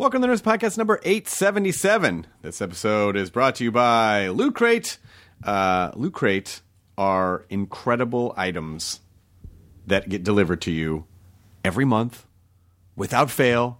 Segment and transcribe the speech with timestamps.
[0.00, 2.26] Welcome to the Nerds Podcast number 877.
[2.40, 4.96] This episode is brought to you by Loot Crate.
[5.44, 6.62] Uh, Loot Crate
[6.96, 9.00] are incredible items
[9.86, 11.04] that get delivered to you
[11.62, 12.24] every month
[12.96, 13.78] without fail.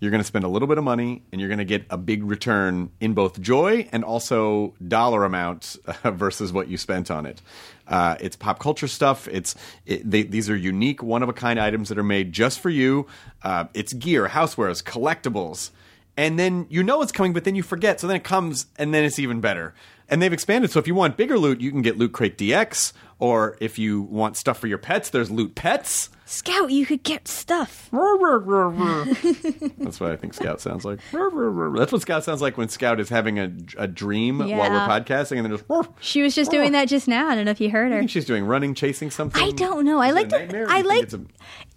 [0.00, 1.96] You're going to spend a little bit of money and you're going to get a
[1.96, 7.26] big return in both joy and also dollar amount uh, versus what you spent on
[7.26, 7.40] it.
[7.88, 9.26] Uh, it's pop culture stuff.
[9.28, 9.54] It's
[9.86, 12.70] it, they, these are unique, one of a kind items that are made just for
[12.70, 13.06] you.
[13.42, 15.70] Uh, it's gear, housewares, collectibles,
[16.16, 18.00] and then you know it's coming, but then you forget.
[18.00, 19.74] So then it comes, and then it's even better.
[20.08, 20.70] And they've expanded.
[20.70, 24.02] So if you want bigger loot, you can get Loot Crate DX, or if you
[24.02, 26.10] want stuff for your pets, there's Loot Pets.
[26.30, 27.88] Scout, you could get stuff.
[27.90, 31.00] That's what I think Scout sounds like.
[31.10, 35.38] That's what Scout sounds like when Scout is having a, a dream while we're podcasting,
[35.38, 35.64] and then just.
[36.00, 37.28] She was just doing that just now.
[37.28, 38.00] I don't know if you heard I her.
[38.00, 39.42] think she's doing running, chasing something.
[39.42, 40.00] I don't know.
[40.00, 40.66] I like to.
[40.68, 41.04] I like.
[41.04, 41.24] it's a-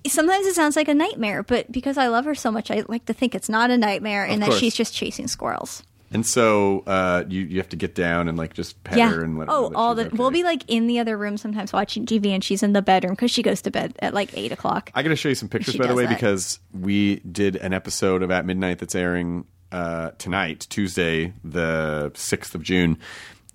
[0.10, 3.06] Sometimes it sounds like a nightmare, but because I love her so much, I like
[3.06, 5.84] to think it's not a nightmare and that she's just chasing squirrels.
[6.14, 9.12] And so uh, you you have to get down and like just pet yeah.
[9.12, 10.08] her and let her oh, all the.
[10.08, 10.18] okay.
[10.18, 13.14] We'll be like in the other room sometimes watching TV, and she's in the bedroom
[13.14, 14.92] because she goes to bed at like eight o'clock.
[14.94, 16.14] I got to show you some pictures She by the way that.
[16.14, 22.56] because we did an episode of At Midnight that's airing uh, tonight, Tuesday, the sixth
[22.56, 22.98] of June,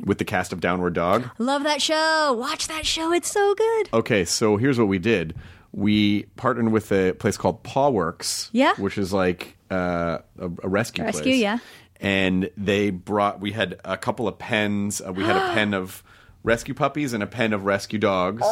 [0.01, 1.29] with the cast of Downward Dog.
[1.39, 2.33] Love that show.
[2.39, 3.13] Watch that show.
[3.13, 3.89] It's so good.
[3.93, 5.35] Okay, so here's what we did.
[5.73, 8.73] We partnered with a place called Paw Works, Yeah.
[8.77, 11.41] which is like uh, a, a rescue Rescue, place.
[11.41, 11.59] yeah.
[12.01, 13.41] And they brought.
[13.41, 15.01] We had a couple of pens.
[15.01, 16.03] Uh, we had a pen of
[16.43, 18.47] rescue puppies and a pen of rescue dogs.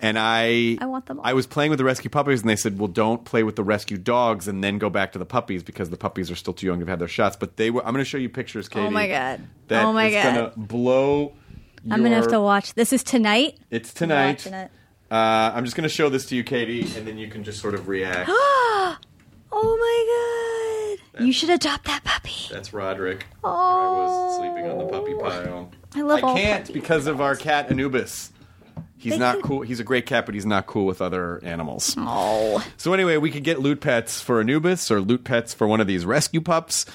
[0.00, 1.24] And I, I want them all.
[1.24, 3.62] I was playing with the rescue puppies, and they said, "Well, don't play with the
[3.62, 6.66] rescue dogs, and then go back to the puppies because the puppies are still too
[6.66, 7.86] young to have had their shots." But they were.
[7.86, 8.84] I'm going to show you pictures, Katie.
[8.86, 9.40] Oh my God.
[9.68, 10.34] That Oh my is God.
[10.34, 11.34] gonna blow.
[11.88, 12.74] I'm gonna have to watch.
[12.74, 13.58] This is tonight.
[13.70, 14.38] It's tonight.
[14.38, 14.70] watching it.
[15.10, 17.60] Uh, I'm just going to show this to you, Katie, and then you can just
[17.60, 18.30] sort of react.
[21.22, 21.26] Oh!
[21.26, 22.48] You should adopt that puppy.
[22.50, 23.26] That's Roderick.
[23.44, 23.48] Oh.
[23.50, 25.70] Here I was sleeping on the puppy pile.
[25.94, 28.32] I love all can't because of our cat Anubis.
[28.96, 29.62] He's They not cool.
[29.62, 31.94] He's a great cat, but he's not cool with other animals.
[31.98, 32.64] Oh.
[32.76, 35.88] So anyway, we could get loot pets for Anubis or loot pets for one of
[35.88, 36.86] these rescue pups.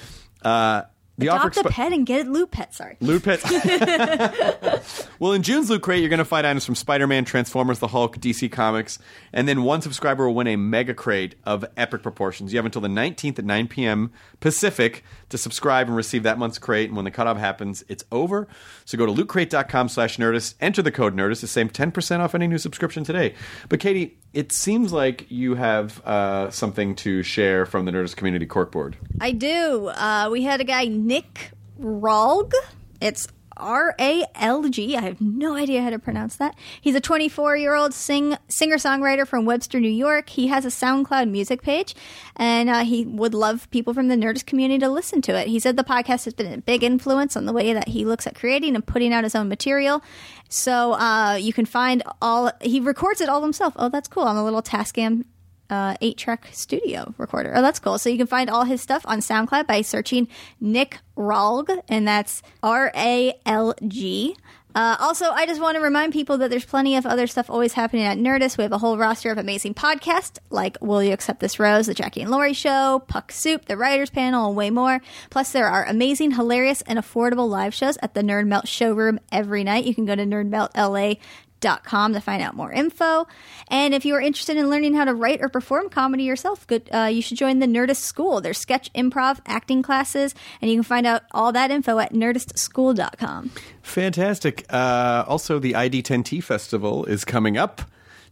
[0.42, 0.82] Uh,
[1.18, 2.72] the offer Adopt a pet and get it loot pet.
[2.72, 2.96] Sorry.
[3.00, 3.42] Loot Pet.
[5.18, 7.88] well, in June's Loot Crate, you're going to find items from Spider Man, Transformers, The
[7.88, 9.00] Hulk, DC Comics,
[9.32, 12.52] and then one subscriber will win a mega crate of epic proportions.
[12.52, 14.12] You have until the 19th at 9 p.m.
[14.38, 16.88] Pacific to subscribe and receive that month's crate.
[16.88, 18.46] And when the cutoff happens, it's over.
[18.84, 22.46] So go to lootcrate.com slash Nerdist, enter the code Nerdist to save 10% off any
[22.46, 23.34] new subscription today.
[23.68, 28.46] But Katie, it seems like you have uh, something to share from the Nerdist Community
[28.46, 28.94] Corkboard.
[29.20, 29.88] I do.
[29.88, 32.52] Uh, we had a guy, Nick Ralg.
[33.00, 34.94] It's R A L G.
[34.94, 36.54] I have no idea how to pronounce that.
[36.82, 40.28] He's a 24 year old sing singer songwriter from Webster, New York.
[40.28, 41.96] He has a SoundCloud music page,
[42.36, 45.48] and uh, he would love people from the Nerdist community to listen to it.
[45.48, 48.26] He said the podcast has been a big influence on the way that he looks
[48.26, 50.02] at creating and putting out his own material.
[50.50, 52.52] So uh, you can find all.
[52.60, 53.72] He records it all himself.
[53.76, 55.24] Oh, that's cool on a little Tascam
[55.70, 57.52] uh, eight track studio recorder.
[57.54, 57.98] Oh, that's cool.
[57.98, 60.28] So you can find all his stuff on SoundCloud by searching
[60.60, 64.36] Nick Ralg, and that's R A L G.
[64.74, 67.72] Uh, also, I just want to remind people that there's plenty of other stuff always
[67.72, 68.58] happening at Nerdist.
[68.58, 71.94] We have a whole roster of amazing podcasts like Will You Accept This Rose, The
[71.94, 75.00] Jackie and Laurie Show, Puck Soup, The Writers Panel, and way more.
[75.30, 79.64] Plus, there are amazing, hilarious, and affordable live shows at the Nerd Melt showroom every
[79.64, 79.84] night.
[79.84, 81.18] You can go to nerdmeltla
[81.60, 83.26] dot com to find out more info.
[83.68, 86.88] And if you are interested in learning how to write or perform comedy yourself, good,
[86.92, 88.40] uh, you should join the Nerdist School.
[88.40, 93.50] There's sketch, improv, acting classes, and you can find out all that info at nerdistschool.com.
[93.82, 94.66] Fantastic.
[94.70, 97.82] Uh, also, the ID10T Festival is coming up.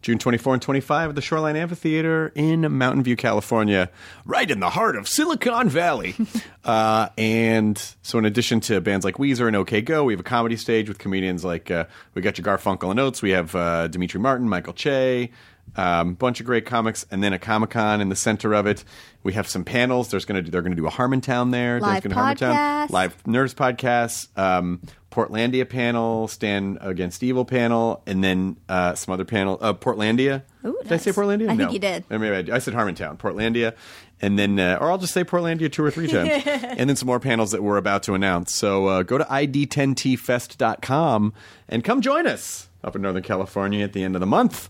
[0.02, 3.90] June 24 and 25 at the Shoreline Amphitheater in Mountain View, California,
[4.24, 6.14] right in the heart of Silicon Valley.
[6.64, 10.24] uh, and so, in addition to bands like Weezer and OK Go, we have a
[10.24, 13.88] comedy stage with comedians like uh, we got your Garfunkel and Oates, we have uh,
[13.88, 15.30] Demetri Martin, Michael Che,
[15.74, 18.84] um, bunch of great comics, and then a Comic Con in the center of it.
[19.22, 20.10] We have some panels.
[20.10, 21.80] There's going to they're going to do a Harmontown there.
[21.80, 22.90] Live podcasts.
[22.90, 24.80] live Nerds podcasts, um,
[25.16, 29.56] Portlandia panel, Stand Against Evil panel, and then uh, some other panel.
[29.62, 30.42] Uh, Portlandia.
[30.66, 31.10] Ooh, did I say.
[31.10, 31.44] Portlandia?
[31.48, 31.70] I think No.
[31.70, 32.04] you did.
[32.10, 32.54] I.
[32.54, 33.74] I said Harmontown, Portlandia,
[34.20, 37.06] and then uh, or I'll just say Portlandia two or three times, and then some
[37.06, 38.52] more panels that we're about to announce.
[38.54, 41.32] So uh, go to id10tfest.com
[41.68, 44.68] and come join us up in Northern California at the end of the month.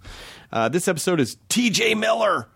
[0.52, 1.96] Uh, this episode is T.J.
[1.96, 2.46] Miller.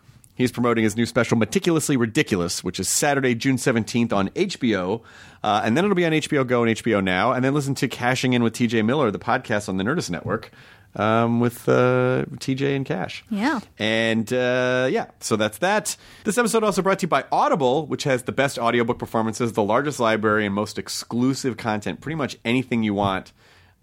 [0.41, 5.03] He's promoting his new special, Meticulously Ridiculous, which is Saturday, June 17th on HBO.
[5.45, 7.33] Uh, and then it'll be on HBO Go and HBO Now.
[7.33, 10.51] And then listen to Cashing In with TJ Miller, the podcast on the Nerdist Network
[10.97, 13.23] um, with uh, TJ and Cash.
[13.29, 13.61] Yeah.
[13.79, 15.95] And uh, yeah, so that's that.
[16.25, 19.63] This episode also brought to you by Audible, which has the best audiobook performances, the
[19.63, 22.01] largest library, and most exclusive content.
[22.01, 23.35] Pretty much anything you want.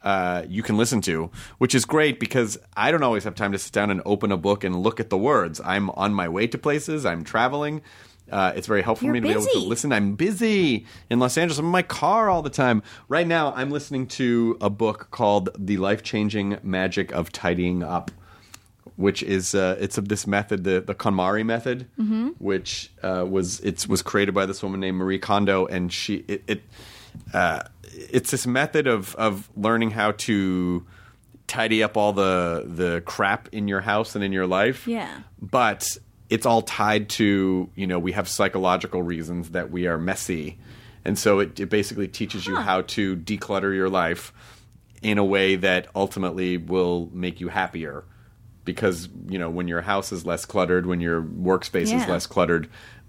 [0.03, 3.57] Uh, you can listen to, which is great because I don't always have time to
[3.57, 5.59] sit down and open a book and look at the words.
[5.63, 7.81] I'm on my way to places, I'm traveling.
[8.31, 9.93] Uh, it's very helpful You're for me to be able to listen.
[9.93, 11.59] I'm busy in Los Angeles.
[11.59, 12.83] I'm in my car all the time.
[13.07, 18.11] Right now, I'm listening to a book called "The Life Changing Magic of Tidying Up,"
[18.97, 21.87] which is uh, it's of this method, the the KonMari method,
[22.37, 26.43] which uh, was it's was created by this woman named Marie Kondo, and she it.
[26.47, 26.61] it
[27.33, 27.61] uh,
[27.97, 30.85] it's this method of of learning how to
[31.47, 34.87] tidy up all the the crap in your house and in your life.
[34.87, 35.21] Yeah.
[35.41, 35.97] But
[36.29, 40.59] it's all tied to, you know, we have psychological reasons that we are messy.
[41.05, 44.33] And so it, it basically teaches you how to declutter your life
[45.01, 48.03] in a way that ultimately will make you happier.
[48.65, 52.67] Because, you know, when your house is less cluttered, when your workspace is less cluttered,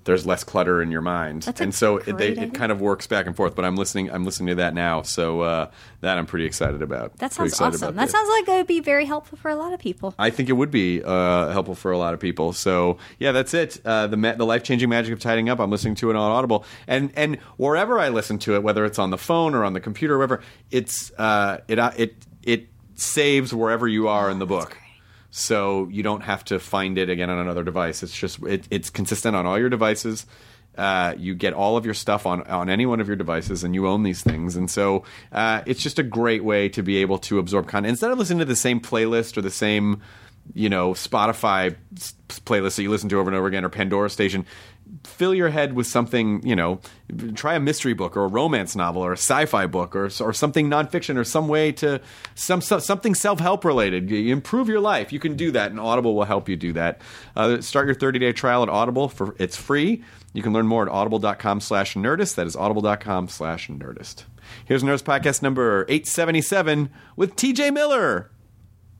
[0.08, 1.42] there's less clutter in your mind.
[1.42, 3.54] That's and so it, they, it kind of works back and forth.
[3.54, 4.10] But I'm listening.
[4.10, 5.02] I'm listening to that now.
[5.02, 5.70] So uh,
[6.00, 7.18] that I'm pretty excited about.
[7.18, 7.94] That sounds awesome.
[7.94, 8.12] That this.
[8.12, 10.14] sounds like it would be very helpful for a lot of people.
[10.18, 12.54] I think it would be uh, helpful for a lot of people.
[12.54, 13.82] So yeah, that's it.
[13.84, 15.60] Uh, the ma- the life changing magic of tidying up.
[15.60, 18.98] I'm listening to it on Audible, and and wherever I listen to it, whether it's
[18.98, 22.68] on the phone or on the computer, or wherever, it's uh, it uh, it it
[22.94, 24.78] saves wherever you are in the book.
[25.30, 28.02] So you don't have to find it again on another device.
[28.02, 30.26] It's just it, it's consistent on all your devices.
[30.76, 33.74] Uh, you get all of your stuff on on any one of your devices, and
[33.74, 34.56] you own these things.
[34.56, 38.10] And so uh, it's just a great way to be able to absorb content instead
[38.10, 40.02] of listening to the same playlist or the same,
[40.54, 41.76] you know, Spotify
[42.46, 44.46] playlist that you listen to over and over again or Pandora station.
[45.08, 46.80] Fill your head with something, you know,
[47.34, 50.68] try a mystery book or a romance novel or a sci-fi book or or something
[50.70, 52.00] nonfiction or some way to
[52.34, 54.10] some, some something self-help related.
[54.12, 55.12] Improve your life.
[55.12, 57.00] You can do that, and Audible will help you do that.
[57.34, 60.04] Uh, start your 30-day trial at Audible for it's free.
[60.32, 62.34] You can learn more at audible.com slash nerdist.
[62.36, 64.24] That is audible.com slash nerdist.
[64.64, 68.30] Here's Nerdist Podcast number 877 with TJ Miller.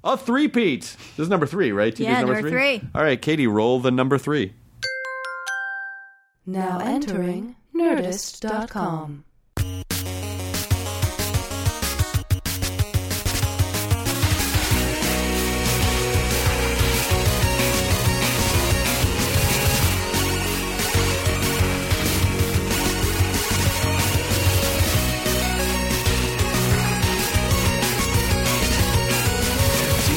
[0.05, 0.81] A three-peat.
[0.81, 1.93] This is number three, right?
[1.93, 2.83] TJ's Yeah, number, number three.
[2.95, 4.55] All right, Katie, roll the number three.
[6.49, 9.25] Now entering Nerdist.com.
[9.59, 9.65] do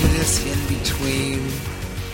[0.08, 1.46] this in between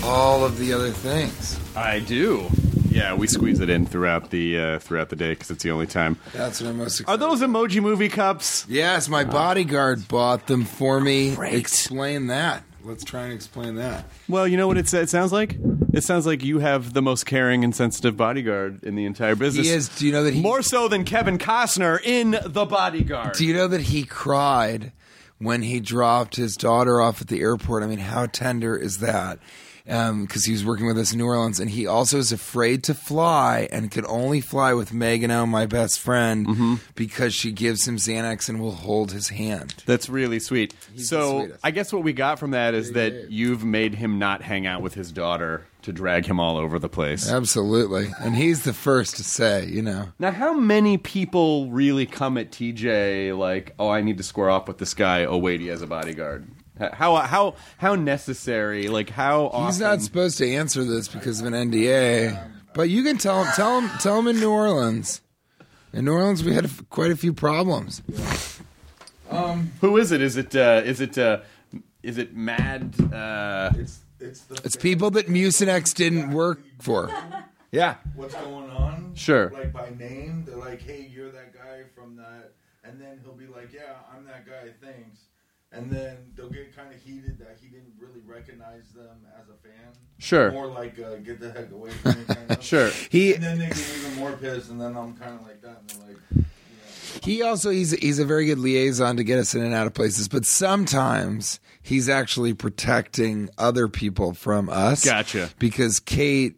[0.04, 1.60] all of the other things.
[1.76, 2.50] I do.
[2.98, 5.86] Yeah, we squeeze it in throughout the uh, throughout the day because it's the only
[5.86, 6.18] time.
[6.34, 7.22] That's what I'm most Are excited.
[7.22, 8.66] those emoji movie cups?
[8.68, 11.36] Yes, my bodyguard bought them for me.
[11.36, 11.54] Great.
[11.54, 12.64] Explain that.
[12.84, 14.06] Let's try and explain that.
[14.28, 15.58] Well, you know what it, it sounds like.
[15.94, 19.68] It sounds like you have the most caring and sensitive bodyguard in the entire business.
[19.68, 19.90] He is.
[19.90, 23.34] Do you know that he more so than Kevin Costner in The Bodyguard.
[23.34, 24.92] Do you know that he cried
[25.38, 27.84] when he dropped his daughter off at the airport?
[27.84, 29.38] I mean, how tender is that?
[29.88, 32.94] Because he was working with us in New Orleans, and he also is afraid to
[32.94, 36.76] fly and could only fly with Megan O, my best friend, Mm-hmm.
[36.96, 39.74] because she gives him Xanax and will hold his hand.
[39.86, 40.76] That's really sweet.
[40.94, 41.48] the so.
[41.64, 44.82] I guess what we got from that is that you've made him not hang out
[44.82, 47.30] with his daughter to drag him all over the place.
[47.32, 50.10] Absolutely, and he's the first to say, you know.
[50.20, 54.68] Now, how many people really come at TJ like, "Oh, I need to square off
[54.68, 55.24] with this guy.
[55.24, 56.46] Oh, wait, he has a bodyguard."
[56.80, 58.88] How how how necessary?
[58.88, 59.66] Like how often?
[59.68, 63.52] He's not supposed to answer this because of an NDA, but you can tell him.
[63.56, 63.90] Tell him.
[64.00, 65.22] Tell him in New Orleans.
[65.94, 68.02] In New Orleans, we had a f quite a few problems.
[69.30, 70.22] Um, Who is it?
[70.22, 71.40] Is it uh, is it uh,
[72.04, 72.94] is it Mad?
[73.14, 77.10] Uh, It's it's the It's people that Mucinex didn't work for.
[77.72, 77.96] Yeah.
[78.16, 79.12] what's going on.
[79.16, 79.50] Sure.
[79.52, 82.54] Like by name, they're like, "Hey, you're that guy from that,"
[82.84, 85.20] and then he'll be like, "Yeah, I'm that guy." Thanks.
[85.72, 89.54] And then they'll get kind of heated that he didn't really recognize them as a
[89.68, 89.92] fan.
[90.18, 90.52] Sure.
[90.52, 92.64] More like, uh, "Get the heck away from me." Kind of.
[92.64, 92.90] Sure.
[93.10, 95.80] He And then they get even more pissed, and then I'm kind of like that,
[95.82, 96.46] and they're like, you know,
[97.22, 99.94] he also he's he's a very good liaison to get us in and out of
[99.94, 105.04] places, but sometimes he's actually protecting other people from us.
[105.06, 105.50] Gotcha.
[105.60, 106.58] Because Kate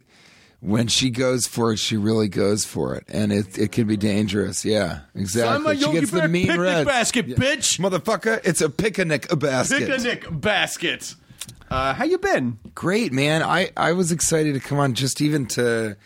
[0.61, 3.97] when she goes for it, she really goes for it, and it it can be
[3.97, 4.65] dangerous.
[4.65, 5.77] Yeah, exactly.
[5.77, 7.79] she gets the mean red basket, bitch.
[7.79, 8.41] motherfucker.
[8.43, 9.87] It's a picnic basket.
[9.87, 11.15] Picnic basket.
[11.69, 12.57] Uh, how you been?
[12.73, 13.43] Great, man.
[13.43, 15.97] I, I was excited to come on just even to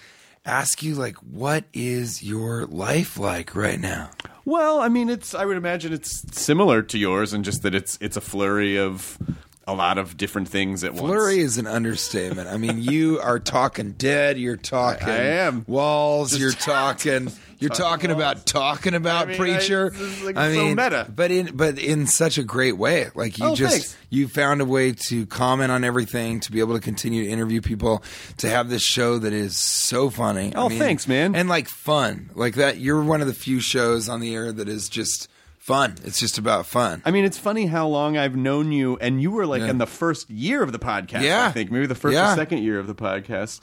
[0.46, 4.12] ask you, like, what is your life like right now?
[4.46, 5.34] Well, I mean, it's.
[5.34, 9.18] I would imagine it's similar to yours, and just that it's it's a flurry of
[9.66, 11.52] a lot of different things at Flurry once.
[11.54, 12.50] is an understatement.
[12.50, 14.38] I mean, you are talking dead.
[14.38, 15.64] You're talking I am.
[15.68, 16.38] walls.
[16.38, 17.32] you're talking.
[17.60, 19.94] You're talking about talking about I mean, preacher.
[19.96, 21.08] I- like, I so mean, meta.
[21.16, 23.08] but in but in such a great way.
[23.16, 23.98] Like you Oh, just thanks.
[24.10, 27.62] you found a way to comment on everything, to be able to continue to interview
[27.62, 28.04] people,
[28.40, 30.54] to have this show that is so funny.
[30.54, 31.36] I Oh, mean, thanks, man.
[31.36, 32.80] And like fun, like that.
[32.80, 35.30] You're one of the few shows on the air that is just
[35.64, 35.96] fun.
[36.04, 37.02] It's just about fun.
[37.06, 39.70] I mean, it's funny how long I've known you, and you were like Yeah.
[39.70, 41.22] in the first year of the podcast.
[41.22, 41.48] Yeah.
[41.48, 42.34] I think maybe the first Yeah.
[42.34, 43.62] or second year of the podcast,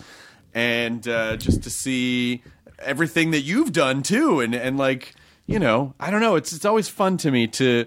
[0.54, 2.42] and uh, just to see
[2.78, 5.14] everything that you've done too, and and like
[5.47, 6.37] you know, I don't know.
[6.37, 7.87] It's it's always fun to me to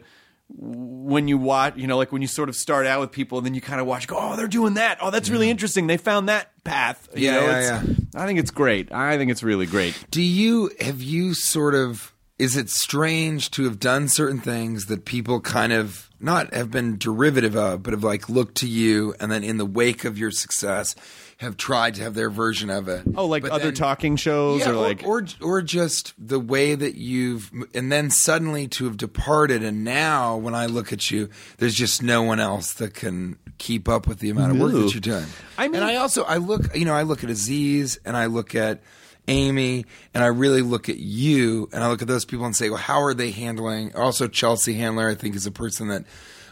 [0.56, 3.46] when you watch, you know, like when you sort of start out with people, and
[3.48, 4.98] then you kind of watch, go, oh, they're doing that.
[5.02, 5.88] Oh, that's really interesting.
[5.88, 7.08] They found that path.
[7.16, 8.92] You Yeah, know, yeah, it's- I think it's great.
[8.92, 9.96] I think it's really great.
[10.12, 15.06] Do you have you sort of is it strange to have done certain things that
[15.06, 19.32] people kind of not have been derivative of, but have like looked to you and
[19.32, 20.96] then in the wake of your success
[21.38, 23.04] have tried to have their version of it?
[23.16, 26.74] Oh, like But other then- talking shows, yeah, or like or, or just the way
[26.76, 31.30] that you've and then suddenly to have departed and now when I look at you
[31.58, 34.82] there's just no one else that can keep up with the amount of work No.
[34.84, 35.26] that you're doing.
[35.58, 38.26] I mean- and I also I look you know I look at Aziz and I
[38.26, 38.82] look at
[39.28, 42.70] Amy and I really look at you and I look at those people and say
[42.70, 46.04] well how are they handling also Chelsea Handler I think is a person that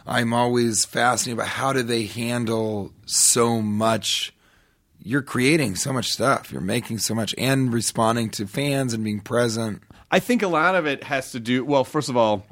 [0.07, 4.33] I'm always fascinated about how do they handle so much
[5.03, 6.51] you're creating so much stuff.
[6.51, 9.81] You're making so much and responding to fans and being present.
[10.11, 11.65] I think a lot of it has to do.
[11.65, 12.45] Well, first of all,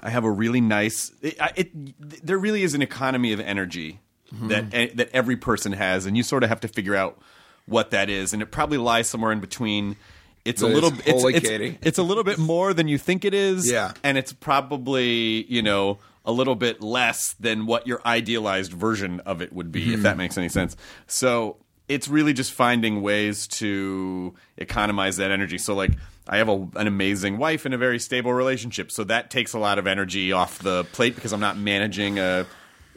[0.00, 1.12] I have a really nice.
[1.22, 4.00] It, it there really is an economy of energy
[4.42, 7.18] that eh, that every person has, and you sort of have to figure out
[7.66, 9.96] what that is, and it probably lies somewhere in between.
[10.44, 10.92] It's a little.
[11.04, 13.70] It's, it's, it's a little bit more than you think it is.
[13.70, 13.92] Yeah.
[14.02, 19.40] and it's probably you know a little bit less than what your idealized version of
[19.42, 19.94] it would be, Mm-hmm.
[19.94, 20.76] if that makes any sense.
[21.06, 21.56] So
[21.88, 25.58] it's really just finding ways to economize that energy.
[25.58, 25.92] So like
[26.28, 29.58] I have a, an amazing wife and a very stable relationship, so that takes a
[29.58, 32.46] lot of energy off the plate because I'm not managing a.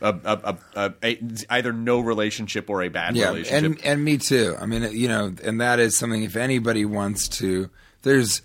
[0.03, 1.17] A, a, a, a,
[1.49, 3.63] either no relationship or a bad Yeah, relationship.
[3.63, 4.55] and and me too.
[4.59, 6.21] I mean, you know, and that is something.
[6.23, 7.69] If anybody wants to,
[8.03, 8.41] there's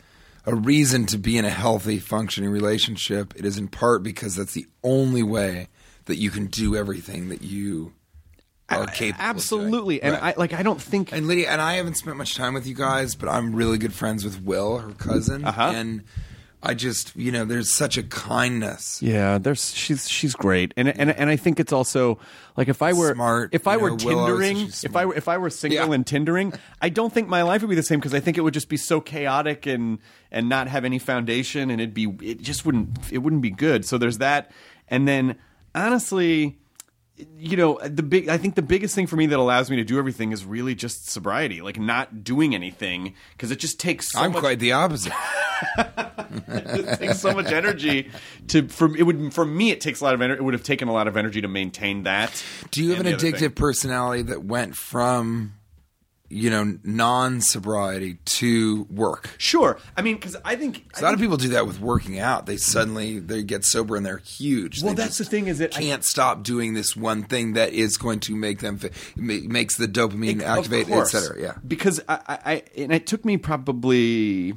[0.47, 3.35] a reason to be in a healthy, functioning relationship.
[3.37, 5.69] It is in part because that's the only way
[6.07, 7.93] that you can do everything that you
[8.71, 8.91] are capable.
[8.91, 9.15] of doing.
[9.19, 10.37] Absolutely, and Right.
[10.37, 10.53] I like.
[10.53, 13.29] I don't think And Lydia and I haven't spent much time with you guys, but
[13.29, 15.73] I'm really good friends with Will, her cousin, Uh-huh.
[15.75, 16.05] and
[16.61, 19.01] I just, you know, there's such a kindness.
[19.01, 22.19] Yeah, there's she's she's great, and and and I think it's also
[22.57, 25.07] like if I were Smart, if I were know, Will always tindering, she's if I
[25.07, 25.95] were if I were single Yeah.
[25.95, 28.41] and tindering, I don't think my life would be the same because I think it
[28.41, 29.99] would just be so chaotic and
[30.33, 33.85] and not have any foundation, and it'd be it just wouldn't it wouldn't be good.
[33.85, 34.51] So there's that,
[34.89, 35.37] and then
[35.75, 36.58] honestly.
[37.37, 38.29] You know the big.
[38.29, 40.75] I think the biggest thing for me that allows me to do everything is really
[40.75, 44.13] just sobriety, like not doing anything, because it just takes.
[44.13, 45.13] So I'm much quite the opposite.
[46.49, 48.11] it takes so much energy
[48.49, 50.63] to for it would for me it takes a lot of energy it would have
[50.63, 53.51] taken a lot of energy to maintain that Do you have an addictive thing.
[53.53, 55.55] personality that went from,
[56.31, 59.31] you know, non sobriety to work?
[59.39, 62.47] sure i mean because i think A lot of people do that with working out.
[62.47, 64.83] They suddenly they get sober and they're huge.
[64.83, 67.73] Well, They that's the thing is that I- can't stop doing this one thing that
[67.73, 71.41] is going to make them fi- makes the dopamine Of activate, etc.
[71.41, 71.55] Yeah.
[71.67, 74.09] because I, I, I and it took me probably
[74.49, 74.55] you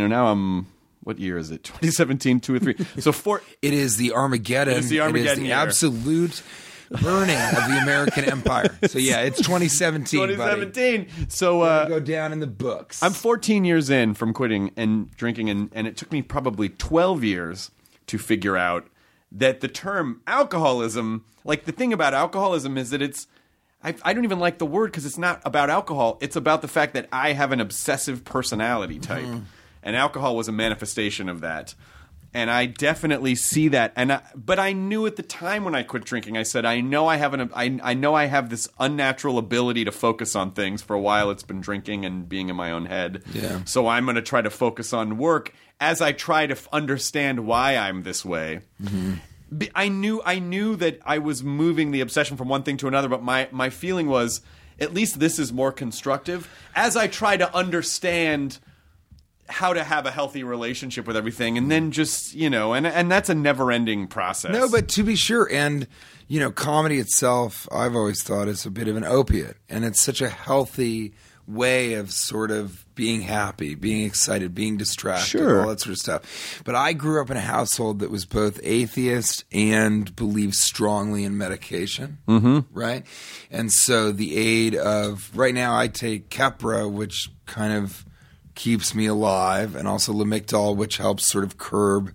[0.00, 0.66] know now i'm
[1.02, 4.74] what year is it 2017 two or three so four It is the Armageddon.
[4.74, 5.54] It is the Armageddon year.
[5.56, 6.42] absolute
[6.90, 8.76] burning of the American empire.
[8.86, 10.20] So yeah, it's 2017.
[10.20, 10.34] buddy.
[10.34, 13.02] 2017 so It'll uh go down in the books.
[13.02, 17.22] I'm 14 years in from quitting and drinking, and, and it took me probably 12
[17.24, 17.70] years
[18.06, 18.88] to figure out
[19.32, 23.26] that the term alcoholism, like the thing about alcoholism is that it's
[23.82, 26.18] I, I don't even like the word because it's not about alcohol.
[26.20, 29.24] It's about the fact that I have an obsessive personality type,
[29.82, 31.74] and alcohol was a manifestation of that.
[32.32, 33.92] And I definitely see that.
[33.96, 36.80] And I, but I knew at the time when I quit drinking, I said, I
[36.80, 40.52] know I have an, I, I know I have this unnatural ability to focus on
[40.52, 40.80] things.
[40.80, 43.24] For a while, it's been drinking and being in my own head.
[43.32, 43.64] Yeah.
[43.64, 47.46] So I'm going to try to focus on work as I try to f- understand
[47.46, 48.60] why I'm this way.
[48.80, 49.14] Mm-hmm.
[49.58, 52.86] B- I knew I knew that I was moving the obsession from one thing to
[52.86, 54.40] another, but my my feeling was
[54.78, 58.60] at least this is more constructive as I try to understand
[59.50, 63.10] how to have a healthy relationship with everything and then just you know and and
[63.10, 65.86] that's a never ending process No, but to be sure, and
[66.28, 70.00] you know, comedy itself, I've always thought is a bit of an opiate, and it's
[70.00, 71.12] such a healthy
[71.48, 75.62] way of sort of being happy, being excited, being distracted, Sure.
[75.62, 76.62] all that sort of stuff.
[76.64, 81.36] But I grew up in a household that was both atheist and believed strongly in
[81.36, 82.60] medication, mm-hmm.
[82.72, 83.04] right?
[83.50, 88.04] And so the aid of right now, I take Keppra, which kind of
[88.54, 92.14] keeps me alive, and also Lamictal, which helps sort of curb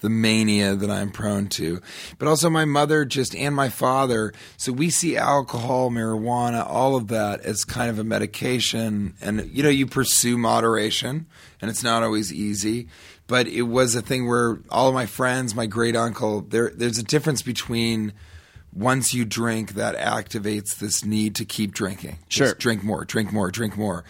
[0.00, 1.80] the mania that I'm prone to.
[2.18, 4.34] But also my mother just and my father.
[4.58, 9.14] So we see alcohol, marijuana, all of that as kind of a medication.
[9.20, 11.26] And, you know, you pursue moderation,
[11.60, 12.88] and it's not always easy.
[13.26, 16.98] But it was a thing where all of my friends, my great uncle, there, there's
[16.98, 18.12] a difference between
[18.76, 22.18] once you drink, that activates this need to keep drinking.
[22.28, 22.48] Sure.
[22.48, 24.04] Just drink more, drink more, drink more.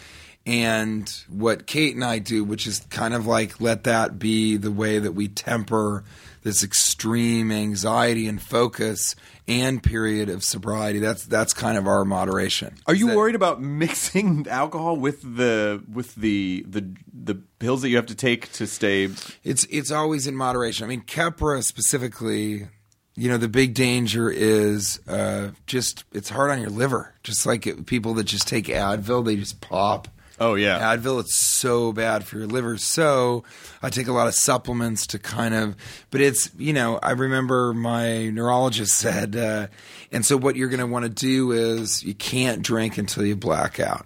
[0.47, 4.71] And what Kate and I do, which is kind of like let that be the
[4.71, 6.05] way that we temper
[6.43, 9.13] this extreme anxiety and focus
[9.49, 10.99] and period of sobriety.
[10.99, 12.75] That's that's kind of our moderation.
[12.87, 17.89] are you that- worried about mixing alcohol with the with the the the pills that
[17.89, 19.09] you have to take to stay
[19.43, 20.85] It's it's always in moderation.
[20.85, 22.67] I mean, Keppra specifically,
[23.15, 27.13] you know, the big danger is uh, just it's hard on your liver.
[27.23, 30.07] Just like it, people that just take Advil, they just pop.
[30.39, 30.95] Oh, yeah.
[30.95, 31.19] Advil.
[31.21, 32.77] It's so bad for your liver.
[32.77, 33.43] So
[33.81, 35.75] I take a lot of supplements to kind of,
[36.11, 39.67] but it's you know I remember my neurologist said, uh,
[40.11, 43.35] and so what you're going to want to do is you can't drink until you
[43.35, 44.05] black out.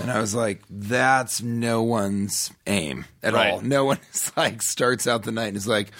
[0.00, 3.50] And I was like, that's no one's aim at Right.
[3.54, 3.60] all.
[3.60, 5.90] No one is like starts out the night and is like,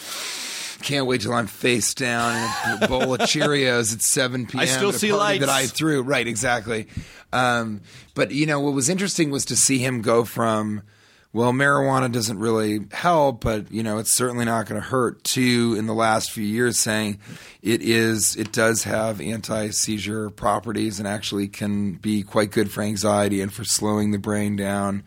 [0.82, 2.36] can't wait till I'm face down
[2.76, 4.60] in a bowl of Cheerios at 7 p.m.
[4.60, 5.40] I still see lights.
[5.40, 6.02] that I threw.
[6.02, 6.86] Right, exactly.
[7.34, 7.80] Um,
[8.14, 10.82] but you know what was interesting was to see him go from,
[11.32, 15.24] well, marijuana doesn't really help, but you know it's certainly not going to hurt.
[15.24, 17.18] To in the last few years saying
[17.60, 22.82] it is, it does have anti seizure properties and actually can be quite good for
[22.82, 25.02] anxiety and for slowing the brain down.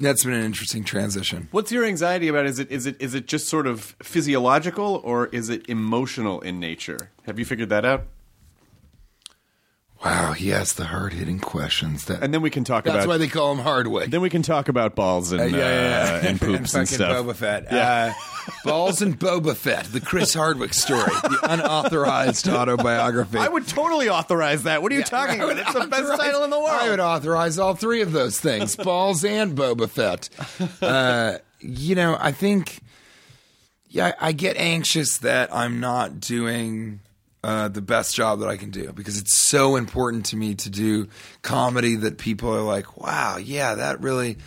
[0.00, 1.48] That's been an interesting transition.
[1.50, 2.44] What's your anxiety about?
[2.44, 6.60] Is it is it is it just sort of physiological or is it emotional in
[6.60, 7.10] nature?
[7.24, 8.04] Have you figured that out?
[10.04, 12.04] Wow, he asked the hard hitting questions.
[12.04, 14.10] That And then we can talk that's about That's why they call him Hardwick.
[14.10, 16.14] then we can talk about balls and Uh, yeah, yeah, yeah.
[16.24, 17.24] uh, and poops and, fucking stuff.
[17.26, 17.66] Boba Fett.
[17.72, 18.14] Yeah.
[18.16, 23.38] Uh, Balls and Boba Fett, the Chris Hardwick story, the unauthorized autobiography.
[23.38, 24.82] I would totally authorize that.
[24.82, 25.58] What are you Yeah, talking about?
[25.58, 26.70] It's the best title in the world.
[26.80, 30.30] I would authorize all three of those things, Balls and Boba Fett.
[30.80, 32.78] Uh, you know, I think,
[33.88, 37.00] yeah, I get anxious that I'm not doing
[37.44, 40.70] uh, the best job that I can do because it's so important to me to
[40.70, 41.08] do
[41.42, 44.38] comedy that people are like, wow, yeah, that really.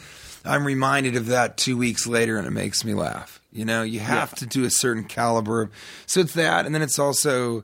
[0.43, 3.39] I'm reminded of that two weeks later and it makes me laugh.
[3.51, 5.69] You know, you have to do a certain caliber.
[6.07, 6.65] So it's that.
[6.65, 7.63] And then it's also,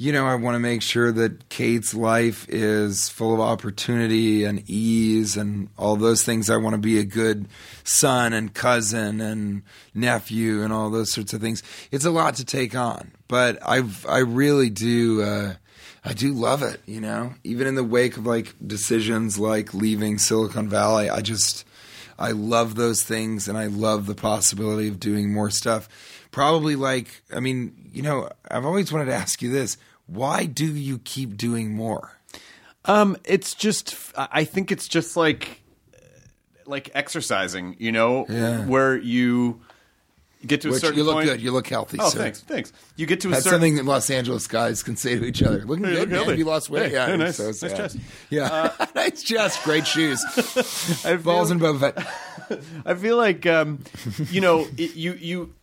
[0.00, 4.64] you know, I want to make sure that Kate's life is full of opportunity and
[4.66, 6.48] ease and all those things.
[6.48, 7.48] I want to be a good
[7.84, 9.60] son and cousin and
[9.92, 11.62] nephew and all those sorts of things.
[11.90, 15.54] It's a lot to take on, but I've, I really do, uh,
[16.02, 20.16] I do love it, you know, even in the wake of like decisions like leaving
[20.16, 21.10] Silicon Valley.
[21.10, 21.66] I just,
[22.18, 25.90] I love those things and I love the possibility of doing more stuff.
[26.30, 29.76] Probably like, I mean, you know, I've always wanted to ask you this.
[30.12, 32.16] Why do you keep doing more?
[32.84, 35.60] Um, it's just I think it's just like
[36.66, 38.64] like exercising, you know, Yeah.
[38.66, 39.60] where you
[40.46, 41.26] get to a Which certain you look point.
[41.28, 41.40] good.
[41.42, 41.98] You look healthy.
[42.00, 42.18] Oh, sir.
[42.18, 42.72] thanks, thanks.
[42.96, 45.24] You get to a certain That's certain something that Los Angeles guys can say to
[45.24, 45.64] each other.
[45.64, 46.18] Looking Hey, good, look man.
[46.24, 46.38] healthy.
[46.38, 46.86] You lost weight.
[46.88, 47.96] Hey, yeah, hey, nice- so nice chest.
[48.30, 49.62] Yeah, nice chest.
[49.64, 50.24] Great shoes.
[50.36, 52.60] I feel- Balls and Boba Fett.
[52.86, 53.80] I feel like um,
[54.30, 55.54] you know it, you you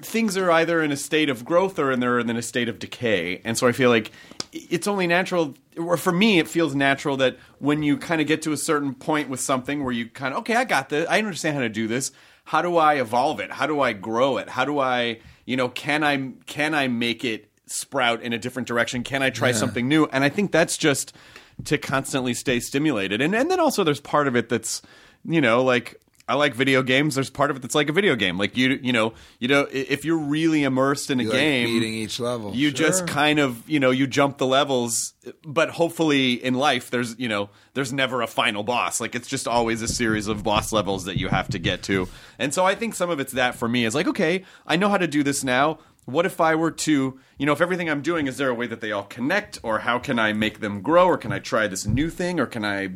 [0.00, 2.78] things are either in a state of growth or in they're in a state of
[2.78, 4.12] decay, and so I feel like
[4.52, 8.42] it's only natural, or for me, it feels natural that when you kind of get
[8.42, 11.18] to a certain point with something where you kind of okay, I got this, I
[11.18, 12.12] understand how to do this.
[12.44, 13.50] How do I evolve it?
[13.50, 14.48] How do I grow it?
[14.48, 18.68] How do I, you know, can I can I make it sprout in a different
[18.68, 19.02] direction?
[19.02, 20.06] Can I try something new?
[20.06, 21.12] And I think that's just
[21.64, 23.20] to constantly stay stimulated.
[23.20, 24.82] And and then also there's part of it that's
[25.24, 27.14] you know like I like video games.
[27.14, 28.36] There's part of it that's like a video game.
[28.36, 31.66] Like you, you know, you know, if you're really immersed in a You like game,
[31.66, 32.52] beating each level.
[32.52, 35.14] you just kind of, you know, you jump the levels.
[35.44, 39.00] But hopefully, in life, there's, you know, there's never a final boss.
[39.00, 42.08] Like it's just always a series of boss levels that you have to get to.
[42.40, 44.88] And so I think some of it's that for me is like, okay, I know
[44.88, 45.78] how to do this now.
[46.06, 48.68] What if I were to, you know, if everything I'm doing is there a way
[48.68, 51.66] that they all connect, or how can I make them grow, or can I try
[51.66, 52.90] this new thing, or can I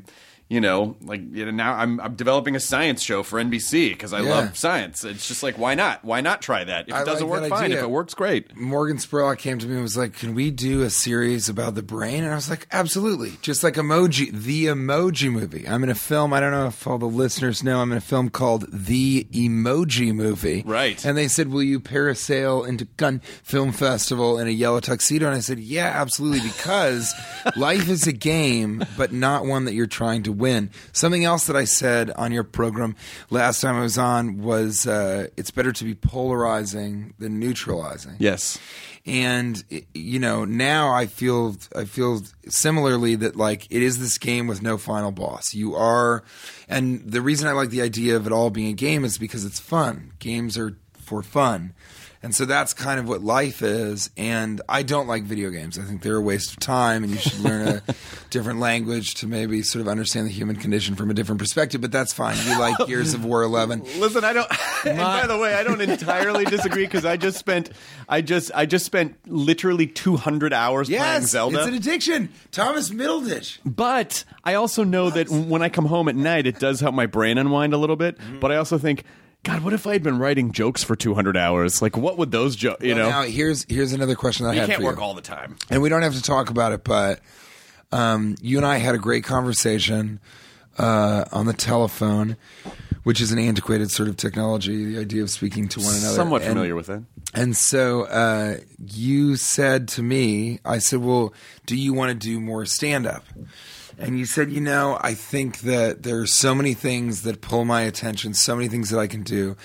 [0.51, 4.13] you know, like you know, now I'm I'm developing a science show for NBC because
[4.13, 4.31] I Yeah.
[4.31, 5.05] love science.
[5.05, 6.05] It's just like why not?
[6.05, 6.89] Why not try that?
[6.89, 7.65] If it I doesn't like work, fine.
[7.67, 7.79] idea.
[7.79, 8.57] If it works, great.
[8.57, 11.83] Morgan Spurlock came to me and was like, "Can we do a series about the
[11.83, 15.67] brain?" And I was like, "Absolutely!" Just like Emoji, the Emoji Movie.
[15.69, 16.33] I'm in a film.
[16.33, 17.81] I don't know if all the listeners know.
[17.81, 20.65] I'm in a film called The Emoji Movie.
[20.67, 21.03] Right.
[21.05, 25.37] And they said, "Will you parasail into Cannes Film Festival in a yellow tuxedo?" And
[25.37, 27.15] I said, "Yeah, absolutely." Because
[27.57, 30.71] life is a game, but not one that you're trying to win.
[30.93, 32.97] Something else that I said on your program
[33.31, 38.59] last time I was on was, uh, "It's better to be polarizing than neutralizing." Yes.
[39.07, 44.47] and you know now i feel i feel similarly that like it is this game
[44.47, 46.23] with no final boss you are
[46.69, 49.43] and the reason i like the idea of it all being a game is because
[49.47, 51.73] it's fun games are for fun
[52.23, 55.83] and so that's kind of what life is and i don't like video games i
[55.83, 57.83] think they're a waste of time and you should learn a
[58.31, 61.93] different language to maybe sort of understand the human condition from a different perspective but
[61.93, 64.51] that's fine you like gears of war 11 Listen, I don't.
[64.87, 67.71] and by the way, I don't entirely disagree because I just spent,
[68.09, 71.59] I just, I just spent literally 200 hours playing Zelda.
[71.59, 72.31] it's an addiction.
[72.51, 73.59] Thomas Middleditch.
[73.65, 77.07] But I also know that when I come home at night, it does help my
[77.07, 78.19] brain unwind a little bit.
[78.19, 78.41] Mm-hmm.
[78.41, 79.05] But I also think,
[79.43, 81.81] God, what if I had been writing jokes for 200 hours?
[81.81, 83.09] Like, what would those jokes, you know?
[83.09, 85.03] Now here's here's another question that I you had can't for work you.
[85.03, 85.57] all the time.
[85.71, 87.21] and we don't have to talk about it, but
[87.93, 90.21] um, you and I had a great conversation
[90.79, 92.37] uh, on the telephone,
[93.03, 94.85] which is an antiquated sort of technology.
[94.95, 96.15] The idea of speaking to one another.
[96.15, 97.03] Somewhat And- familiar with that.
[97.33, 98.57] And so uh,
[98.93, 101.33] you said to me, I said, "Well,
[101.65, 103.25] do you want to do more stand up?"
[104.01, 107.65] And you said, "You know, I think that there are so many things that pull
[107.65, 109.57] my attention, so many things that I can do."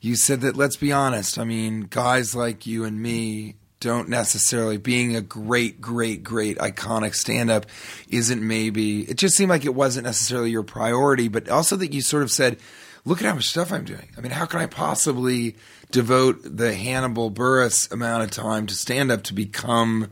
[0.00, 1.38] You said that let's be honest.
[1.38, 7.14] I mean, guys like you and me don't necessarily being a great, great, great iconic
[7.14, 7.64] stand up
[8.08, 12.02] isn't maybe it just seemed like it wasn't necessarily your priority, but also that you
[12.02, 12.58] sort of said,
[13.04, 14.08] look at how much stuff I'm doing.
[14.16, 15.56] I mean, how can I possibly
[15.90, 20.10] devote the Hannibal Buress amount of time to stand up to become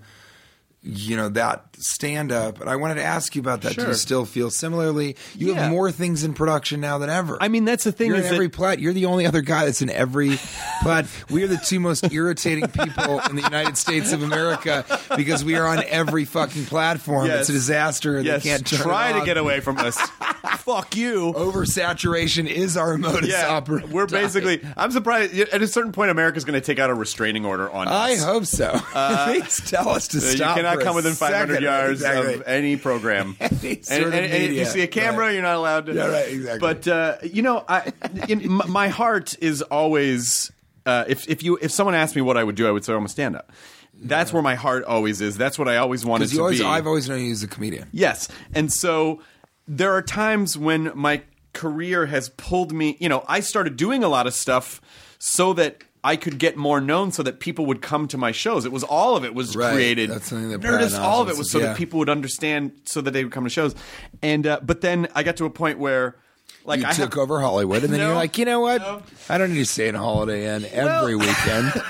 [0.87, 3.95] you know that stand up and i wanted to ask you about that do you
[3.95, 5.63] still feel similarly you Yeah.
[5.63, 8.25] have more things in production now than ever I mean, that's the thing you're in
[8.25, 8.79] every plat.
[8.81, 10.39] You're the only other guy that's in every
[10.83, 11.07] plat.
[11.31, 14.85] We are the two most irritating people in the United States of America
[15.17, 17.27] because we are on every fucking platform.
[17.27, 17.41] Yes.
[17.43, 18.21] It's a disaster.
[18.21, 19.97] Yes, They can't turn try it to get away from us.
[20.59, 21.33] Fuck you.
[21.35, 23.93] Oversaturation is our modus yeah, operandi.
[23.93, 24.61] we're basically.
[24.77, 25.35] I'm surprised.
[25.39, 28.23] At a certain point, America's going to take out a restraining order on I us.
[28.23, 28.79] I hope so.
[29.27, 31.65] Please tell us to Uh, you cannot come within 500 second.
[31.67, 32.35] Yards Exactly.
[32.35, 33.37] of any program.
[33.41, 34.61] Any and, and media.
[34.61, 35.35] you see a camera, Right.
[35.35, 35.95] you're not allowed to.
[35.95, 36.61] Yeah, right, exactly.
[36.61, 37.93] But uh, you know, I,
[38.29, 40.51] in, my heart is always.
[40.85, 42.93] Uh, if if you if someone asked me what I would do, I would say
[42.93, 43.53] I'm a stand up.
[43.99, 45.37] That's where my heart always is.
[45.37, 46.65] That's what I always wanted to always, be.
[46.67, 47.89] I've always known you as a comedian.
[47.93, 48.29] Yes.
[48.55, 49.23] And so
[49.67, 51.23] there are times when my
[51.55, 54.81] career has pulled me, you know, I started doing a lot of stuff
[55.19, 58.65] so that I could get more known so that people would come to my shows.
[58.65, 59.73] It was all of it was Right.
[59.75, 60.11] created.
[60.11, 61.67] That's something that Brad Nerdist, all of it was so yeah.
[61.69, 63.75] that people would understand so that they would come to shows.
[64.23, 66.17] And uh, but then I got to a point where
[66.65, 68.07] like you I took have, over Hollywood, and then No.
[68.07, 68.81] you're like, you know what?
[68.83, 69.03] No.
[69.29, 71.73] I don't need to stay in a Holiday Inn every weekend.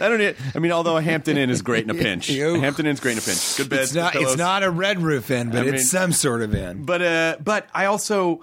[0.00, 2.28] I don't need, I mean although a Hampton Inn is great in a pinch.
[2.30, 3.56] A Hampton Inn's great in a pinch.
[3.56, 3.80] Good bed.
[3.80, 4.14] it's not.
[4.16, 6.84] It's not a red roof inn, but I it's mean- some sort of inn.
[6.84, 8.42] but uh, but I also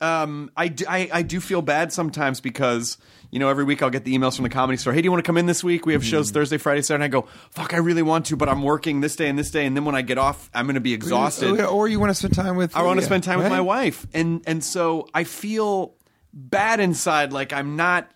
[0.00, 2.98] um, I, do, I I do feel bad sometimes because
[3.30, 4.92] you know every week I'll get the emails from the comedy store.
[4.92, 5.86] Hey, do you want to come in this week?
[5.86, 6.10] We have Mm-hmm.
[6.10, 7.04] shows Thursday, Friday, Saturday.
[7.04, 9.50] And I go, fuck, I really want to, but I'm working this day and this
[9.50, 11.60] day, and then when I get off, I'm going to be exhausted.
[11.60, 12.76] Or you want to spend time with.
[12.76, 15.94] I want to spend time with my wife, and and so I feel
[16.32, 18.10] bad inside, like I'm not.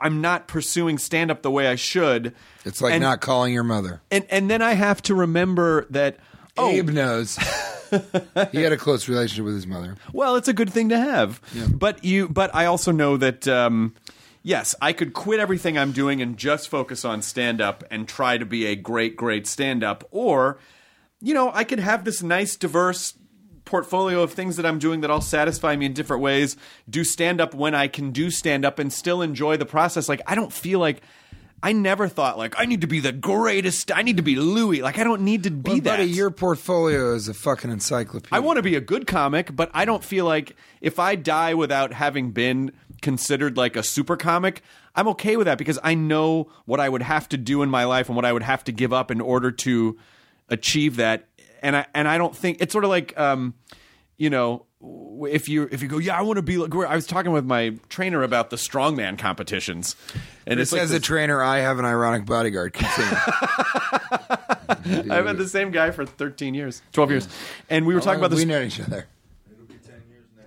[0.00, 2.36] I'm not pursuing stand up the way I should.
[2.64, 4.00] It's like And- not calling your mother.
[4.12, 6.18] and and then I have to remember that.
[6.56, 7.36] Oh, Abe knows.
[8.52, 9.96] he had a close relationship with his mother.
[10.12, 11.40] Well, it's a good thing to have.
[11.68, 13.94] But you but I also know that um,
[14.42, 18.38] yes, I could quit everything I'm doing and just focus on stand up and try
[18.38, 20.58] to be a great great stand up or
[21.22, 23.14] you know, I could have this nice diverse
[23.66, 26.56] portfolio of things that I'm doing that all satisfy me in different ways,
[26.88, 30.08] do stand up when I can do stand up and still enjoy the process.
[30.08, 31.02] Like I don't feel like
[31.62, 33.92] I never thought like I need to be the greatest.
[33.94, 34.80] I need to be Louis.
[34.82, 35.96] Like I don't need to be Well, that.
[35.98, 38.30] buddy, your portfolio is a fucking encyclopedia.
[38.34, 41.52] I want to be a good comic, but I don't feel like if I die
[41.54, 44.62] without having been considered like a super comic,
[44.94, 47.84] I'm okay with that because I know what I would have to do in my
[47.84, 49.98] life and what I would have to give up in order to
[50.48, 51.28] achieve that.
[51.62, 53.52] And I and I don't think it's sort of like um,
[54.16, 57.06] you know if you if you go yeah I want to be like I was
[57.06, 59.96] talking with my trainer about the strongman competitions
[60.46, 62.74] and This it's like as a trainer, I have an ironic bodyguard.
[62.78, 62.86] I've
[65.26, 67.28] had the same guy for 13 years 12 years
[67.68, 68.38] and we were talking about this.
[68.38, 69.06] we this know each other.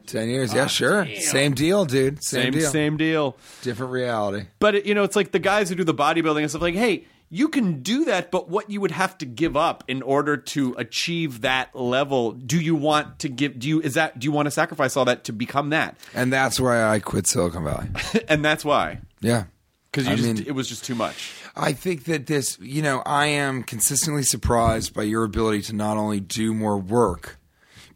[0.05, 1.07] Ten years, yeah, ah, sure.
[1.15, 2.21] Same deal, dude.
[2.23, 2.69] Same, same deal.
[2.69, 4.47] same deal Different reality.
[4.59, 6.61] But it, you know, it's like the guys who do the bodybuilding and stuff.
[6.61, 10.01] Like, hey, you can do that, but what you would have to give up in
[10.03, 12.33] order to achieve that level?
[12.33, 13.57] Do you want to give?
[13.57, 14.19] Do you is that?
[14.19, 15.97] Do you want to sacrifice all that to become that?
[16.13, 17.87] And that's why I quit Silicon Valley.
[18.29, 19.45] and that's why, Yeah.
[19.91, 21.33] because you I just mean- it was just too much.
[21.55, 25.97] I think that this, you know, I am consistently surprised by your ability to not
[25.97, 27.37] only do more work,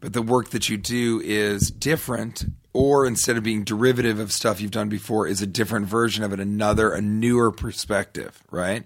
[0.00, 4.60] but the work that you do is different, or instead of being derivative of stuff
[4.60, 8.84] you've done before, is a different version of it, another, a newer perspective, right?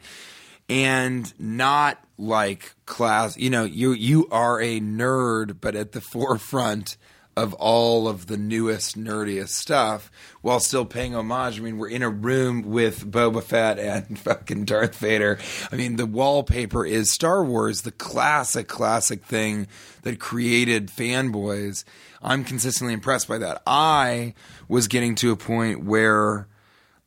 [0.69, 6.97] And not like class, you know, you you are a nerd, but at the forefront
[7.37, 10.11] of all of the newest, nerdiest stuff
[10.43, 11.59] while still paying homage.
[11.59, 15.39] I mean, we're in a room with Boba Fett and fucking Darth Vader.
[15.71, 19.67] I mean, the wallpaper is Star Wars, the classic, classic thing
[20.03, 21.85] that created fanboys.
[22.23, 23.63] I'm consistently impressed by that.
[23.67, 24.35] I
[24.69, 26.49] was getting to a point where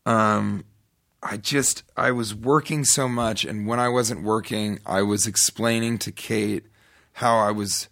[0.06, 0.66] um,
[1.28, 5.98] I just I was working so much, and when I wasn't working, I was explaining
[6.00, 6.66] to Kate
[7.14, 7.90] how I was.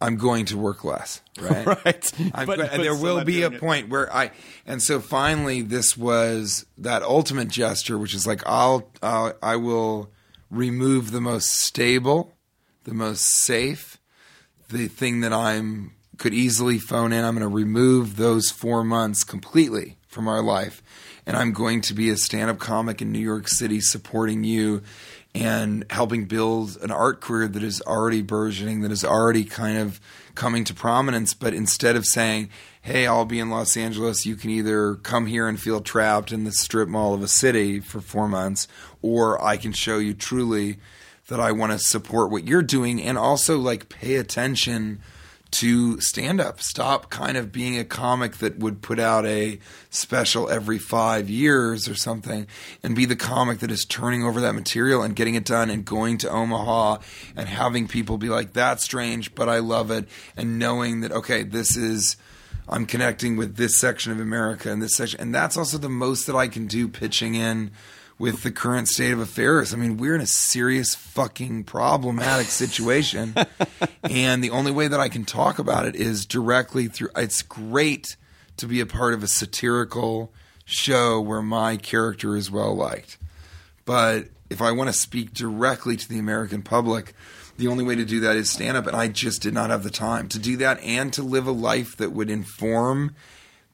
[0.00, 1.66] I'm going to work less, right?
[1.66, 2.12] Right.
[2.46, 3.60] But- there will be a it.
[3.60, 4.32] point where I,
[4.66, 10.10] and so finally, this was that ultimate gesture, which is like I'll, I'll I will
[10.50, 12.32] remove the most stable,
[12.84, 13.98] the most safe,
[14.68, 17.24] the thing that I'm could easily phone in.
[17.24, 20.82] I'm going to remove those four months completely from our life,
[21.26, 24.82] and I'm going to be a stand-up comic in New York City, supporting you
[25.34, 30.00] and helping build an art career that is already burgeoning, that is already kind of
[30.36, 31.34] coming to prominence.
[31.34, 32.50] But instead of saying,
[32.80, 36.44] "Hey, I'll be in Los Angeles," you can either come here and feel trapped in
[36.44, 38.68] the strip mall of a city for four months,
[39.02, 40.78] or I can show you truly
[41.26, 45.00] that I want to support what you're doing and also like pay attention
[45.52, 46.60] to stand up.
[46.60, 49.58] Stop kind of being a comic that would put out a
[49.90, 52.46] special every five years or something
[52.82, 55.84] and be the comic that is turning over that material and getting it done and
[55.84, 56.98] going to Omaha
[57.36, 60.08] and having people be like, that's strange, but I love it.
[60.36, 62.16] And knowing that, okay, this is.
[62.66, 66.26] I'm connecting with this section of America and this section, and that's also the most
[66.26, 67.72] that I can do pitching in
[68.18, 69.74] with the current state of affairs.
[69.74, 73.34] I mean, we're in a serious fucking problematic situation.
[74.02, 78.16] and the only way that I can talk about it is directly through it's great
[78.56, 80.32] to be a part of a satirical
[80.64, 83.18] show where my character is well liked.
[83.84, 87.14] But if I want to speak directly to the American public,
[87.56, 88.86] the only way to do that is stand up.
[88.86, 91.52] And I just did not have the time to do that and to live a
[91.52, 93.14] life that would inform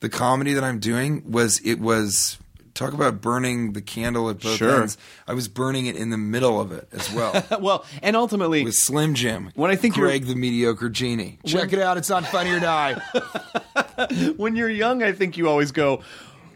[0.00, 2.38] the comedy that I'm doing was it was
[2.80, 4.80] talk about burning the candle at both Sure.
[4.80, 4.96] ends.
[5.28, 7.44] I was burning it in the middle of it as well.
[7.60, 9.50] well, and ultimately, with Slim Jim.
[9.54, 11.38] When I think you're- Greg the mediocre genie.
[11.44, 12.94] Check it out, it's on Funny or Die.
[14.36, 16.02] when you're young, I think you always go.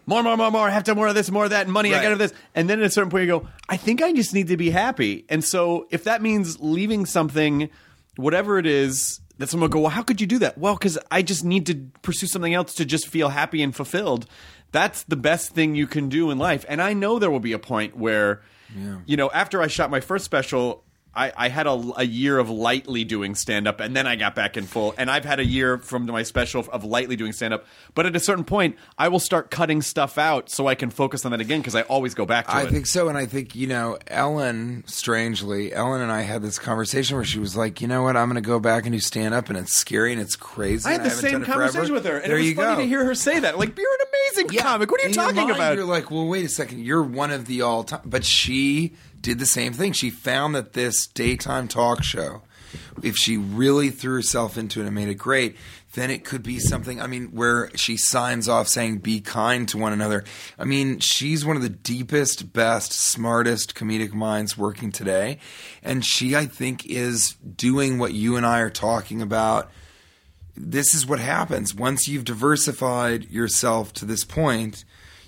[0.07, 0.67] More, more, more, more.
[0.69, 1.91] I have to have more of this, more of that, and money.
[1.95, 3.49] I got to have this, and then at a certain point, you go.
[3.69, 5.25] I think I just need to be happy.
[5.29, 7.71] And so, if that means leaving something,
[8.17, 10.59] whatever it is, that someone will go, well, how could you do that?
[10.59, 14.27] Well, because I just need to pursue something else to just feel happy and fulfilled.
[14.75, 16.67] That's the best thing you can do in life.
[16.69, 18.43] And I know there will be a point where,
[19.07, 20.84] you know, after I shot my first special.
[21.17, 24.35] I, I had a, a year of lightly doing stand up, and then I got
[24.35, 24.95] back in full.
[24.99, 27.65] And I've had a year from my special of lightly doing stand up.
[27.95, 31.25] But at a certain point, I will start cutting stuff out so I can focus
[31.25, 32.67] on that again because I always go back to I it.
[32.67, 34.85] I think so, and I think you know Ellen.
[34.87, 38.17] Strangely, Ellen and I had this conversation where she was like, "You know what?
[38.17, 40.89] I'm going to go back and do stand up, and it's scary and it's crazy."
[40.89, 42.49] I had the haven't same done it forever." conversation with her, and there it was
[42.49, 42.81] you funny go.
[42.83, 43.59] to hear her say that.
[43.59, 44.91] Like, you're an amazing comic.
[44.91, 45.77] What are you In talking mind, about?
[45.77, 46.85] You're like, well, wait a second.
[46.85, 48.01] You're one of the all time.
[48.05, 49.93] But she did the same thing.
[49.93, 52.43] She found that this daytime talk show,
[53.03, 55.57] if she really threw herself into it and made it great,
[55.95, 57.01] then it could be something.
[57.01, 60.25] I mean, where she signs off saying, be kind to one another.
[60.59, 65.39] I mean, she's one of the deepest, best, smartest comedic minds working today.
[65.83, 69.71] And she, I think, is doing what you and I are talking about
[70.57, 74.85] this is what happens once you've diversified yourself to this point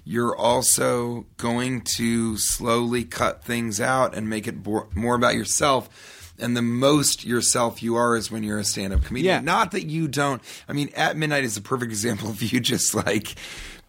[0.09, 6.33] you're also going to slowly cut things out and make it bo- more about yourself.
[6.38, 9.35] And the most yourself you are is when you're a stand up comedian.
[9.35, 9.40] Yeah.
[9.40, 10.40] Not that you don't.
[10.69, 13.35] I mean, at midnight is a perfect example of you just like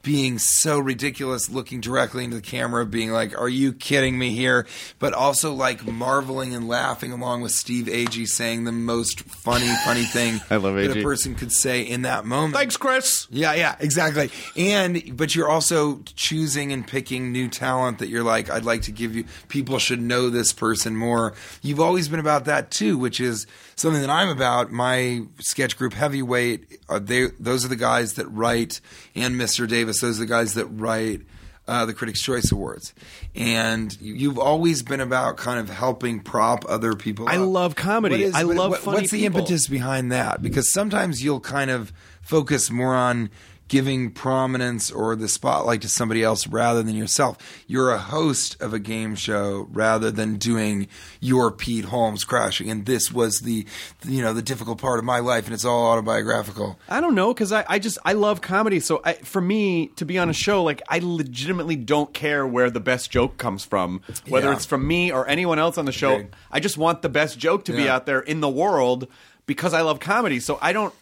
[0.08, 4.66] being so ridiculous, looking directly into the camera, being like, "Are you kidding me here?"
[5.00, 10.06] But also like marveling and laughing along with Steve Agee saying the most funny, funny
[10.06, 11.02] thing I love that Agee.
[11.02, 12.54] a person could say in that moment.
[12.54, 13.28] Thanks, Chris.
[13.30, 14.32] Yeah, yeah, exactly.
[14.56, 18.94] And but you're also choosing and picking new talent that you're like, I'd like to
[18.94, 19.26] give you.
[19.50, 21.34] People should know this person more.
[21.62, 24.72] You've always been about that too, which is something that I'm about.
[24.72, 27.28] My sketch group, Heavyweight, are they?
[27.42, 28.80] Those are the guys that write,
[29.14, 29.68] and Mr.
[29.68, 29.97] Davis.
[30.02, 31.22] Those are the guys that write.
[31.70, 32.94] Uh, the Critics' Choice Awards,
[33.36, 37.28] and you- you've always been about kind of helping prop other people.
[37.28, 37.46] I up.
[37.50, 38.24] love comedy.
[38.24, 39.40] What I love funny What's the people.
[39.42, 40.42] impetus behind that?
[40.42, 43.30] Because sometimes you'll kind of focus more on
[43.68, 47.38] giving prominence or the spotlight to somebody else rather than yourself.
[47.68, 50.88] You're a host of a game show rather than doing
[51.20, 52.70] your Pete Holmes crashing.
[52.70, 53.66] And this was the,
[54.06, 56.80] you know, the difficult part of my life, and it's all autobiographical.
[56.88, 58.80] I don't know because I, I just I love comedy.
[58.80, 62.70] So I, for me to be on a show, like I legitimately don't care where
[62.70, 64.56] the best joke comes from, whether Yeah.
[64.56, 66.14] it's from me or anyone else on the show.
[66.16, 66.30] Agreed.
[66.52, 69.08] I just want the best joke to be out there in the world
[69.46, 70.40] because I love comedy.
[70.40, 70.94] So I don't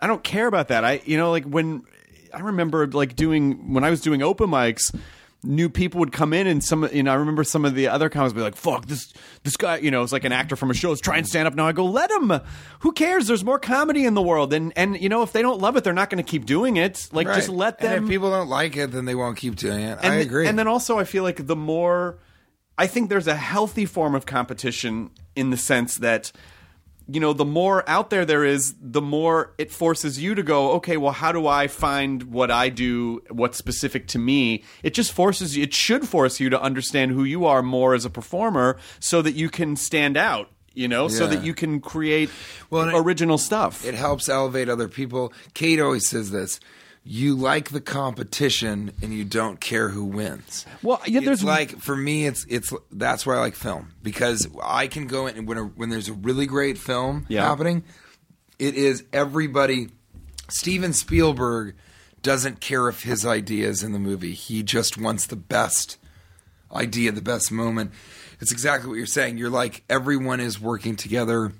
[0.00, 0.84] I don't care about that.
[0.84, 1.82] I you know like when
[2.34, 4.94] I remember like doing when I was doing open mics.
[5.44, 8.08] New people would come in, and some, you know, I remember some of the other
[8.08, 10.70] comics would be like, "Fuck this, this guy," you know, it's like an actor from
[10.70, 11.66] a show is trying to stand up now.
[11.66, 12.32] I go, "Let him.
[12.78, 13.26] Who cares?
[13.26, 15.82] There's more comedy in the world, and and you know, if they don't love it,
[15.82, 17.08] they're not going to keep doing it.
[17.10, 19.82] Like, just let them." And if people don't like it, then they won't keep doing
[19.82, 19.98] it.
[20.00, 20.46] I th- agree.
[20.46, 22.18] And then also, I feel like the more,
[22.78, 26.30] I think there's a healthy form of competition in the sense that,
[27.08, 30.72] you know, the more out there there is, the more it forces you to go,
[30.72, 34.64] okay, well, how do I find what I do, what's specific to me?
[34.82, 38.04] It just forces you, it should force you to understand who you are more as
[38.04, 40.48] a performer so that you can stand out.
[40.74, 42.30] You know, so that you can create
[42.70, 43.84] Well, and it- original stuff.
[43.84, 45.30] it helps elevate other people.
[45.52, 46.60] Kate always says this.
[47.04, 50.64] You like the competition and you don't care who wins.
[50.82, 54.46] Well, yeah, it's there's- like for me, it's it's that's why I like film because
[54.62, 57.44] I can go in and when a, when there's a really great film Yeah.
[57.44, 57.82] happening,
[58.60, 59.88] it is everybody.
[60.48, 61.74] Steven Spielberg
[62.22, 64.32] doesn't care if his idea is in the movie.
[64.34, 65.96] He just wants the best
[66.72, 67.90] idea, the best moment.
[68.40, 69.38] It's exactly what you're saying.
[69.38, 71.52] You're like everyone is working together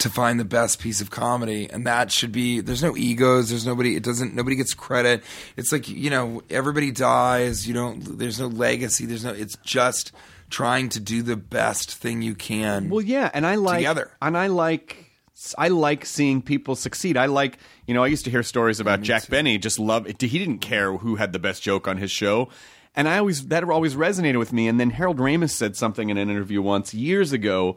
[0.00, 3.66] to find the best piece of comedy and that should be there's no egos there's
[3.66, 5.22] nobody it doesn't nobody gets credit
[5.56, 10.12] it's like you know everybody dies you don't there's no legacy there's no it's just
[10.50, 14.10] trying to do the best thing you can Well, yeah, and I like Together.
[14.22, 15.10] and I like
[15.58, 17.16] I like seeing people succeed.
[17.16, 20.20] I like you know I used to hear stories about Jack Benny just love it.
[20.22, 22.48] he didn't care who had the best joke on his show,
[22.94, 24.68] and I always that always resonated with me.
[24.68, 27.76] And then Harold Ramis said something in an interview once years ago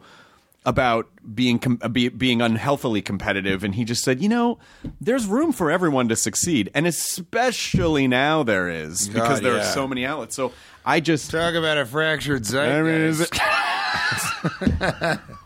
[0.66, 4.58] about being com- uh, be, being unhealthily competitive, and he just said, you know,
[5.00, 9.70] there's room for everyone to succeed, and especially now there is because God, there yeah.
[9.70, 10.36] are so many outlets.
[10.36, 10.52] So
[10.84, 15.20] I just talk about a fractured I mean, zeitgeist it-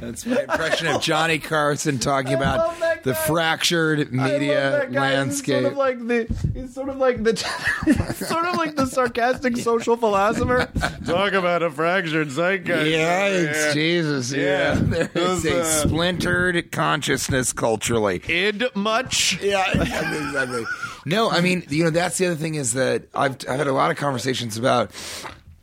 [0.00, 5.62] that's my impression of Johnny Carson talking about love that the fractured media landscape He's
[5.62, 7.36] sort of like the he's sort of like the
[8.26, 10.68] sort of like the sarcastic social philosopher.
[11.06, 12.90] Talk about a fractured zeitgeist.
[12.90, 14.32] Yikes, Jesus.
[14.32, 14.76] Yeah.
[14.76, 15.06] Yeah.
[15.06, 18.22] There is a uh, splintered consciousness culturally.
[18.26, 19.40] Id much.
[19.40, 20.64] Yeah, exactly, exactly.
[21.04, 23.72] No, I mean, you know, that's the other thing is that I've, I've had a
[23.72, 24.90] lot of conversations about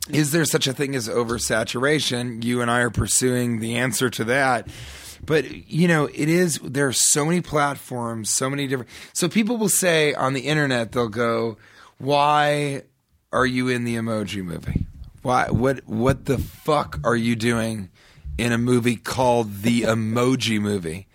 [0.08, 2.42] is there such a thing as oversaturation?
[2.44, 4.68] You and I are pursuing the answer to that.
[5.26, 8.90] But, you know, it is, there are so many platforms, so many different.
[9.12, 11.56] So people will say on the internet, they'll go,
[11.98, 12.82] why
[13.32, 14.86] are you in the emoji movie?
[15.22, 17.90] Why, what, what the fuck are you doing
[18.36, 21.06] in a movie called The Emoji Movie?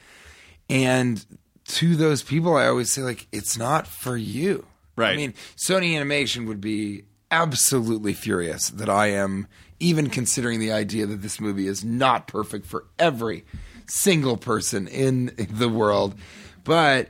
[0.69, 1.23] And
[1.65, 4.65] to those people, I always say, like, it's not for you.
[4.95, 5.13] Right.
[5.13, 9.47] I mean, Sony Animation would be absolutely furious that I am
[9.79, 13.45] even considering the idea that this movie is not perfect for every
[13.89, 16.15] single person in the world.
[16.63, 17.09] But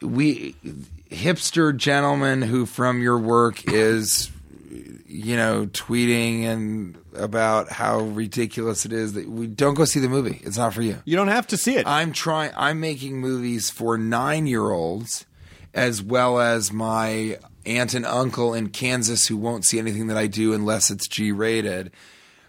[0.00, 0.56] we,
[1.10, 4.30] hipster gentleman who from your work is
[5.14, 10.08] you know, tweeting and about how ridiculous it is that we don't go see the
[10.08, 10.40] movie.
[10.42, 10.98] It's not for you.
[11.04, 11.86] You don't have to see it.
[11.86, 12.50] I'm trying.
[12.56, 15.24] I'm making movies for nine year olds,
[15.72, 20.26] as well as my aunt and uncle in Kansas who won't see anything that I
[20.26, 21.92] do unless it's G rated.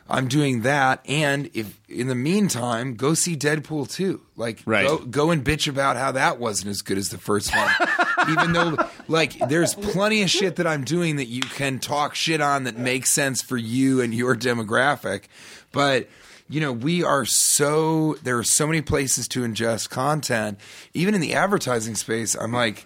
[0.08, 4.22] I'm doing that, and if in the meantime, go see Deadpool 2.
[4.36, 4.86] Like, Right.
[4.86, 7.72] go, go and bitch about how that wasn't as good as the first one.
[8.30, 8.78] Even though,
[9.08, 12.78] like, there's plenty of shit that I'm doing that you can talk shit on that
[12.78, 15.24] makes sense for you and your demographic.
[15.72, 16.08] But,
[16.50, 20.60] you know, we are so, there are so many places to ingest content.
[20.94, 22.86] Even in the advertising space, I'm like,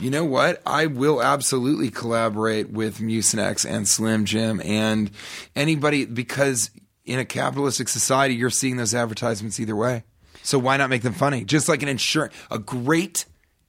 [0.00, 0.62] you know what?
[0.66, 5.10] I will absolutely collaborate with Mucinex and Slim Jim and
[5.54, 6.70] anybody because
[7.04, 10.04] in a capitalistic society, you're seeing those advertisements either way.
[10.42, 11.44] So why not make them funny?
[11.44, 13.24] Just like an insurance, a great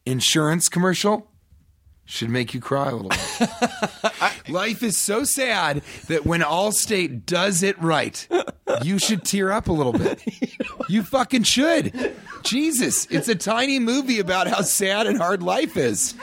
[0.05, 1.30] insurance commercial
[2.11, 4.49] should make you cry a little bit.
[4.49, 8.27] Life is so sad that when Allstate does it right,
[8.83, 10.21] you should tear up a little bit.
[10.89, 12.13] You fucking should.
[12.43, 16.13] Jesus, it's a tiny movie about how sad and hard life is.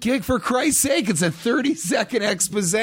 [0.00, 2.74] Gig for Christ's sake, it's a 30 second expose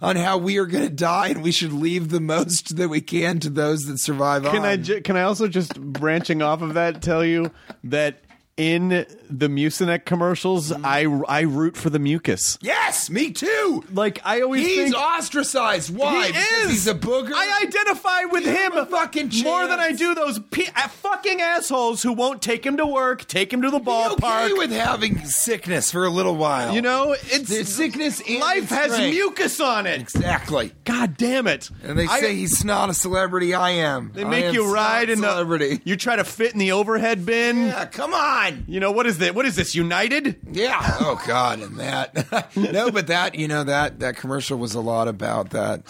[0.00, 3.02] on how we are going to die and we should leave the most that we
[3.02, 4.64] can to those that survive Can on.
[4.64, 7.50] I ju- can I also just branching off of that tell you
[7.82, 8.20] that
[8.56, 12.58] in the Mucinex commercials, I I root for the mucus.
[12.60, 13.84] yes, me too.
[13.92, 15.94] Like I always He's think ostracized.
[15.94, 16.26] Why?
[16.26, 16.70] He Because is.
[16.70, 17.32] he's a booger.
[17.34, 21.40] I identify with Give him, him fucking more than I do those pe- uh, fucking
[21.40, 24.44] assholes who won't take him to work, take him to the ballpark.
[24.46, 26.74] okay with having sickness for a little while.
[26.74, 30.00] you know, it's There's sickness life has mucus on it.
[30.00, 30.72] exactly.
[30.84, 31.70] God damn it!
[31.82, 33.54] And they I- say he's not a celebrity.
[33.54, 34.12] I am.
[34.14, 35.80] they make am you ride in the celebrity.
[35.84, 37.66] You try to fit in the overhead bin.
[37.66, 38.64] Yeah, come on.
[38.68, 39.74] You know what is What is this?
[39.74, 40.36] United?
[40.50, 40.78] Yeah.
[41.00, 42.56] Oh God, and that.
[42.56, 45.82] no, but that you know that that commercial was a lot about that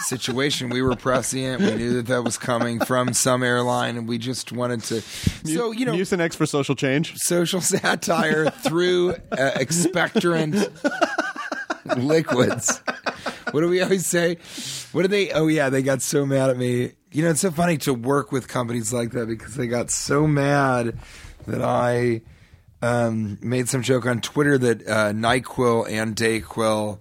[0.00, 0.70] situation.
[0.70, 1.60] We were prescient.
[1.60, 5.00] We knew that that was coming from some airline, and we just wanted to.
[5.00, 7.16] So you know, Mucinex for social change.
[7.16, 10.54] social satire through uh, expectorant
[11.96, 12.80] liquids.
[13.50, 14.36] What do we always say?
[14.92, 15.30] What do they?
[15.32, 16.92] Oh yeah, they got so mad at me.
[17.12, 20.26] You know, it's so funny to work with companies like that because they got so
[20.26, 20.98] mad
[21.46, 22.20] that I
[22.82, 26.98] um, made some joke on Twitter that uh, Nyquil and Dayquil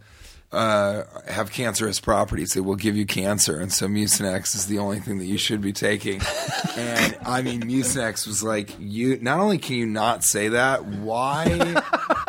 [0.51, 2.55] uh, have cancerous properties.
[2.55, 5.61] It will give you cancer, and so Mucinex is the only thing that you should
[5.61, 6.21] be taking.
[6.77, 9.19] and I mean, Mucinex was like, you.
[9.21, 11.81] Not only can you not say that, why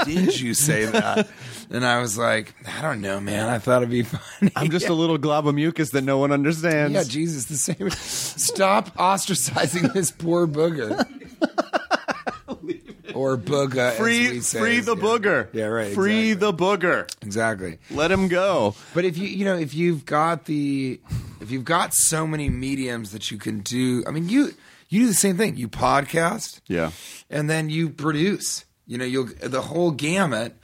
[0.05, 1.29] did you say that?
[1.71, 3.49] And I was like, I don't know, man.
[3.49, 4.51] I thought it'd be funny.
[4.57, 6.95] I'm just a little glob of mucus that no one understands.
[6.95, 7.91] Yeah, Jesus, the same.
[7.91, 11.07] Stop ostracizing this poor booger.
[13.19, 13.91] Or booga.
[13.91, 14.59] as free, say.
[14.61, 15.03] free the Yeah.
[15.03, 15.49] booger.
[15.53, 15.93] Yeah, right.
[15.95, 16.35] Free exactly.
[16.35, 17.09] the booger.
[17.23, 17.79] exactly.
[17.91, 18.75] Let him go.
[18.95, 21.01] But if you you know if you've got the
[21.41, 24.55] if you've got so many mediums that you can do, I mean you
[24.89, 25.57] you do the same thing.
[25.57, 26.93] You podcast, Yeah.
[27.29, 28.65] and then you produce.
[28.87, 30.55] You know, you'll the whole gamut.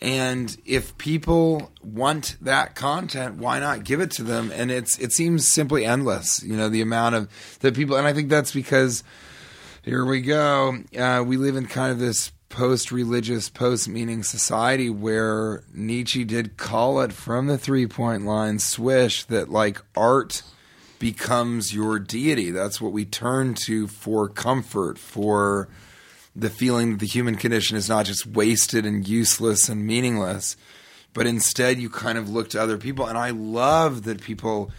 [0.00, 4.52] And if people want that content, why not give it to them?
[4.54, 6.40] And it's it seems simply endless.
[6.44, 7.28] You know, the amount of
[7.60, 9.02] that people, and I think that's because
[9.88, 10.76] here we go.
[10.98, 16.58] Uh, we live in kind of this post religious, post meaning society where Nietzsche did
[16.58, 20.42] call it from the three point line swish that like art
[20.98, 22.50] becomes your deity.
[22.50, 25.70] That's what we turn to for comfort, for
[26.36, 30.58] the feeling that the human condition is not just wasted and useless and meaningless,
[31.14, 33.06] but instead you kind of look to other people.
[33.06, 34.70] And I love that people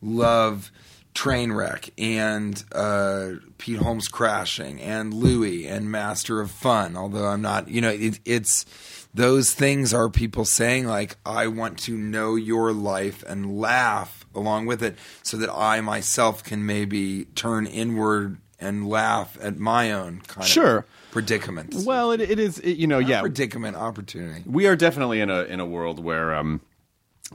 [0.00, 0.70] love
[1.16, 6.96] Trainwreck and uh, Pete Holmes Crashing and Louie and Master of Fun.
[6.96, 8.66] Although I'm not, you know, it, it's
[9.14, 14.66] those things are people saying like, I want to know your life and laugh along
[14.66, 20.20] with it, so that I myself can maybe turn inward and laugh at my own
[20.26, 20.78] kind Sure.
[20.78, 21.74] of predicament.
[21.86, 22.58] Well, it, it is.
[22.58, 23.20] It, you know, Not yeah.
[23.22, 24.42] predicament opportunity.
[24.44, 26.60] we are definitely in a in a world where um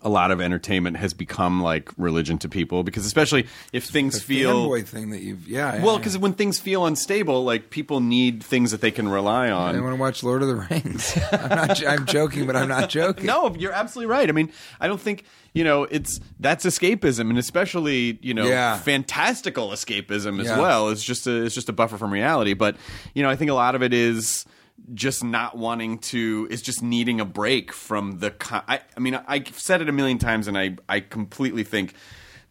[0.03, 4.21] a lot of entertainment has become like religion to people because especially if things The
[4.21, 5.75] feel fanboy thing that you've yeah.
[5.75, 5.97] yeah well yeah.
[5.99, 9.81] because when things feel unstable like people need things that they can rely I on
[9.83, 11.17] want to watch Lord of the Rings.
[11.33, 11.85] I'm not.
[11.85, 13.25] I'm joking, but I'm not joking.
[13.25, 17.37] no you're absolutely right i mean i don't think you know it's that's escapism and
[17.37, 18.77] especially you know Yeah.
[18.77, 20.57] fantastical escapism as Yeah.
[20.59, 22.77] well it's just a it's just a buffer from reality but
[23.13, 24.45] you know i think a lot of it is
[24.93, 29.19] just not wanting to is just needing a break from the co- I, I mean
[29.27, 31.93] i've said it a million times and i i completely think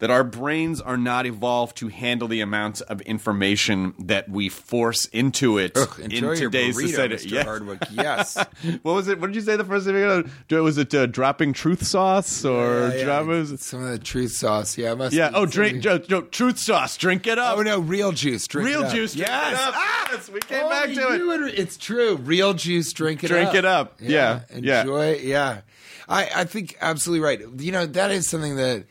[0.01, 5.05] that our brains are not evolved to handle the amounts of information that we force
[5.05, 7.15] into it Ugh, in enjoy your today's burrito, society.
[7.15, 7.31] Mr.
[7.31, 7.43] Yeah.
[7.43, 7.81] Hardwick.
[7.91, 8.35] Yes.
[8.81, 9.19] what was it?
[9.21, 10.61] What did you say the first thing?
[10.63, 13.03] Was it uh, dropping truth sauce or Yeah, yeah.
[13.05, 13.57] dropping?
[13.57, 14.77] Some of the truth sauce.
[14.77, 15.31] Yeah, must Yeah.
[15.33, 15.83] Oh, drink.
[15.85, 16.97] No, no, truth sauce.
[16.97, 17.57] Drink it up.
[17.57, 18.47] Oh no, real juice.
[18.47, 18.93] Drink Real it up.
[18.93, 19.13] juice.
[19.13, 19.53] Drink Yes.
[19.53, 19.73] it up.
[19.77, 20.07] Ah!
[20.11, 21.17] Yes, we came Oh, back to it.
[21.19, 22.15] knew It's true.
[22.17, 22.91] Real juice.
[22.91, 23.55] Drink it Drink up.
[23.55, 23.95] it up.
[23.99, 24.81] Yeah, yeah.
[24.81, 25.15] Enjoy.
[25.17, 25.61] Yeah.
[26.09, 27.39] I, I think absolutely right.
[27.59, 28.85] You know, that is something that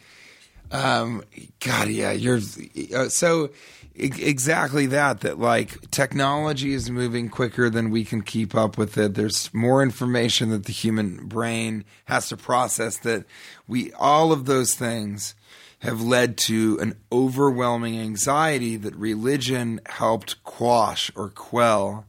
[0.71, 1.25] Um,
[1.59, 2.41] God, yeah, you're
[2.95, 3.51] uh, so
[3.95, 5.21] exactly that.
[5.21, 9.15] That like technology is moving quicker than we can keep up with it.
[9.15, 12.99] There's more information that the human brain has to process.
[12.99, 13.25] That
[13.67, 15.35] we all of those things
[15.81, 22.05] have led to an overwhelming anxiety that religion helped quash or quell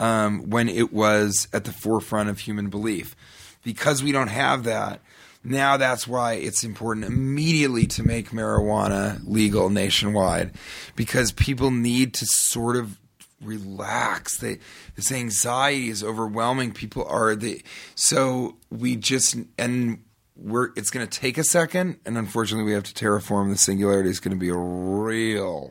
[0.00, 3.14] um, when it was at the forefront of human belief.
[3.62, 5.00] Because we don't have that,
[5.44, 10.52] now that's why it's important immediately to make marijuana legal nationwide
[10.96, 12.98] because people need to sort of
[13.42, 14.38] relax.
[14.38, 14.58] They,
[14.96, 16.72] this anxiety is overwhelming.
[16.72, 17.62] People are the
[17.94, 19.98] so we just and
[20.36, 23.50] we're it's going to take a second, and unfortunately, we have to terraform.
[23.50, 25.70] The singularity is going to be a real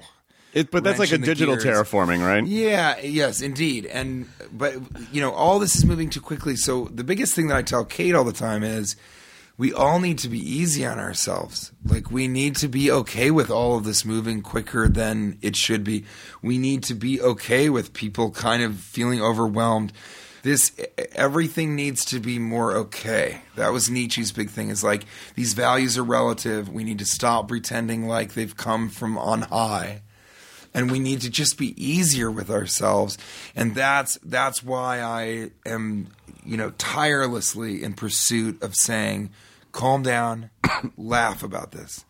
[0.53, 1.89] It, but that's like a wrench in the digital gears.
[1.89, 2.45] terraforming, right?
[2.45, 3.85] yeah, yes, indeed.
[3.87, 4.75] And but
[5.11, 6.55] you know, all this is moving too quickly.
[6.55, 8.95] So the biggest thing that I tell Kate all the time is
[9.63, 11.71] we all need to be easy on ourselves.
[11.85, 15.85] Like we need to be okay with all of this moving quicker than it should
[15.85, 16.03] be.
[16.41, 19.93] We need to be okay with people kind of feeling overwhelmed.
[20.41, 20.73] This
[21.13, 23.43] everything needs to be more okay.
[23.55, 25.05] That was Nietzsche's big thing is like
[25.35, 26.67] these values are relative.
[26.67, 30.01] We need to stop pretending like they've come from on high
[30.73, 33.17] and we need to just be easier with ourselves
[33.55, 36.07] and that's that's why i am
[36.43, 39.29] you know tirelessly in pursuit of saying
[39.73, 40.49] calm down
[40.97, 42.05] laugh about this.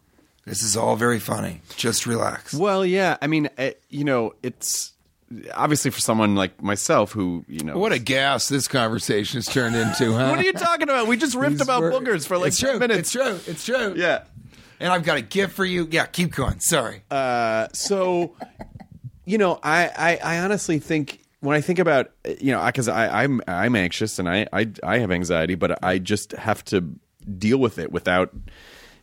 [0.45, 1.61] This is all very funny.
[1.77, 2.53] Just relax.
[2.53, 3.17] Well, yeah.
[3.21, 4.91] I mean, uh, you know, it's
[5.55, 9.75] obviously for someone like myself who, you know, what a gas this conversation has turned
[9.75, 10.29] into huh?
[10.29, 11.07] What are you talking about?
[11.07, 12.99] We just ripped These about were- boogers for like it's 10 true minutes.
[12.99, 13.39] it's true.
[13.47, 13.93] It's true.
[13.95, 14.23] Yeah.
[14.81, 15.87] and i've got a gift for you.
[15.89, 16.59] Yeah keep going.
[16.59, 17.01] Sorry.
[17.09, 18.35] Uh, so,
[19.25, 19.89] you know, I,
[20.23, 22.11] I, I honestly think when I think about,
[22.41, 25.99] you know, because I, I'm I'm anxious and I, I I have anxiety, but I
[25.99, 26.83] just have to
[27.23, 28.33] deal with it without,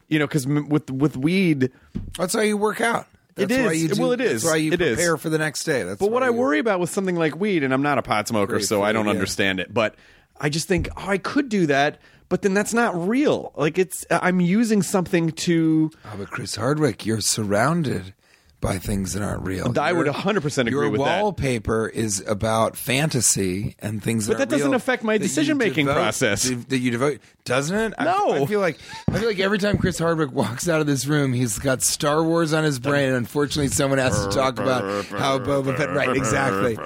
[0.09, 1.71] you know, because with with weed.
[2.19, 4.43] that's how you work out that's It you do, Well, it is.
[4.43, 4.97] that's why you It is.
[4.97, 7.63] prepare for the next day that's But what I worry about with something like weed,
[7.63, 9.13] and I'm not a pot smoker, so I don't yeah.
[9.13, 9.73] understand it.
[9.73, 9.95] But
[10.41, 11.99] I just think, oh, I could do that,
[12.29, 13.53] but then that's not real.
[13.57, 15.91] Like it's, I'm using something to.
[16.05, 18.15] Oh, but Chris Hardwick, you're surrounded
[18.61, 19.73] by things that aren't real.
[19.79, 21.23] I would Your- 100% agree your with that.
[21.23, 26.43] wallpaper is about fantasy and things that But that doesn't affect my decision-making process.
[26.69, 27.95] That you devote, doesn't it?
[27.99, 28.33] I- No.
[28.43, 28.79] I, feel like
[29.11, 32.23] I feel like every time Chris Hardwick walks out of this room, he's got Star
[32.23, 35.95] Wars on his brain, and unfortunately, someone has to talk about how Boba Fett.
[35.95, 36.15] Right?
[36.17, 36.77] Exactly.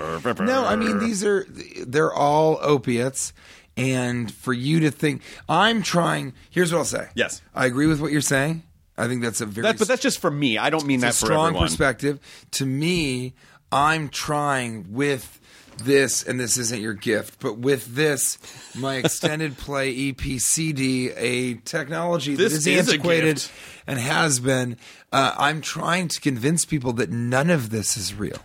[0.44, 1.44] No, I mean these are
[1.86, 3.32] they're all opiates.
[3.76, 6.32] And for you to think, I'm trying.
[6.48, 7.08] Here's what I'll say.
[7.16, 7.42] Yes.
[7.56, 8.62] I agree with what you're saying.
[8.96, 10.58] I think that's a very That, but that's just for me.
[10.58, 11.68] I don't mean that for strong everyone.
[11.68, 12.20] perspective.
[12.52, 13.34] To me,
[13.72, 15.40] I'm trying with
[15.78, 18.38] this, and this isn't your gift, but with this,
[18.76, 23.44] my extended play EPCD, a technology This that is, is antiquated
[23.86, 24.76] and has been.
[25.12, 28.38] Uh, I'm trying to convince people that none of this is real.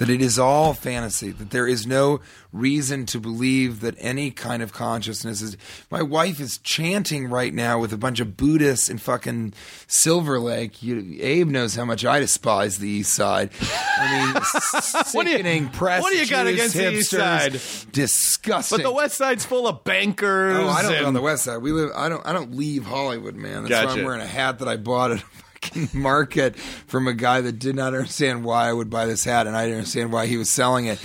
[0.00, 1.30] That it is all fantasy.
[1.30, 2.20] That there is no
[2.52, 5.56] reason to believe that any kind of consciousness is.
[5.90, 9.52] My wife is chanting right now with a bunch of Buddhists in fucking
[9.86, 10.82] Silver Lake.
[10.82, 13.50] You, Abe knows how much I despise the East Side.
[13.60, 14.34] I mean,
[15.12, 16.02] What do you- sickening press.
[16.02, 17.60] what do you got against the East Side?
[17.92, 18.78] Disgusting.
[18.78, 20.56] But the West Side's full of bankers.
[20.56, 21.58] Oh, I don't live and- on the west side.
[21.58, 21.90] We live.
[21.94, 22.26] I don't.
[22.26, 23.64] I don't leave Hollywood, man.
[23.64, 23.98] That's why Gotcha.
[24.00, 25.24] I'm wearing a hat that I bought at a
[25.60, 29.46] fucking market from a guy that did not understand why I would buy this hat,
[29.46, 30.98] and I didn't understand why he was selling it.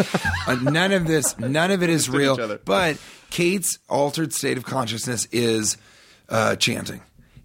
[0.48, 1.38] uh, none of this.
[1.40, 2.58] None of it is real.
[2.66, 2.98] But
[3.30, 5.78] Kate's altered state of consciousness is
[6.30, 7.02] uh, chanting.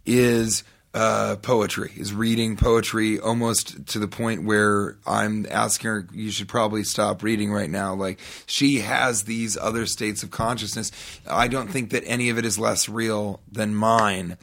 [0.07, 6.31] Is uh, poetry, is reading poetry almost to the point where I'm asking her, you
[6.33, 7.95] should probably stop reading right now.
[7.95, 10.91] Like, she has these other states of consciousness.
[11.29, 14.37] I don't think that any of it is less real than mine.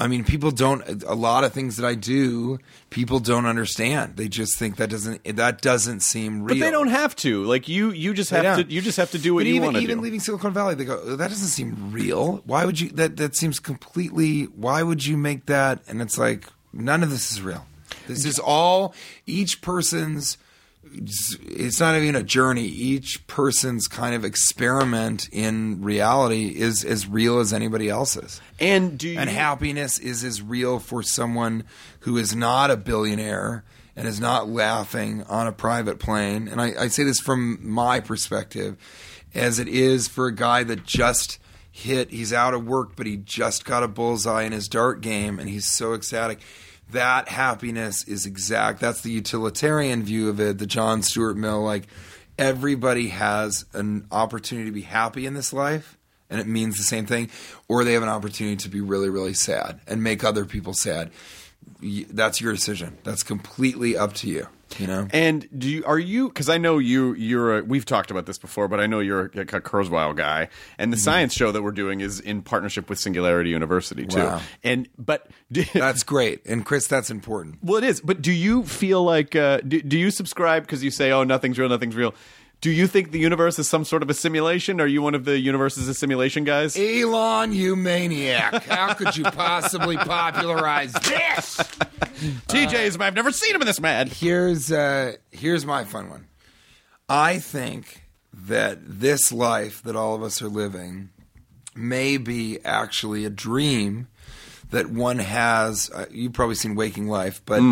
[0.00, 1.02] I mean, people don't.
[1.02, 4.16] A lot of things that I do, people don't understand.
[4.16, 6.54] They just think that doesn't that doesn't seem real.
[6.56, 7.42] But they don't have to.
[7.42, 8.68] Like you, you just have don't.
[8.68, 8.72] to.
[8.72, 9.84] You just have to do what But you even, want to do.
[9.84, 12.42] even leaving Silicon Valley, they go, "Oh, that doesn't seem real.
[12.46, 12.90] Why would you?
[12.90, 14.44] That that seems completely.
[14.44, 15.82] Why would you make that?
[15.88, 17.66] And it's like none of this is real.
[18.06, 18.94] This is all
[19.26, 20.38] each person's.
[20.92, 22.64] It's not even a journey.
[22.64, 28.40] Each person's kind of experiment in reality is as real as anybody else's.
[28.60, 29.18] and do you?
[29.18, 31.64] And happiness is as real for someone
[32.00, 33.64] who is not a billionaire
[33.96, 36.48] and is not laughing on a private plane.
[36.48, 38.76] And I, I say this from my perspective,
[39.34, 41.38] as it is for a guy that just
[41.70, 45.38] hit, he's out of work, but he just got a bullseye in his dart game
[45.38, 46.40] and he's so ecstatic.
[46.90, 48.80] That happiness is exact.
[48.80, 51.62] That's the utilitarian view of it, the John Stuart Mill.
[51.62, 51.86] Like
[52.38, 55.98] everybody has an opportunity to be happy in this life
[56.30, 57.30] and it means the same thing,
[57.68, 61.10] or they have an opportunity to be really, really sad and make other people sad.
[61.80, 62.98] That's your decision.
[63.04, 64.46] That's completely up to you.
[64.78, 65.08] You know.
[65.12, 68.36] And do you are you because I know you you're a, we've talked about this
[68.38, 70.48] before, but I know you're a, a Kurzweil guy,
[70.78, 71.02] and the Mm-hmm.
[71.04, 74.18] science show that we're doing is in partnership with Singularity University too.
[74.18, 74.40] Wow.
[74.62, 77.58] And but do, That's great, and Chris, that's important.
[77.62, 78.00] well, it is.
[78.00, 81.58] But do you feel like uh, do, do you subscribe because you say, "Oh, nothing's
[81.58, 82.14] real, nothing's real"?
[82.60, 84.80] Do you think the universe is some sort of a simulation?
[84.80, 86.76] Are you one of the universe is a simulation guys?
[86.76, 88.64] Elon, you maniac!
[88.64, 91.56] How could you possibly popularize this?
[92.48, 94.08] TJ's, I've never seen him in this mad.
[94.08, 96.26] Here's uh, here's my fun one.
[97.08, 98.02] I think
[98.32, 101.10] that this life that all of us are living
[101.76, 104.08] may be actually a dream
[104.70, 105.90] that one has.
[105.94, 107.62] Uh, you've probably seen Waking Life, but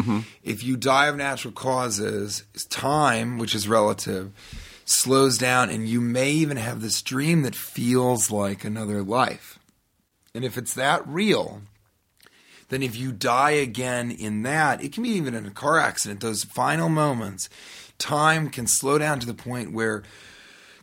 [0.44, 4.32] if you die of natural causes, time, which is relative,
[4.86, 9.58] slows down, and you may even have this dream that feels like another life.
[10.34, 11.62] And if it's that real,
[12.68, 16.20] then if you die again in that, it can be even in a car accident,
[16.20, 17.48] those final moments,
[17.98, 20.02] time can slow down to the point where,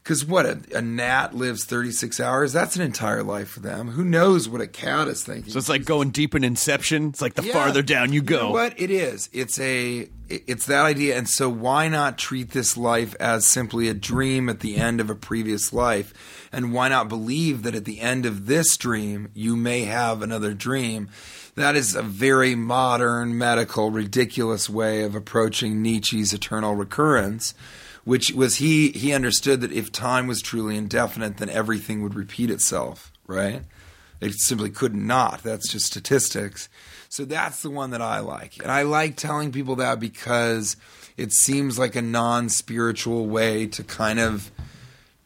[0.04, 2.52] because what, a, a gnat lives 36 hours?
[2.52, 3.88] That's an entire life for them.
[3.90, 5.52] Who knows what a cat is thinking?
[5.54, 7.08] So it's like going deep in Inception.
[7.10, 7.54] It's like the Yeah.
[7.54, 8.40] farther down you go.
[8.48, 9.30] know what it is?
[9.32, 13.94] It's a it's that idea, and so why not treat this life as simply a
[13.94, 18.00] dream at the end of a previous life, and why not believe that at the
[18.00, 21.10] end of this dream you may have another dream?
[21.56, 27.54] That is a very modern, medical, ridiculous way of approaching Nietzsche's eternal recurrence.
[28.04, 32.50] Which was he he understood that if time was truly indefinite, then everything would repeat
[32.50, 33.62] itself, right?
[34.20, 35.44] It simply could not.
[35.44, 36.70] That's just statistics.
[37.10, 38.62] So that's the one that I like.
[38.62, 40.78] And I like telling people that because
[41.18, 44.52] it seems like a non spiritual way to kind of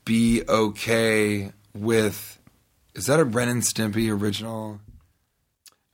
[0.03, 2.39] be okay with.
[2.93, 4.79] Is that a Ren and Stimpy original?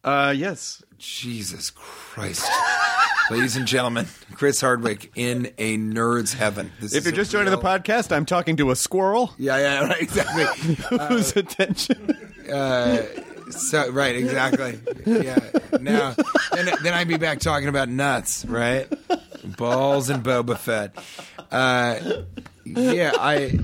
[0.03, 0.81] Uh, yes.
[0.97, 2.49] Jesus Christ.
[3.31, 6.71] Ladies and gentlemen, Chris Hardwick in a nerd's heaven.
[6.79, 10.01] This If you're just joining the podcast, I'm talking to a squirrel Yeah, yeah, right,
[10.01, 10.43] exactly.
[11.07, 12.15] whose attention.
[12.47, 14.79] So right, exactly.
[15.05, 15.37] Yeah.
[15.79, 16.15] Now,
[16.53, 18.87] then, then I'd be back talking about nuts, right?
[19.57, 20.95] Balls and Boba Fett.
[21.51, 22.23] Uh,
[22.65, 23.57] yeah, I.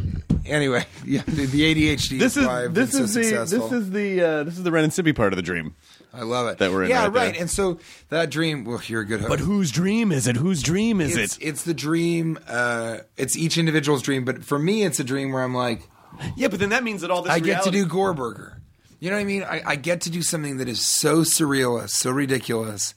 [0.46, 1.62] Anyway, yeah, the, the
[1.96, 3.70] ADHD This is is why I've this is so the successful.
[3.70, 5.76] this is the uh, this is the Ren and Stimpy part of the dream.
[6.14, 7.42] I love it that we're in Yeah, right there.
[7.42, 7.80] And so
[8.10, 8.66] that dream.
[8.66, 9.30] Well, you're a good host.
[9.30, 10.36] But whose dream is it?
[10.36, 11.44] Whose dream is it's, it?
[11.44, 12.40] it's the dream.
[12.48, 15.88] Uh, it's each individual's dream, but for me, it's a dream where I'm like,
[16.36, 18.56] Yeah, but then that means that all this I get to do Gorburger.
[19.00, 19.44] You know what I mean?
[19.44, 22.96] I, I get to do something that is so surrealist, so ridiculous,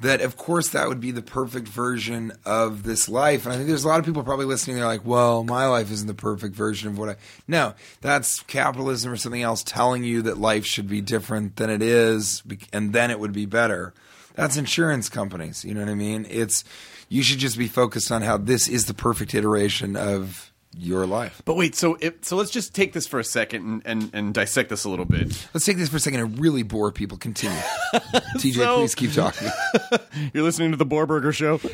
[0.00, 3.44] that of course that would be the perfect version of this life.
[3.44, 4.76] And I think there's a lot of people probably listening.
[4.76, 7.16] They're like, "Well, my life isn't the perfect version of what I."
[7.46, 11.82] No, that's capitalism or something else telling you that life should be different than it
[11.82, 13.94] is, and then it would be better.
[14.34, 15.64] That's insurance companies.
[15.64, 16.26] You know what I mean?
[16.28, 16.64] It's
[17.08, 21.42] you should just be focused on how this is the perfect iteration of your life.
[21.44, 24.34] But wait, so if, so let's just take this for a second and, and, and
[24.34, 25.46] dissect this a little bit.
[25.52, 27.18] Let's take this for a second and really bore people.
[27.18, 27.58] Continue.
[28.38, 29.48] TJ, So- please keep talking.
[30.32, 31.58] You're listening to the Boarburger Show.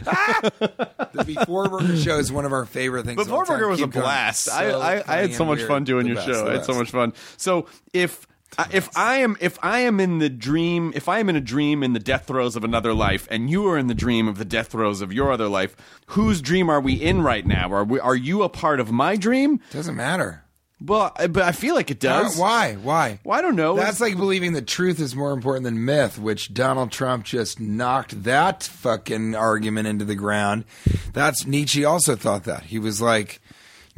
[1.13, 3.17] The Before Burger Show is one of our favorite things.
[3.17, 3.45] The time.
[3.45, 4.05] Boarburger was a Keep going.
[4.05, 4.45] blast.
[4.45, 6.47] So I, I, I had so much fun doing your best, show.
[6.49, 7.13] I had so much fun.
[7.37, 8.27] So if
[8.57, 11.41] I- if I am if I am in the dream if I am in a
[11.41, 14.39] dream in the death throes of another life and you are in the dream of
[14.39, 15.77] the death throes of your other life,
[16.07, 17.73] whose dream are we in right now?
[17.73, 19.61] Are we are you a part of my dream?
[19.71, 20.45] Doesn't matter.
[20.81, 22.39] Well, I- but I feel like it does.
[22.39, 22.75] Uh, why?
[22.75, 23.19] Why?
[23.25, 23.75] Well, I don't know.
[23.77, 28.23] That's like believing that truth is more important than myth, which Donald Trump just knocked
[28.23, 30.65] that fucking argument into the ground.
[31.13, 32.63] That's Nietzsche also thought that.
[32.65, 33.41] He was like,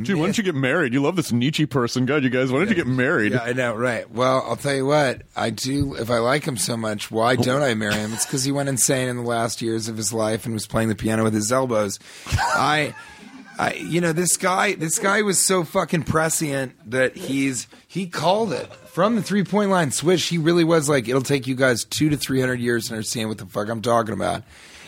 [0.02, 0.92] Gee, why don't you get married?
[0.92, 2.06] You love this Nietzsche person.
[2.06, 3.32] God, you guys, why don't you get married?
[3.32, 4.10] Yeah, I know, right.
[4.10, 7.42] Well, I'll tell you what, I do, if I like him so much, why oh.
[7.42, 8.12] don't I marry him?
[8.12, 10.88] It's because he went insane in the last years of his life and was playing
[10.88, 11.98] the piano with his elbows.
[12.26, 12.94] I,
[13.58, 18.52] I, you know, this guy, this guy was so fucking prescient that he's, he called
[18.52, 20.24] it from the three point line switch.
[20.24, 23.38] He really was like, it'll take you guys two to 300 years to understand what
[23.38, 24.44] the fuck I'm talking about.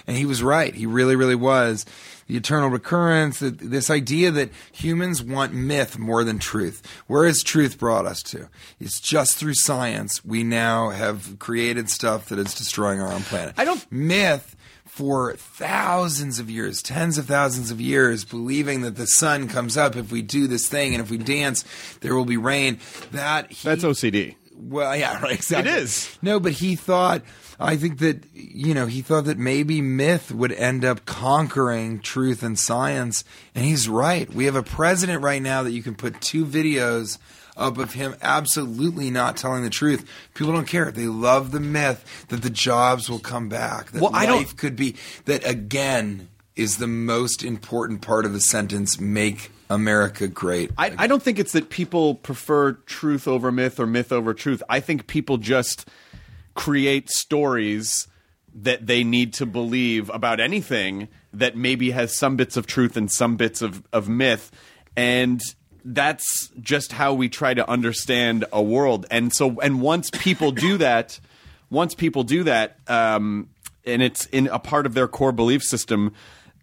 [0.06, 0.74] And he was right.
[0.74, 1.86] He really, really was.
[2.28, 6.82] The eternal recurrence, the, this idea that humans want myth more than truth.
[7.06, 8.48] Where has truth brought us to?
[8.80, 13.54] It's just through science we now have created stuff that is destroying our own planet.
[13.58, 14.56] I don't- myth
[14.86, 19.96] for thousands of years, tens of thousands of years, believing that the sun comes up
[19.96, 21.64] if we do this thing and if we dance,
[22.00, 22.78] there will be rain.
[23.12, 24.34] That he, That's OCD.
[24.54, 25.32] well, yeah, right.
[25.32, 25.72] Exactly.
[25.72, 26.18] It is.
[26.20, 27.22] No, but he thought.
[27.60, 32.42] I think that you know he thought that maybe myth would end up conquering truth
[32.42, 33.24] and science,
[33.54, 34.32] and he's right.
[34.32, 37.18] We have a president right now that you can put two videos
[37.56, 40.08] up of him absolutely not telling the truth.
[40.34, 40.90] People don't care.
[40.90, 43.90] They love the myth that the jobs will come back.
[43.92, 44.96] That Well, I don't- life could be
[45.26, 48.98] that again is the most important part of the sentence.
[49.00, 50.70] Make America great.
[50.76, 54.62] I, I don't think it's that people prefer truth over myth or myth over truth.
[54.68, 55.88] I think people just
[56.54, 58.08] create stories
[58.54, 63.10] that they need to believe about anything that maybe has some bits of truth and
[63.10, 64.50] some bits of, of myth.
[64.96, 65.40] And
[65.84, 69.06] that's just how we try to understand a world.
[69.10, 71.18] And so, and once people do that,
[71.70, 73.48] once people do that, um,
[73.84, 76.12] and it's in a part of their core belief system,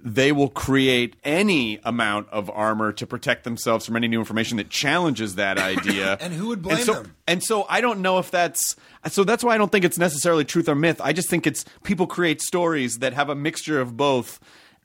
[0.01, 4.69] they will create any amount of armor to protect themselves from any new information that
[4.69, 6.17] challenges that idea.
[6.21, 7.15] And who would blame so, them?
[7.27, 8.75] And so I don't know if that's
[9.07, 11.01] so that's why I don't think it's necessarily truth or myth.
[11.03, 14.39] I just think it's people create stories that have a mixture of both.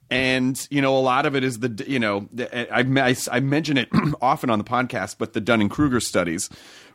[0.09, 3.77] And you know, a lot of it is the you know I I, I mention
[3.77, 3.89] it
[4.21, 6.49] often on the podcast, but the Dunning Kruger studies,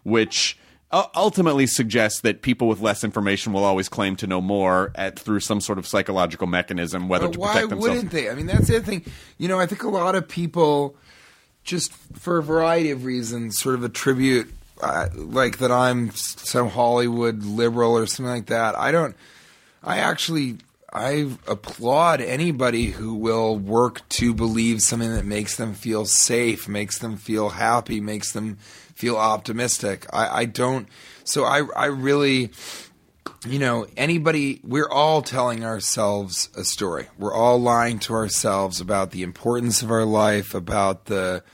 [0.04, 0.58] which
[0.92, 5.40] ultimately suggests that people with less information will always claim to know more at through
[5.40, 7.94] some sort of psychological mechanism, whether But to why protect themselves.
[7.94, 8.28] wouldn't they?
[8.28, 9.04] I mean, that's the other thing.
[9.38, 10.96] You know, I think a lot of people,
[11.64, 17.44] just for a variety of reasons, sort of attribute uh, like that I'm some Hollywood
[17.44, 18.76] liberal or something like that.
[18.76, 19.14] I don't.
[19.84, 20.58] I actually.
[20.92, 26.98] I applaud anybody who will work to believe something that makes them feel safe, makes
[26.98, 28.56] them feel happy, makes them
[28.94, 30.06] feel optimistic.
[30.12, 30.88] I, I don't.
[31.22, 32.50] So I, I really,
[33.46, 37.08] you know, anybody, we're all telling ourselves a story.
[37.16, 41.44] We're all lying to ourselves about the importance of our life, about the,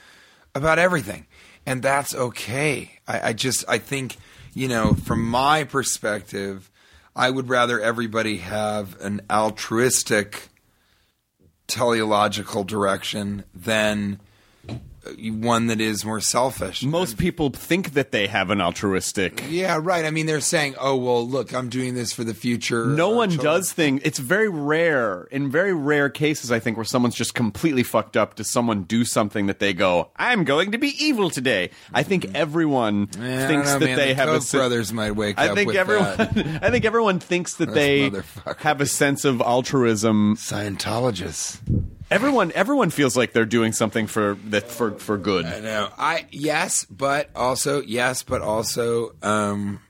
[0.55, 1.27] about everything.
[1.65, 2.99] And that's okay.
[3.07, 4.17] I, I just, I think,
[4.55, 6.71] you know, from my perspective,
[7.17, 10.49] I would rather everybody have an altruistic
[11.65, 14.19] teleological direction than
[15.17, 16.83] one that is more selfish.
[16.83, 20.05] Most people think that they have an altruistic Yeah, right.
[20.05, 23.29] I mean, they're saying, "Oh, well, look, I'm doing this for the future." No one
[23.29, 24.01] children- does things.
[24.03, 25.27] It's very rare.
[25.31, 28.35] In very rare cases, I think, where someone's just completely fucked up.
[28.35, 31.69] Does someone do something that they go, "I'm going to be evil today"?
[31.93, 33.23] I think everyone Mm-hmm.
[33.23, 33.97] Yeah, thinks know, that man.
[33.97, 34.39] they The have a.
[34.39, 36.05] Koch brothers might wake I think everyone.
[36.61, 38.11] I think everyone thinks that they
[38.59, 40.35] have a sense of altruism.
[40.37, 41.59] Scientologists.
[42.09, 45.45] Everyone, everyone feels like they're doing something for that for for good.
[45.45, 45.89] I know.
[45.97, 49.81] I yes, but also yes, but also, um,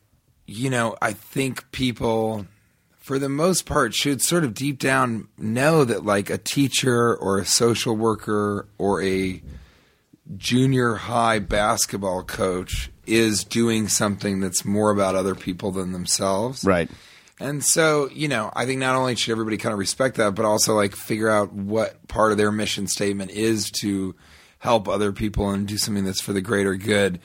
[0.48, 2.48] you know, I think people,
[2.98, 7.38] for the most part, should sort of deep down know that like a teacher or
[7.38, 9.42] a social worker or a
[10.36, 16.64] junior high basketball coach is doing something that's more about other people than themselves.
[16.64, 16.90] Right.
[17.40, 20.46] And so, you know, I think not only should everybody kind of respect that, but
[20.46, 24.16] also like figure out what part of their mission statement is to
[24.60, 27.20] help other people and do something that's for the greater good.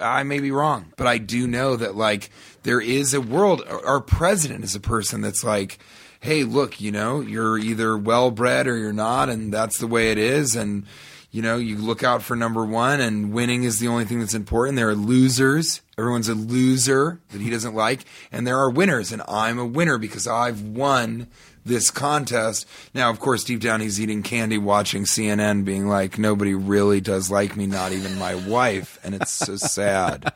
[0.00, 2.30] I may be wrong, but I do know that like
[2.64, 3.62] there is a world.
[3.68, 5.78] Our president is a person that's like,
[6.20, 10.10] hey, look, you know, you're either well bred or you're not, and that's the way
[10.10, 10.56] it is.
[10.56, 10.84] And
[11.30, 14.34] you know, you look out for number one, and winning is the only thing that's
[14.34, 14.76] important.
[14.76, 15.82] There are losers.
[15.98, 19.98] Everyone's a loser that he doesn't like, and there are winners, and I'm a winner
[19.98, 21.26] because I've won
[21.66, 22.66] this contest.
[22.94, 27.30] Now, of course, deep down, he's eating candy, watching CNN, being like, nobody really does
[27.32, 30.32] like me, not even my wife, and it's so sad.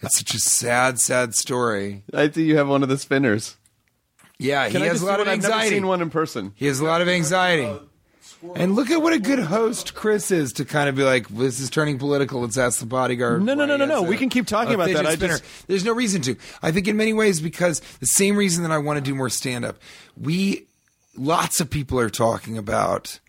[0.00, 2.02] It's such a sad, sad story.
[2.14, 3.56] I think you have one of the spinners.
[4.38, 5.34] Yeah, Can he I has a lot of one?
[5.34, 5.76] I've never anxiety.
[5.76, 6.52] seen one in person.
[6.56, 7.66] He has a lot of anxiety.
[7.66, 7.78] Uh,
[8.56, 11.60] And look at what a good host Chris is to kind of be like, this
[11.60, 12.40] is turning political.
[12.40, 13.42] Let's ask the bodyguard.
[13.44, 14.02] No, no, no, no, no.
[14.02, 15.06] We can keep talking about that.
[15.06, 16.36] I just- There's no reason to.
[16.62, 19.28] I think in many ways because the same reason that I want to do more
[19.30, 19.76] stand up.
[20.20, 20.66] We,
[21.16, 23.20] lots of people are talking about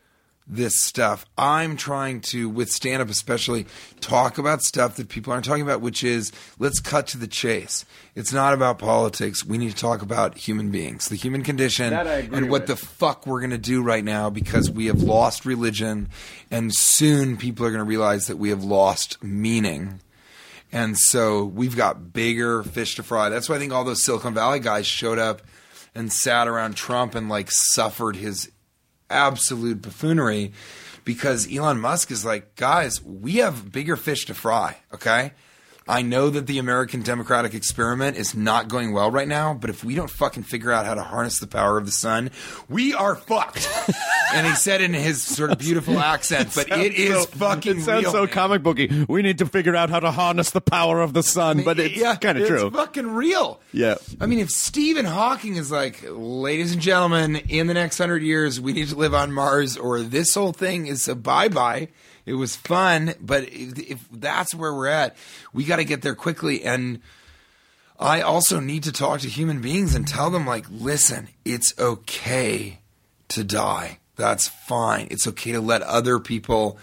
[0.46, 1.26] this stuff.
[1.38, 3.66] I'm trying to, with stand up especially,
[4.02, 7.86] talk about stuff that people aren't talking about, which is let's cut to the chase.
[8.16, 9.46] It's not about politics.
[9.46, 12.62] We need to talk about human beings, the human condition, That I agree and what
[12.64, 12.68] with.
[12.68, 16.10] the fuck we're going to do right now because we have lost religion,
[16.52, 20.02] and soon people are going to realize that we have lost meaning.
[20.72, 23.30] And so we've got bigger fish to fry.
[23.30, 25.44] That's why I think all those Silicon Valley guys showed up
[25.94, 28.52] and sat around Trump and like suffered his
[29.14, 30.52] absolute buffoonery
[31.06, 35.34] because Elon Musk is like, guys, we have bigger fish to fry, okay?
[35.88, 39.84] I know that the American democratic experiment is not going well right now, but if
[39.84, 42.32] we don't fucking figure out how to harness the power of the sun,
[42.70, 43.68] we are fucked.
[44.34, 47.84] and he said in his sort of beautiful accent, but it is So- fucking It
[47.84, 48.28] sounds real, so man.
[48.30, 49.06] comic booky.
[49.10, 52.02] We need to figure out how to harness the power of the sun, but it's
[52.20, 52.68] kind of true.
[52.68, 53.60] it's fucking real.
[53.74, 53.96] Yeah.
[54.22, 58.62] I mean, if Stephen Hawking is like, ladies and gentlemen, in the next hundred years,
[58.62, 61.90] we need to live on Mars, or this whole thing is a bye bye,
[62.26, 65.16] It was fun, but if, if that's where we're at,
[65.52, 66.64] we got to get there quickly.
[66.64, 67.02] And
[68.00, 72.80] I also need to talk to human beings and tell them, like, listen, it's okay
[73.30, 74.00] to die.
[74.16, 75.08] That's fine.
[75.12, 76.78] It's okay to let other people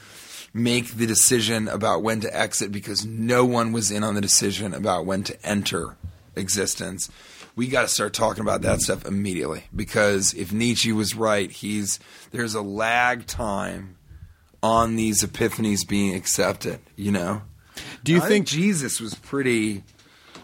[0.52, 4.74] make the decision about when to exit because no one was in on the decision
[4.74, 5.96] about when to enter
[6.34, 7.08] existence.
[7.54, 12.00] We got to start talking about that stuff immediately because if Nietzsche was right, he's
[12.30, 13.96] there's a lag time
[14.62, 17.42] on these epiphanies being accepted, you know?
[18.04, 19.82] Do you I think Jesus was pretty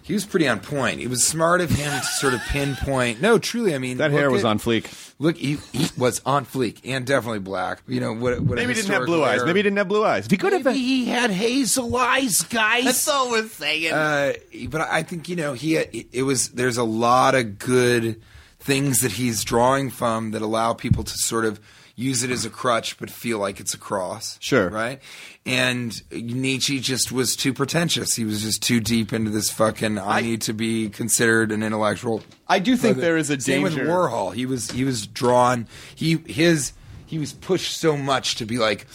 [0.02, 1.00] he was pretty on point.
[1.00, 3.20] It was smart of him to sort of pinpoint.
[3.20, 4.86] No, truly, I mean that hair was at- on fleek?
[5.18, 7.80] Look, he, he was on fleek and definitely black.
[7.88, 8.38] You know what?
[8.40, 9.44] what Maybe he didn't have historical blue eyes.
[9.44, 10.26] Maybe he didn't have blue eyes.
[10.26, 10.84] He could have Maybe been.
[10.84, 12.84] he had hazel eyes, guys.
[12.84, 13.92] That's all we're saying.
[13.92, 14.34] Uh,
[14.68, 16.50] but I think you know he it was.
[16.50, 18.20] There's a lot of good
[18.60, 21.58] things that he's drawing from that allow people to sort of
[21.96, 24.38] use it as a crutch, but feel like it's a cross.
[24.40, 24.68] Sure.
[24.68, 25.00] right?
[25.46, 28.14] And Nietzsche just was too pretentious.
[28.14, 29.98] He was just too deep into this fucking.
[29.98, 32.22] I, need to be considered an intellectual.
[32.46, 33.82] I do think there is a same danger.
[33.82, 34.34] with Warhol.
[34.34, 35.66] He was he was drawn.
[35.94, 36.72] He his
[37.06, 38.86] he was pushed so much to be like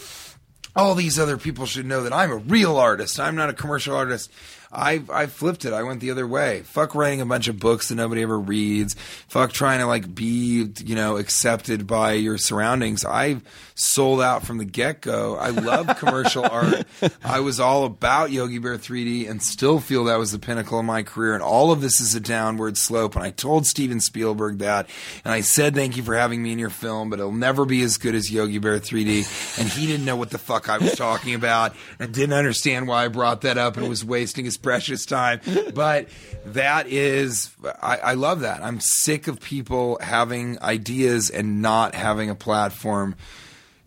[0.75, 3.19] all these other people should know that I'm a real artist.
[3.19, 4.31] I'm not a commercial artist.
[4.73, 5.73] I I flipped it.
[5.73, 6.61] I went the other way.
[6.61, 8.95] Fuck writing a bunch of books that nobody ever reads.
[9.27, 13.05] Fuck trying to like be you know accepted by your surroundings.
[13.05, 13.41] I
[13.75, 15.35] sold out from the get go.
[15.35, 16.85] I love commercial art.
[17.23, 20.85] I was all about Yogi Bear 3D and still feel that was the pinnacle of
[20.85, 21.33] my career.
[21.33, 23.15] And all of this is a downward slope.
[23.15, 24.87] And I told Steven Spielberg that.
[25.25, 27.81] And I said thank you for having me in your film, but it'll never be
[27.81, 29.59] as good as Yogi Bear 3D.
[29.59, 33.05] And he didn't know what the fuck I was talking about and didn't understand why
[33.05, 35.41] I brought that up and was wasting his precious time.
[35.73, 36.07] But
[36.45, 37.49] that is,
[37.81, 38.61] I, I love that.
[38.63, 43.15] I'm sick of people having ideas and not having a platform.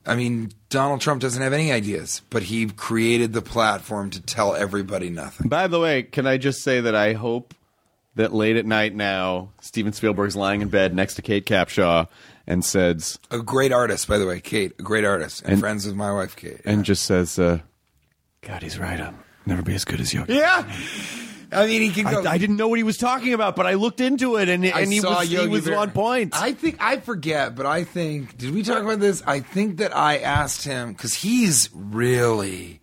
[0.06, 4.54] I mean, Donald Trump doesn't have any ideas, but he created the platform to tell
[4.54, 5.48] everybody nothing.
[5.48, 7.54] By the way, can I just say that I hope
[8.16, 12.06] that late at night now, Steven Spielberg's lying in bed next to Kate Capshaw
[12.46, 15.86] and says, A great artist, by the way, Kate, a great artist, and, And- friends
[15.86, 16.60] with my wife, Kate.
[16.66, 17.60] and just says, uh,
[18.42, 19.00] God, he's right.
[19.00, 19.14] I'll
[19.46, 20.34] never be as good as Yogi.
[20.34, 20.70] yeah,
[21.52, 22.24] I mean, he can go.
[22.28, 24.64] I, I didn't know what he was talking about, but I looked into it, and,
[24.64, 25.78] and he was, he was Bear.
[25.78, 26.34] on point.
[26.34, 29.22] I think I forget, but I think did we talk about this?
[29.26, 32.80] I think that I asked him because he's really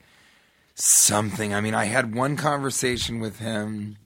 [0.76, 1.54] something.
[1.54, 3.98] I mean, I had one conversation with him.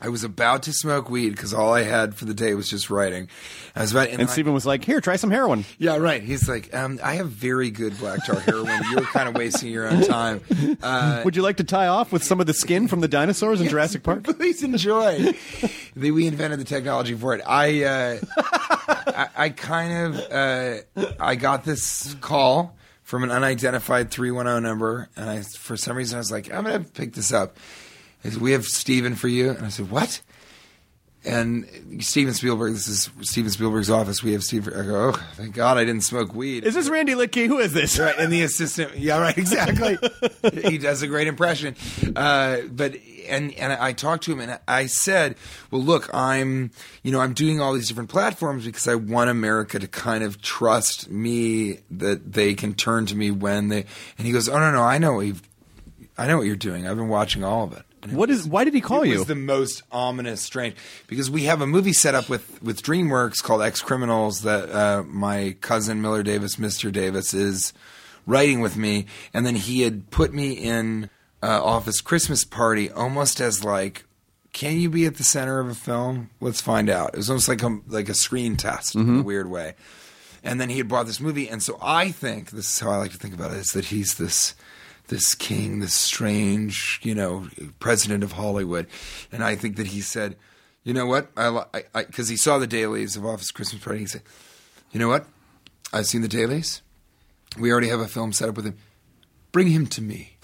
[0.00, 2.88] I was about to smoke weed because all I had for the day was just
[2.88, 3.28] writing.
[3.76, 5.64] I was about, and, and Steven was like, Here, try some heroin.
[5.78, 6.22] yeah, right.
[6.22, 8.80] He's like, um, I have very good black tar heroin.
[8.90, 10.40] You're kind of wasting your own time.
[10.82, 13.60] Uh, Would you like to tie off with some of the skin from the dinosaurs
[13.60, 14.24] in Jurassic Park?
[14.24, 15.34] Please enjoy.
[15.96, 17.42] We invented the technology for it.
[17.46, 18.18] I, uh,
[19.06, 24.60] I, I kind of, uh, I got this call from an unidentified three one zero
[24.60, 27.56] number, and I, for some reason, I was like, I'm gonna pick this up.
[28.22, 30.20] He said, we have Steven for you, and I said, what?
[31.22, 31.66] And
[32.00, 34.22] Steven Spielberg, this is Steven Spielberg's office.
[34.22, 34.68] We have Steve.
[34.68, 36.64] I go, oh, thank God I didn't smoke weed.
[36.64, 37.46] Is this Randy Litke?
[37.46, 37.98] Who is this?
[37.98, 39.98] Right, and the assistant, yeah, right, exactly.
[40.62, 41.76] he does a great impression.
[42.16, 42.94] Uh, but
[43.28, 45.36] and and I talked to him, and I said,
[45.70, 46.70] "Well, look, I'm,
[47.02, 50.40] you know, I'm doing all these different platforms because I want America to kind of
[50.40, 53.84] trust me that they can turn to me when they."
[54.16, 55.42] And he goes, "Oh no, no, I know what you've,
[56.16, 56.88] I know what you're doing.
[56.88, 58.46] I've been watching all of it." What is?
[58.46, 59.18] Why did he call it you?
[59.18, 60.74] was the most ominous, strange
[61.06, 65.02] because we have a movie set up with with DreamWorks called Ex Criminals that uh,
[65.02, 67.72] my cousin Miller Davis, Mister Davis, is
[68.26, 71.10] writing with me, and then he had put me in
[71.42, 74.04] uh, Office Christmas Party almost as like.
[74.52, 76.30] Can you be at the center of a film?
[76.40, 77.10] Let's find out.
[77.14, 79.74] It was almost like a like a screen test in a weird way.
[80.42, 82.96] And then he had brought this movie, and so I think this is how I
[82.96, 84.54] like to think about it: is that he's this
[85.10, 87.48] this king, this strange, you know,
[87.78, 88.86] president of Hollywood.
[89.30, 90.36] And I think that he said,
[90.82, 91.30] you know what?
[91.36, 94.00] I because he saw the dailies of Office Christmas Party.
[94.00, 94.22] He said,
[94.92, 95.26] you know what?
[95.92, 96.80] I've seen the dailies.
[97.58, 98.78] We already have a film set up with him.
[99.52, 100.36] Bring him to me.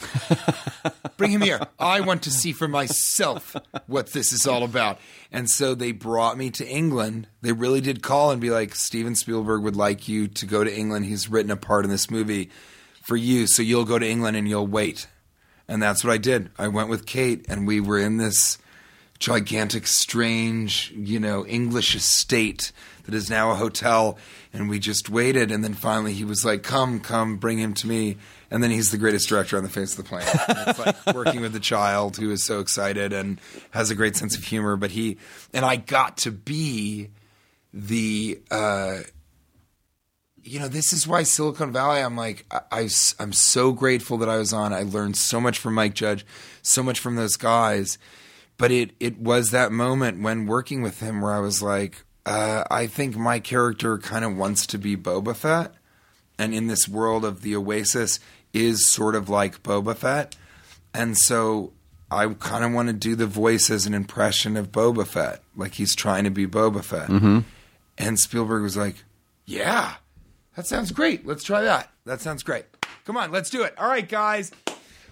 [1.16, 1.60] Bring him here.
[1.78, 3.54] I want to see for myself
[3.86, 4.98] what this is all about.
[5.30, 7.28] And so they brought me to England.
[7.40, 10.76] They really did call and be like, Steven Spielberg would like you to go to
[10.76, 11.06] England.
[11.06, 12.50] He's written a part in this movie
[13.06, 13.46] for you.
[13.46, 15.06] So you'll go to England and you'll wait.
[15.68, 16.50] And that's what I did.
[16.58, 18.58] I went with Kate and we were in this
[19.20, 22.72] gigantic, strange, you know, English estate
[23.04, 24.18] that is now a hotel.
[24.52, 25.52] And we just waited.
[25.52, 28.16] And then finally he was like, come, come, bring him to me.
[28.50, 30.36] And then he's the greatest director on the face of the planet.
[30.48, 33.40] And it's like working with a child who is so excited and
[33.70, 34.76] has a great sense of humor.
[34.76, 35.18] But he,
[35.52, 37.10] and I got to be
[37.72, 38.98] the, uh,
[40.46, 42.00] you know, this is why Silicon Valley.
[42.00, 42.88] I'm like, I,
[43.18, 44.72] am so grateful that I was on.
[44.72, 46.24] I learned so much from Mike Judge,
[46.62, 47.98] so much from those guys.
[48.56, 52.64] But it it was that moment when working with him where I was like, uh,
[52.70, 55.74] I think my character kind of wants to be Boba Fett,
[56.38, 58.20] and in this world of the Oasis
[58.52, 60.36] is sort of like Boba Fett,
[60.94, 61.72] and so
[62.10, 65.74] I kind of want to do the voice as an impression of Boba Fett, like
[65.74, 67.08] he's trying to be Boba Fett.
[67.08, 67.40] Mm-hmm.
[67.98, 69.04] And Spielberg was like,
[69.44, 69.96] "Yeah,
[70.56, 71.26] that sounds great.
[71.26, 71.90] Let's try that.
[72.04, 72.64] That sounds great.
[73.04, 73.74] Come on, let's do it.
[73.78, 74.52] All right, guys."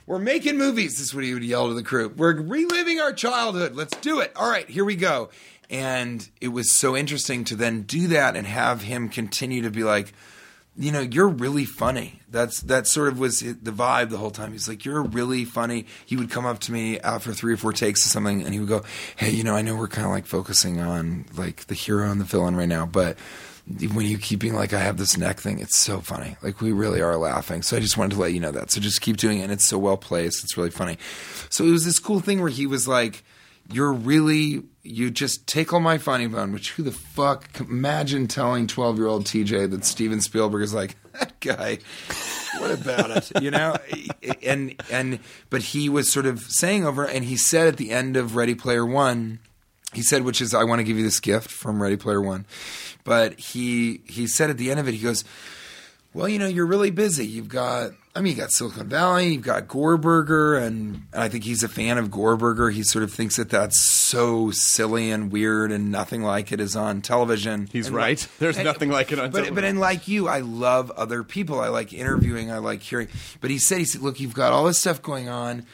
[0.07, 0.99] We're making movies.
[0.99, 2.13] This is what he would yell to the crew.
[2.15, 3.75] We're reliving our childhood.
[3.75, 4.33] Let's do it.
[4.37, 5.31] All right, here we go.
[5.71, 9.83] And it was so interesting to then do that and have him continue to be
[9.83, 10.13] like,
[10.77, 12.21] you know, you're really funny.
[12.29, 14.53] That's that sort of was the vibe the whole time.
[14.53, 15.87] He's like, you're really funny.
[16.05, 18.61] He would come up to me after three or four takes or something, and he
[18.61, 18.83] would go,
[19.17, 22.21] "Hey, you know, I know we're kind of like focusing on like the hero and
[22.21, 23.17] the villain right now, but
[23.67, 26.37] when you keep being like, I have this neck thing, it's so funny.
[26.43, 27.62] Like we really are laughing.
[27.62, 28.71] So I just wanted to let you know that.
[28.71, 29.45] So just keep doing it.
[29.45, 30.45] And it's so well placed.
[30.45, 30.99] It's really funny.
[31.49, 33.25] So it was this cool thing where he was like,
[33.71, 36.53] you're really you just tickle my funny bone.
[36.53, 37.49] Which who the fuck?
[37.61, 41.79] Imagine telling twelve year old TJ that Steven Spielberg is like that guy.
[42.59, 43.43] What about it?
[43.43, 43.77] You know,
[44.43, 45.19] and and
[45.51, 48.55] but he was sort of saying over, and he said at the end of Ready
[48.55, 49.41] Player One,
[49.97, 52.47] he said, which is I want to give you this gift from Ready Player One,
[53.05, 55.25] but he he said at the end of it, he goes,
[56.13, 57.27] well, you know, you're really busy.
[57.27, 61.43] You've got I mean, you got Silicon Valley, you've got Gorburger, and, and I think
[61.43, 62.73] he's a fan of Gorburger.
[62.73, 66.77] He sort of thinks that that's so silly and weird, and nothing like it is
[66.77, 67.69] on television.
[67.73, 68.21] He's and right.
[68.21, 69.55] Like, There's and, nothing like it on but, television.
[69.57, 71.59] But and like you, I love other people.
[71.59, 72.53] I like interviewing.
[72.53, 73.09] I like hearing.
[73.41, 75.67] But he said, he said, look, you've got all this stuff going on.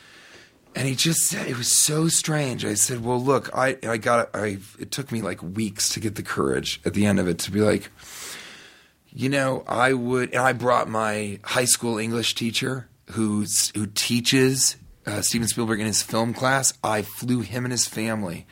[0.75, 2.65] And he just said it was so strange.
[2.65, 6.15] I said, "Well, look, I I got I it took me like weeks to get
[6.15, 7.91] the courage at the end of it to be like,
[9.13, 14.77] you know, I would, and I brought my high school English teacher who's who teaches
[15.07, 16.73] uh, Steven Spielberg in his film class.
[16.85, 18.47] I flew him and his family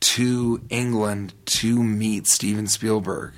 [0.00, 3.34] to England to meet Steven Spielberg,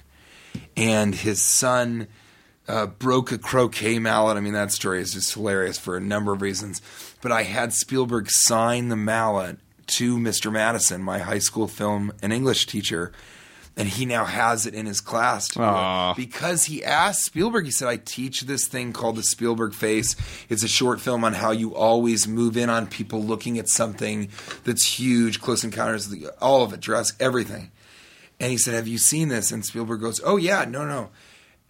[0.76, 2.08] and his son
[2.66, 4.36] uh, broke a croquet mallet.
[4.36, 6.82] I mean, that story is just hilarious for a number of reasons.
[7.24, 10.52] But I had Spielberg sign the mallet to Mr.
[10.52, 13.12] Madison, my high school film and English teacher
[13.76, 15.48] and he now has it in his class
[16.16, 17.64] because he asked Spielberg.
[17.64, 20.14] He said, "I teach this thing called the Spielberg face.
[20.48, 24.28] It's a short film on how you always move in on people looking at something
[24.64, 27.72] that's huge, close encounters, all of it, dress, everything."
[28.38, 31.10] And he said, "Have you seen this?" And Spielberg goes, "Oh yeah, no, no."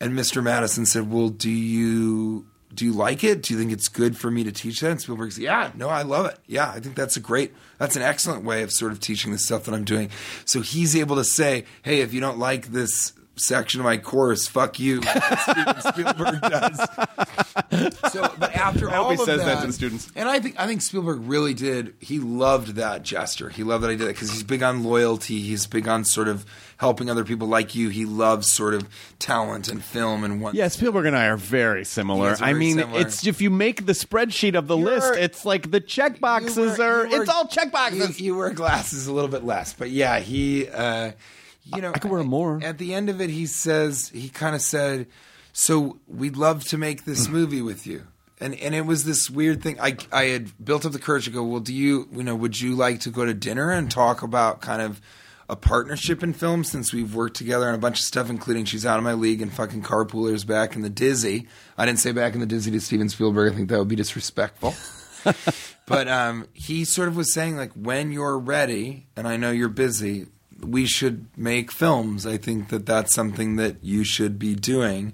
[0.00, 0.42] And Mr.
[0.42, 3.42] Madison said, "Well, do you do you like it?
[3.42, 4.90] Do you think it's good for me to teach that?
[4.90, 6.38] And Spielberg said, Yeah, no, I love it.
[6.46, 9.38] Yeah, I think that's a great, that's an excellent way of sort of teaching the
[9.38, 10.10] stuff that I'm doing.
[10.44, 14.46] So he's able to say, Hey, if you don't like this section of my course,
[14.46, 15.02] fuck you.
[15.42, 16.78] Steven Spielberg does.
[18.12, 20.10] So, but after I hope all he of says that, that to the students.
[20.14, 21.94] and I think I think Spielberg really did.
[22.00, 23.48] He loved that gesture.
[23.48, 25.40] He loved that I did it because he's big on loyalty.
[25.40, 26.44] He's big on sort of
[26.76, 27.88] helping other people like you.
[27.88, 30.54] He loves sort of talent and film and one.
[30.54, 32.30] Yeah, Spielberg and I are very similar.
[32.30, 33.00] Yes, I mean, similar.
[33.00, 36.78] it's if you make the spreadsheet of the You're- list, it's like the check boxes
[36.78, 37.04] wear- are.
[37.06, 38.20] you wear- it's all check boxes.
[38.20, 40.68] You, you wear glasses a little bit less, but yeah, he.
[40.68, 41.12] Uh,
[41.64, 42.60] you know, I could wear more.
[42.62, 45.06] At the end of it, he says he kind of said,
[45.52, 48.06] "So we'd love to make this movie with you."
[48.40, 49.80] And and it was this weird thing.
[49.80, 51.42] I I had built up the courage to go.
[51.42, 54.60] Well, do you you know would you like to go to dinner and talk about
[54.60, 55.00] kind of
[55.48, 58.86] a partnership in film since we've worked together on a bunch of stuff, including she's
[58.86, 61.46] out of my league and fucking carpoolers back in the dizzy.
[61.76, 63.52] I didn't say back in the dizzy to Steven Spielberg.
[63.52, 64.74] I think that would be disrespectful.
[65.86, 69.68] but um, he sort of was saying like when you're ready, and I know you're
[69.68, 70.26] busy,
[70.60, 72.26] we should make films.
[72.26, 75.12] I think that that's something that you should be doing,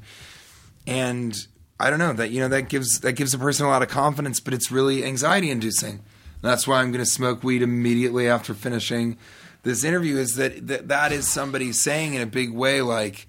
[0.87, 1.35] and
[1.79, 3.89] I don't know that you know that gives that gives a person a lot of
[3.89, 6.01] confidence, but it's really anxiety inducing.
[6.43, 9.19] That's why I'm going to smoke weed immediately after finishing
[9.63, 10.17] this interview.
[10.17, 13.27] Is that that, that is somebody saying in a big way like,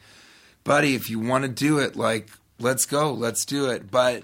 [0.64, 4.24] buddy, if you want to do it, like let's go, let's do it, but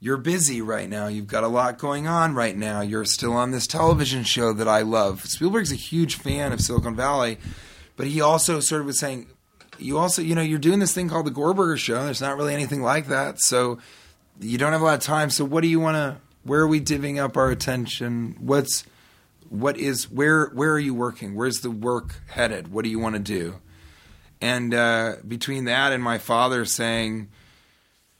[0.00, 1.08] you're busy right now.
[1.08, 2.80] You've got a lot going on right now.
[2.80, 5.24] You're still on this television show that I love.
[5.24, 7.38] Spielberg's a huge fan of Silicon Valley,
[7.96, 9.26] but he also sort of was saying,
[9.78, 12.04] you also, you know, you're doing this thing called the Gorburger show.
[12.04, 13.40] There's not really anything like that.
[13.40, 13.78] So
[14.40, 15.30] you don't have a lot of time.
[15.30, 18.36] So what do you want to, where are we divvying up our attention?
[18.38, 18.84] What's,
[19.48, 21.34] what is, where, where are you working?
[21.34, 22.72] Where's the work headed?
[22.72, 23.56] What do you want to do?
[24.40, 27.28] And uh, between that and my father saying,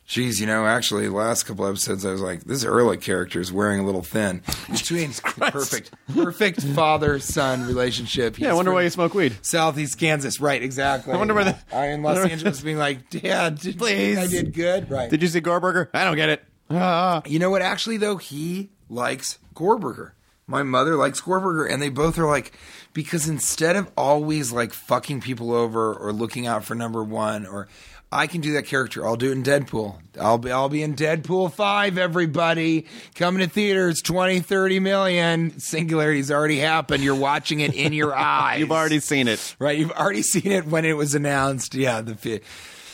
[0.08, 3.52] Geez, you know, actually, the last couple episodes, I was like, this Erlich character is
[3.52, 4.40] wearing a little thin.
[4.70, 8.38] Between perfect, perfect father son relationship.
[8.38, 9.36] Yeah, I wonder why you smoke weed.
[9.42, 10.62] Southeast Kansas, right?
[10.62, 11.12] Exactly.
[11.12, 14.16] I wonder why the- I in Los Angeles being like, Dad, did, Please.
[14.16, 15.10] I did good, right?
[15.10, 15.88] Did you see Gorburger?
[15.92, 16.44] I don't get it.
[16.70, 17.20] Ah.
[17.26, 17.60] You know what?
[17.60, 20.12] Actually, though, he likes Gorburger.
[20.46, 22.52] My mother likes Gorburger, and they both are like,
[22.94, 27.68] because instead of always like fucking people over or looking out for number one, or
[28.10, 29.06] I can do that character.
[29.06, 29.96] I'll do it in Deadpool.
[30.18, 31.98] I'll be I'll be in Deadpool five.
[31.98, 35.50] Everybody coming to theaters, 20, 30 million.
[35.52, 37.04] Singularity's already happened.
[37.04, 38.60] You're watching it in your eyes.
[38.60, 39.54] You've already seen it.
[39.58, 39.78] right.
[39.78, 41.74] You've already seen it when it was announced.
[41.74, 42.40] Yeah, the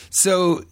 [0.09, 0.63] so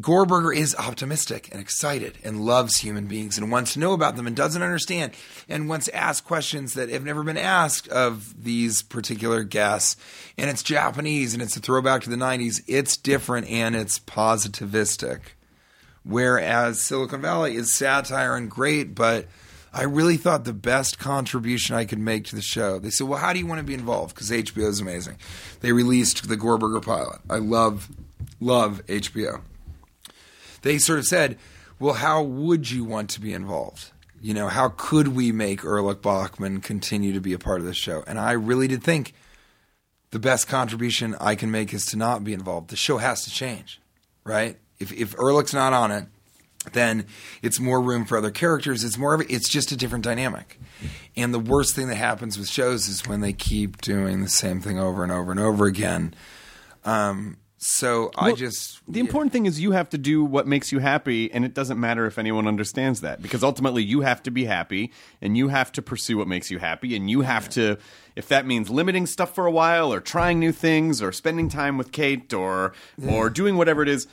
[0.00, 4.26] Gorburger is optimistic and excited and loves human beings and wants to know about them
[4.26, 5.12] and doesn't understand
[5.48, 9.96] and wants to ask questions that have never been asked of these particular guests.
[10.36, 12.60] And it's Japanese and it's a throwback to the 90s.
[12.68, 15.20] It's different and it's positivistic.
[16.04, 19.26] Whereas Silicon Valley is satire and great, but
[19.72, 22.78] I really thought the best contribution I could make to the show.
[22.78, 25.16] They said, "Well, how do you want to be involved?" Because HBO is amazing.
[25.60, 27.18] They released the Gorburger pilot.
[27.28, 27.88] I love,
[28.40, 29.42] love HBO.
[30.62, 31.38] They sort of said,
[31.78, 36.02] "Well, how would you want to be involved?" You know, how could we make Erlich
[36.02, 38.02] Bachman continue to be a part of the show?
[38.06, 39.14] And I really did think
[40.10, 42.70] the best contribution I can make is to not be involved.
[42.70, 43.80] The show has to change,
[44.24, 44.56] right?
[44.78, 46.06] If if Erlich's not on it,
[46.72, 47.06] then
[47.42, 48.84] it's more room for other characters.
[48.84, 50.58] It's more of it's just a different dynamic.
[51.16, 54.60] And the worst thing that happens with shows is when they keep doing the same
[54.60, 56.14] thing over and over and over again.
[56.84, 60.78] Um, so I just The important thing is you have to do what makes you
[60.78, 64.44] happy, and it doesn't matter if anyone understands that because ultimately you have to be
[64.44, 67.76] happy and you have to pursue what makes you happy, and you have to,
[68.14, 71.76] if that means limiting stuff for a while or trying new things or spending time
[71.76, 72.72] with Kate or
[73.08, 74.06] or doing whatever it is.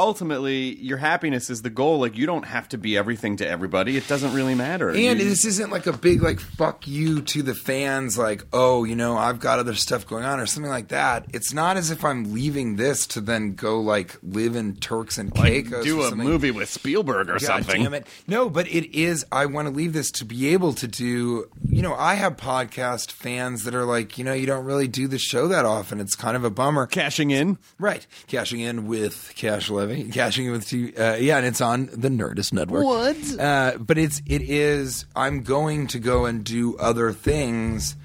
[0.00, 2.00] Ultimately, your happiness is the goal.
[2.00, 3.96] Like you don't have to be everything to everybody.
[3.96, 4.88] It doesn't really matter.
[4.90, 8.84] And You- this isn't like a big like fuck you to the fans, like oh
[8.84, 11.26] you know I've got other stuff going on or something like that.
[11.32, 15.30] It's not as if I'm leaving this to then go like live in Turks and
[15.36, 15.84] like, Caicos.
[15.84, 17.82] do or a movie with Spielberg or God something.
[17.82, 18.06] damn it.
[18.26, 19.24] No, but it is.
[19.30, 21.48] I want to leave this to be able to do.
[21.68, 25.06] You know, I have podcast fans that are like, you know, you don't really do
[25.06, 26.00] the show that often.
[26.00, 26.86] It's kind of a bummer.
[26.86, 27.58] Cashing in.
[27.78, 29.68] Right, cashing in with Cash
[30.12, 32.84] Cashing in with T- uh, yeah, and it's on the Nerdist Network.
[32.84, 33.38] What?
[33.38, 35.06] Uh, but it's it is.
[35.14, 37.96] I'm going to go and do other things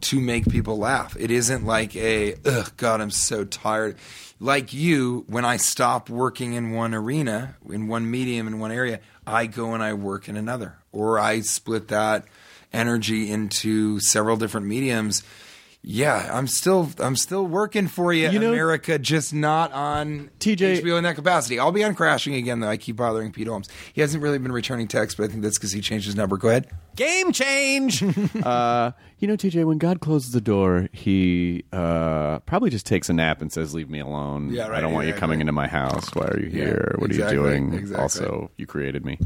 [0.00, 1.16] to make people laugh.
[1.18, 3.96] It isn't like a ugh, God, I'm so tired.
[4.40, 9.00] Like you, when I stop working in one arena, in one medium, in one area,
[9.26, 12.24] I go and I work in another, or I split that
[12.72, 15.22] energy into several different mediums.
[15.90, 20.82] Yeah, I'm still I'm still working for you, You know- America, just not on TJ
[20.82, 21.58] HBO in that capacity.
[21.58, 22.68] I'll be on crashing again though.
[22.68, 23.70] I keep bothering Pete Holmes.
[23.94, 26.36] He hasn't really been returning texts, but I think that's because he changed his number.
[26.36, 26.68] Go ahead.
[26.94, 28.02] Game change.
[28.44, 28.90] uh,
[29.20, 33.42] you know, TJ, when God closes the door, he uh, probably just takes a nap
[33.42, 34.50] and says, "Leave me alone.
[34.52, 36.08] Yeah, right, I don't want you coming into my house.
[36.14, 36.94] Why are you here?
[36.98, 37.74] what exactly, are you doing?
[37.74, 38.00] exactly.
[38.00, 39.18] Also, you created me.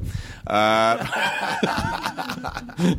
[0.47, 1.07] Uh,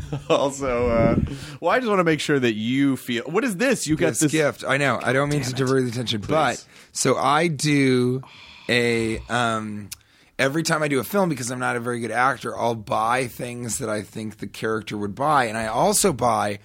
[0.30, 1.16] also, uh,
[1.62, 3.24] well, I just want to make sure that you feel.
[3.24, 3.88] What is this?
[3.88, 4.64] You got this this gift.
[4.68, 5.00] I know.
[5.02, 8.22] I don't mean to divert the attention, but so I do
[8.70, 9.89] a um
[10.38, 13.28] every time I do a film because I'm not a very good actor, I'll buy
[13.28, 16.60] things that I think the character would buy, and I also buy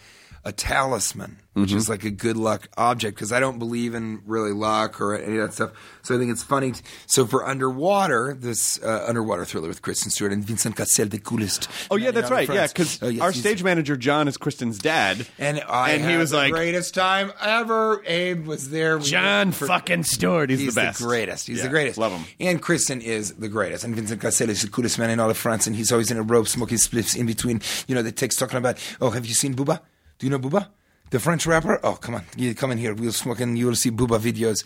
[0.49, 4.53] a talisman, which is like a good luck object because I don't believe in really
[4.53, 5.73] luck or any of that stuff.
[6.03, 6.73] So I think it's funny.
[6.73, 11.19] t- so for Underwater, this uh, underwater thriller with Kristen Stewart and Vincent Cassel, the
[11.19, 11.69] coolest.
[11.91, 12.49] Oh yeah, that's right.
[12.49, 16.17] Yeah, because Oh, yes, our stage manager John is Kristen's dad, and I and he
[16.17, 18.03] was the like, greatest time ever.
[18.07, 18.99] Abe was there.
[19.01, 20.49] John for- fucking Stewart.
[20.49, 21.47] He's, He's the best, greatest.
[21.47, 21.99] He's Yeah, the greatest.
[21.99, 22.25] Love him.
[22.41, 23.85] And Kristen is the greatest.
[23.85, 25.67] And Vincent Cassel is the coolest man in all of France.
[25.67, 28.57] And he's always in a robe smoking spliffs in between, you know, the text talking
[28.59, 29.81] about, oh, have you seen Booba?
[30.19, 30.69] Do you know Booba?
[31.11, 31.81] The French rapper?
[31.83, 32.25] Oh, come on.
[32.37, 32.95] You come in here.
[32.95, 34.65] We'll smoke and you'll see Booba videos.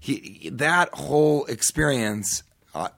[0.00, 2.42] He, that whole experience,
[2.74, 2.88] uh,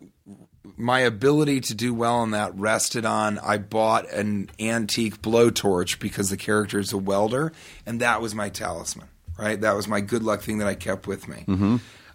[0.77, 6.31] my ability to do well on that rested on I bought an antique blowtorch because
[6.31, 7.53] the character is a welder,
[7.85, 9.09] and that was my talisman.
[9.39, 11.45] Right, that was my good luck thing that I kept with me.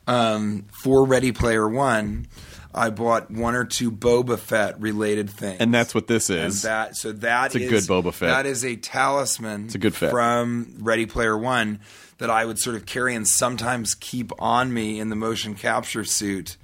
[0.07, 2.26] Um, for Ready Player One,
[2.73, 6.61] I bought one or two Boba Fett related things, And that's what this And is.
[6.64, 8.30] that so that It's a is- good Boba Fett.
[8.30, 9.65] That is a talisman.
[9.65, 10.11] It's a good fit.
[10.11, 11.80] from Ready Player One
[12.19, 16.03] that I would sort of carry and sometimes keep on me in the motion capture
[16.06, 16.56] suit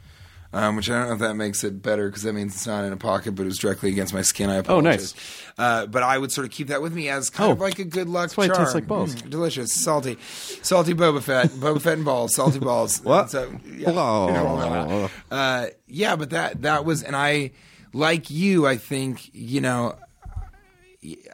[0.53, 2.85] Um, which I don't know if that makes it better because that means it's not
[2.85, 4.49] in a pocket, but it was directly against my skin.
[4.49, 5.13] I apologize.
[5.13, 5.83] Oh, nice.
[5.83, 7.51] Uh, but I would sort of keep that with me as kind Oh.
[7.53, 8.59] of like a good luck That's why it charm.
[8.59, 9.13] tastes like balls.
[9.15, 10.17] Mm, delicious, salty,
[10.61, 13.01] salty Boba Fett, Boba Fett and balls, salty balls.
[13.03, 13.29] What?
[13.29, 15.09] So, yeah.
[15.31, 17.51] Uh, yeah, but that that was, and I
[17.93, 18.65] like you.
[18.65, 19.97] I think you know.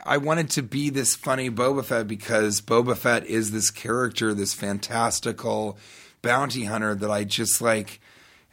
[0.05, 4.53] I wanted to be this funny Boba Fett because Boba Fett is this character, this
[4.53, 5.77] fantastical
[6.21, 7.99] bounty hunter that I just like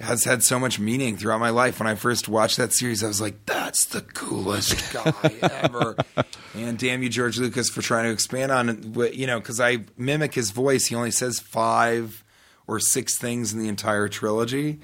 [0.01, 1.78] has had so much meaning throughout my life.
[1.78, 5.97] When I first watched that series, I was like, "That's the coolest guy ever!"
[6.55, 8.85] and damn you, George Lucas, for trying to expand on it.
[8.86, 10.86] What- You know, because I mimic his voice.
[10.86, 12.24] He only says five
[12.66, 14.81] or six things in the entire trilogy.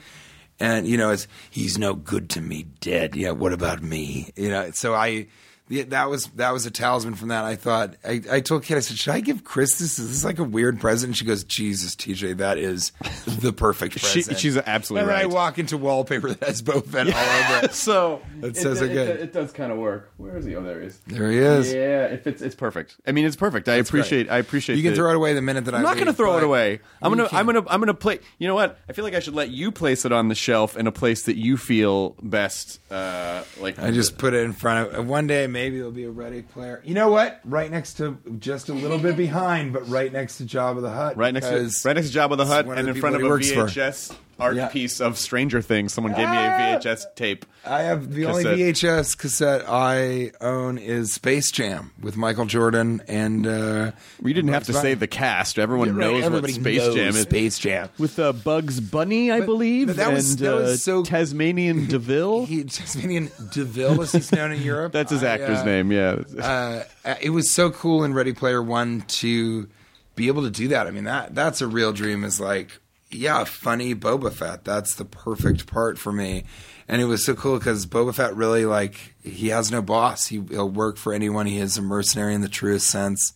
[0.58, 3.14] And you know, it's he's no good to me, dead.
[3.14, 4.32] Yeah, what about me?
[4.36, 5.26] You know, so I
[5.68, 7.44] yeah, that was that was a talisman from that.
[7.44, 9.98] I thought I, I told Kate, I said, should I give Chris this?
[9.98, 11.08] Is this like a weird present?
[11.10, 12.92] And she goes, Jesus, TJ, that is
[13.26, 17.08] the perfect She- she's absolutely and then I walk into wallpaper that has Boba Fett
[17.08, 17.72] all over it.
[17.74, 19.20] so That says it good.
[19.20, 20.12] It, does kind of work.
[20.16, 20.54] Where is he?
[20.56, 21.00] Oh, there he is.
[21.06, 21.72] There he is.
[21.72, 22.42] Yeah, it fits.
[22.42, 22.96] It's perfect.
[23.06, 23.68] I mean, it's perfect.
[23.68, 24.30] I appreciate.
[24.30, 24.76] I appreciate.
[24.76, 26.44] You can the- throw it away the minute that I'm not going to throw it
[26.44, 26.80] away.
[27.02, 27.28] I'm gonna.
[27.28, 27.38] can.
[27.38, 27.64] I'm gonna.
[27.68, 28.20] I'm gonna play.
[28.38, 28.78] You know what?
[28.88, 31.24] I feel like I should let you place it on the shelf in a place
[31.24, 32.80] that you feel best.
[32.90, 35.06] Uh, like I just put it in front of.
[35.08, 36.82] One day maybe there'll be a Ready Player.
[36.84, 37.40] You know what?
[37.44, 41.16] Right next to, just a little bit behind, but right next to Jabba the Hutt.
[41.16, 43.22] right next to because right next to Jabba the Hutt, and the in front of
[43.22, 44.14] people a he works for.
[44.38, 44.68] Art Yeah.
[44.68, 45.94] piece of Stranger Things.
[45.94, 47.46] Someone gave me a VHS tape.
[47.64, 53.46] I have the only VHS cassette I own is Space Jam with Michael Jordan and.
[53.46, 55.58] Uh, We didn't have to say the cast.
[55.58, 57.20] Everyone Right, knows everybody what Space knows Jam is.
[57.22, 57.88] Space Jam.
[57.98, 61.02] with uh, Bugs Bunny, I But- believe, but that was- and that was uh, so-
[61.04, 62.44] Tasmanian Deville.
[62.46, 64.92] He Tasmanian Deville, as he's known in Europe.
[64.92, 65.90] That's his I, actor's uh, name.
[65.90, 66.16] Yeah.
[66.40, 66.82] uh,
[67.22, 69.66] it was so cool in Ready Player One to
[70.14, 70.86] be able to do that.
[70.86, 72.22] I mean that that's a real dream.
[72.24, 72.78] Is like,
[73.16, 74.64] yeah, funny Boba Fett.
[74.64, 76.44] That's the perfect part for me.
[76.88, 80.26] And it was so cool because Boba Fett really like he has no boss.
[80.26, 81.46] He, he'll work for anyone.
[81.46, 83.32] He is a mercenary in the truest sense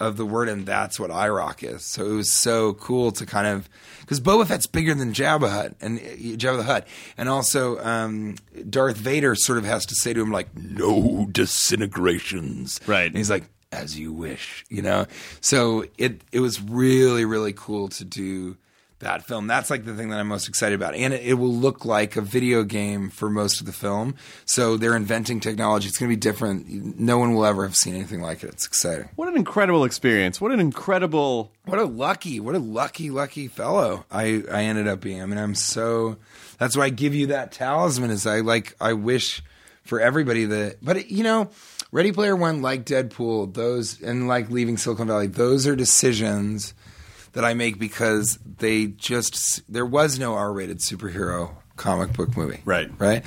[0.00, 1.84] of the word, and that's what Erlich is.
[1.84, 3.68] So it was so cool to kind of
[4.00, 6.02] because Boba Fett's bigger than Jabba Hutt and uh,
[6.36, 8.36] Jabba the Hutt, and also um,
[8.68, 13.06] Darth Vader sort of has to say to him like, "No disintegrations," Right.
[13.06, 15.06] And he's like, "As you wish," you know.
[15.40, 18.56] So it it was really really cool to do
[19.00, 19.46] that film.
[19.46, 20.94] That's like the thing that I'm most excited about.
[20.94, 24.14] And it, it will look like a video game for most of the film.
[24.44, 25.88] So they're inventing technology.
[25.88, 26.98] It's going to be different.
[26.98, 28.50] No one will ever have seen anything like it.
[28.50, 29.08] It's exciting.
[29.16, 30.40] What an incredible experience!
[30.40, 31.52] What an incredible.
[31.66, 35.22] What a lucky, what a lucky, lucky fellow I, I ended up being.
[35.22, 36.16] I mean, I'm so.
[36.58, 38.10] That's why I give you that talisman.
[38.10, 39.42] Is I like I wish
[39.82, 41.50] for everybody that, but you know,
[41.92, 46.74] Ready Player One, like Deadpool, those and like leaving Silicon Valley, those are decisions
[47.34, 52.60] that I make because they just there was no R-rated superhero comic book movie.
[52.64, 52.90] Right.
[52.98, 53.24] Right.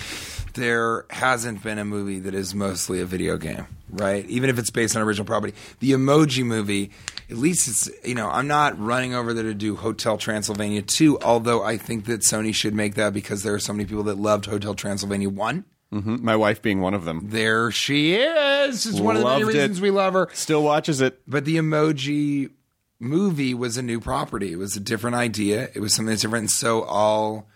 [0.53, 3.67] There hasn't been a movie that is mostly a video game.
[3.89, 4.25] Right.
[4.27, 6.91] Even if it's based on original property, the Emoji movie,
[7.29, 11.19] at least it's you know I'm not running over there to do Hotel Transylvania two.
[11.21, 14.17] Although I think that Sony should make that because there are so many people that
[14.17, 15.63] loved Hotel Transylvania one.
[15.93, 17.21] Mhm, My wife being one of them.
[17.29, 18.85] There she is.
[18.85, 19.57] It's one of the many Loved it.
[19.59, 20.27] reasons we love her.
[20.33, 21.21] Still watches it.
[21.25, 22.49] But the emoji
[22.99, 24.51] movie was a new property.
[24.51, 25.69] It was a different idea.
[25.73, 26.43] It was something that's different.
[26.43, 27.47] And so I'll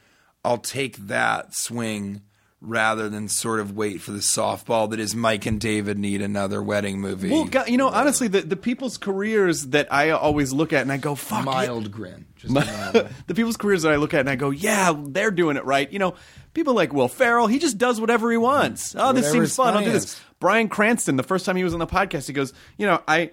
[0.44, 2.22] I'll take that swing
[2.62, 6.62] rather than sort of wait for the softball that is Mike and David need another
[6.62, 7.32] wedding movie.
[7.32, 10.92] Well, God, you know, honestly, the, the people's careers that I always look at and
[10.92, 11.44] I go, fuck.
[11.44, 12.28] mild grin.
[12.36, 13.10] Just mild.
[13.28, 15.92] the people's careers that I look at and I go, yeah, they're doing it right.
[15.92, 16.14] You know,
[16.54, 18.96] people like Will Ferrell, he just does whatever he wants.
[18.96, 19.76] Oh, this seems fun.
[19.76, 20.22] I'll do this.
[20.40, 23.32] Bryan Cranston, the first time he was on the podcast, he goes, you know, I,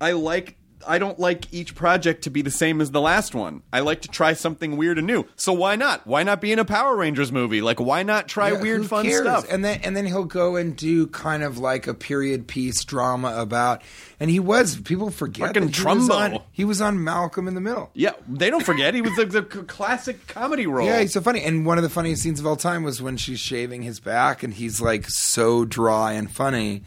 [0.00, 0.56] I like.
[0.86, 3.62] I don't like each project to be the same as the last one.
[3.72, 5.24] I like to try something weird and new.
[5.36, 6.06] So why not?
[6.06, 7.60] Why not be in a Power Rangers movie?
[7.60, 9.22] Like why not try Yeah, weird fun cares?
[9.22, 9.46] stuff?
[9.50, 13.34] And then and then he'll go and do kind of like a period piece drama
[13.36, 13.82] about
[14.20, 16.34] and he was people forget Fucking that he was, Trumbo.
[16.34, 17.90] on, he was on Malcolm in the Middle.
[17.94, 20.86] yeah, they don't forget he was the, the classic comedy role.
[20.86, 21.42] Yeah, he's so funny.
[21.42, 24.42] And one of the funniest scenes of all time was when she's shaving his back
[24.42, 26.82] and he's like so dry and funny.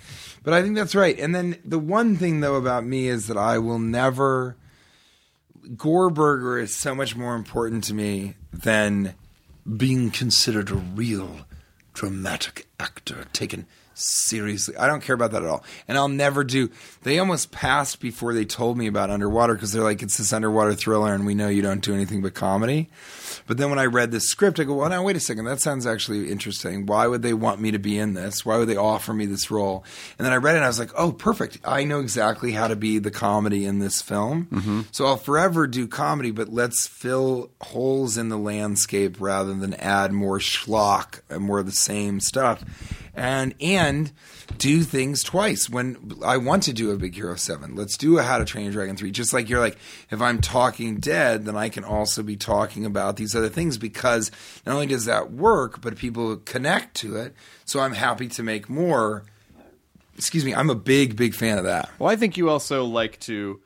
[0.48, 1.20] But I think that's right.
[1.20, 4.56] And then the one thing though about me is that I will never
[5.76, 9.16] Gorburger is so much more important to me than
[9.76, 11.42] being considered a real
[11.94, 13.68] dramatic actor taken
[14.00, 15.64] Seriously, I don't care about that at all.
[15.88, 16.70] And I'll never do.
[17.02, 20.76] They almost passed before they told me about Underwater because they're like, it's this underwater
[20.76, 22.92] thriller, and we know you don't do anything but comedy.
[23.46, 25.46] But then when I read this script, I go, well, now wait a second.
[25.46, 26.86] That sounds actually interesting.
[26.86, 28.46] Why would they want me to be in this?
[28.46, 29.84] Why would they offer me this role?
[30.18, 31.60] And then I read it and I was like, oh, perfect.
[31.64, 34.48] I know exactly how to be the comedy in this film.
[34.52, 34.82] Mm-hmm.
[34.92, 40.12] So I'll forever do comedy, but let's fill holes in the landscape rather than add
[40.12, 42.64] more schlock and more of the same stuff.
[43.16, 44.12] And and
[44.58, 47.76] do things twice when I want to do a Big Hero 7.
[47.76, 49.12] Let's do a How to Train Your Dragon 3.
[49.12, 49.78] Just like you're like,
[50.10, 54.32] if I'm talking dead, then I can also be talking about these other things because
[54.66, 57.36] not only does that work, but people connect to it.
[57.66, 59.24] So I'm happy to make more.
[60.18, 61.90] Excuse me, I'm a big, big fan of that.
[62.00, 63.62] Well, I think you also like to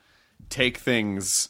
[0.50, 1.50] take things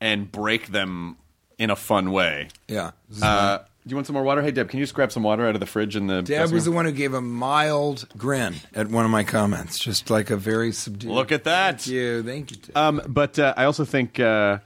[0.00, 1.16] and break them
[1.58, 2.48] in a fun way.
[2.68, 2.90] Yeah.
[3.22, 4.42] Uh, do you want some more water?
[4.42, 6.22] Hey, Deb, can you just grab some water out of the fridge in the?
[6.22, 10.08] Deb was the one who gave a mild grin at one of my comments, just
[10.08, 11.10] like a very subdued.
[11.10, 11.80] Look at that.
[11.80, 12.56] Thank you, thank you.
[12.58, 12.76] Deb.
[12.76, 14.58] Um, but uh, I also think uh,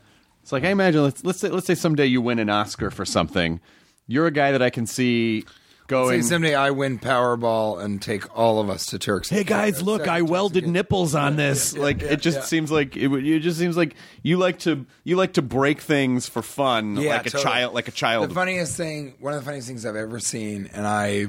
[0.43, 1.02] it's like I imagine.
[1.02, 3.60] Let's let's say let's say someday you win an Oscar for something.
[4.06, 5.44] You're a guy that I can see
[5.86, 6.22] Say going.
[6.22, 9.28] someday I win Powerball and take all of us to Turks.
[9.28, 10.08] Hey guys, look!
[10.08, 11.76] I welded nipples on this.
[11.76, 15.34] like it just seems like it, it just seems like you like to you like
[15.34, 18.30] to break things for fun, Yeah, like a child, like a child.
[18.30, 21.26] The funniest thing, one of the funniest things I've ever seen, and I,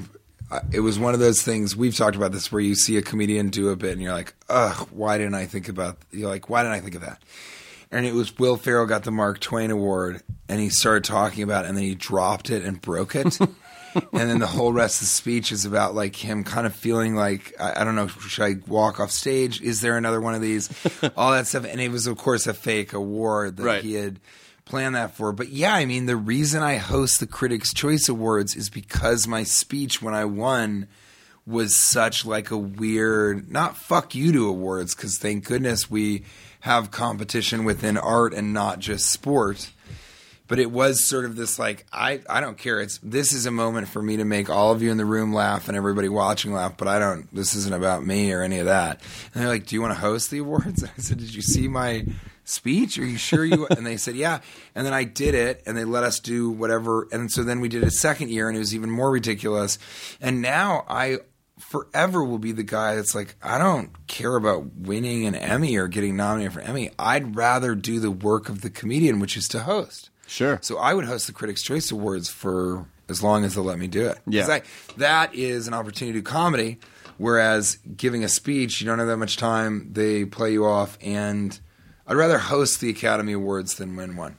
[0.50, 3.02] I- it was one of those things we've talked about this where you see a
[3.02, 5.98] comedian do a bit and you're like, ugh, why didn't I think about?
[6.12, 7.22] You're like, why didn't I think of that?
[7.92, 11.64] And it was Will Ferrell got the Mark Twain Award, and he started talking about,
[11.66, 13.38] it, and then he dropped it and broke it.
[14.14, 17.16] and then the whole rest of the speech is about like him kind of feeling
[17.16, 19.62] like I, I don't know, should I walk off stage?
[19.62, 20.70] Is there another one of these?
[21.18, 23.84] All that stuff, and it was of course a fake award that Right.
[23.84, 24.20] he had
[24.66, 25.32] planned that for.
[25.32, 29.44] But yeah, I mean, the reason I host the Critics' Choice Awards is because my
[29.44, 30.88] speech when I won
[31.46, 36.24] was such like a weird, not fuck you to awards, because thank goodness we
[36.62, 39.72] have competition within art and not just sport.
[40.48, 42.80] But it was sort of this like I, I don't care.
[42.80, 45.34] It's this is a moment for me to make all of you in the room
[45.34, 46.78] laugh and everybody watching laugh.
[46.78, 47.34] But I don't.
[47.34, 49.02] This isn't about me or any of that.
[49.34, 51.68] And they're like, "Do you want to host the awards?" I said, "Did you see
[51.68, 52.06] my
[52.46, 52.98] speech?
[52.98, 54.40] Are you sure you?" and they said, "Yeah."
[54.74, 57.08] And then I did it, and they let us do whatever.
[57.12, 59.78] And so then we did a second year, and it was even more ridiculous.
[60.22, 61.20] And now I
[61.60, 65.88] forever will be the guy that's like, I don't care about winning an Emmy or
[65.88, 66.92] getting nominated for Emmy.
[67.00, 70.10] I'd rather do the work of the comedian, which is to host.
[70.28, 70.60] Sure.
[70.62, 73.88] So I would host the Critics' Choice Awards for as long as they'll let me
[73.88, 74.20] do it.
[74.28, 74.46] Yeah.
[74.48, 74.62] I-
[74.98, 76.78] that is an opportunity to do comedy,
[77.18, 79.90] whereas giving a speech, you don't have that much time.
[79.94, 81.58] They play you off, and
[82.06, 84.36] I'd rather host the Academy Awards than win one.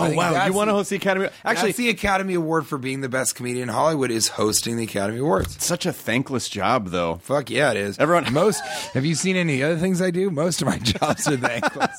[0.00, 1.26] Oh wow, you want to host the Academy?
[1.44, 4.84] Actually, Actually, the Academy Award for being the best comedian in Hollywood is hosting the
[4.84, 5.62] Academy Awards.
[5.64, 7.16] such a thankless job, though.
[7.22, 7.98] Fuck yeah, it is.
[7.98, 8.60] Everyone- most.
[8.94, 10.30] Have you seen any other things I do?
[10.30, 11.98] Most of my jobs are thankless.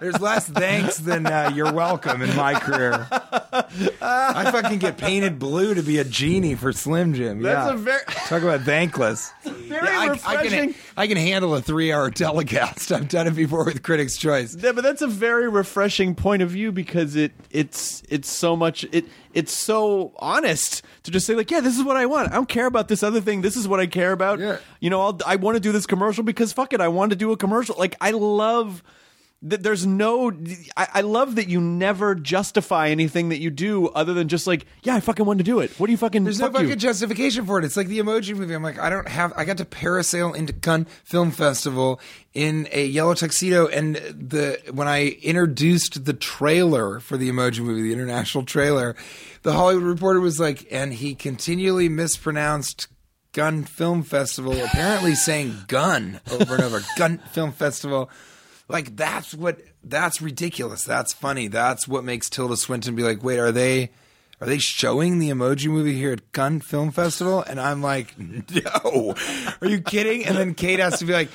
[0.00, 3.06] There's less thanks than uh, you're welcome in my career.
[3.10, 7.42] I fucking get painted blue to be a genie for Slim Jim.
[7.42, 7.74] That's yeah.
[7.74, 9.32] a very- talk about thankless.
[9.68, 10.72] Very I, I refreshing.
[10.72, 12.92] can I can handle a three hour telecast.
[12.92, 14.56] I've done it before with Critics' Choice.
[14.56, 18.84] Yeah, but that's a very refreshing point of view because it it's it's so much
[18.92, 22.30] it it's so honest to just say like, yeah, this is what I want.
[22.30, 23.42] I don't care about this other thing.
[23.42, 24.38] This is what I care about.
[24.38, 24.58] Yeah.
[24.80, 27.16] You know, I'll, I want to do this commercial because fuck it, I want to
[27.16, 27.76] do a commercial.
[27.78, 28.82] Like I love
[29.42, 30.32] there's no
[30.76, 34.64] I, I love that you never justify anything that you do other than just like,
[34.82, 35.70] yeah, I fucking want to do it.
[35.78, 36.66] What do you fucking There's fuck no you?
[36.66, 37.64] fucking justification for it.
[37.64, 38.54] It's like the emoji movie.
[38.54, 39.32] I'm like, I don't have.
[39.36, 42.00] I got to parasail into Cannes Film Festival
[42.32, 47.82] in a yellow tuxedo, and the when I introduced the trailer for the emoji movie,
[47.82, 48.96] the international trailer,
[49.42, 52.88] the Hollywood Reporter was like, and he continually mispronounced.
[53.32, 56.80] Gun Film Festival, apparently saying gun over and over.
[56.96, 58.08] Gun Film Festival.
[58.68, 60.84] Like that's what that's ridiculous.
[60.84, 61.48] That's funny.
[61.48, 63.90] That's what makes Tilda Swinton be like, wait, are they
[64.40, 67.42] are they showing the emoji movie here at Gun Film Festival?
[67.42, 69.14] And I'm like, no.
[69.62, 70.24] Are you kidding?
[70.26, 71.30] And then Kate has to be like,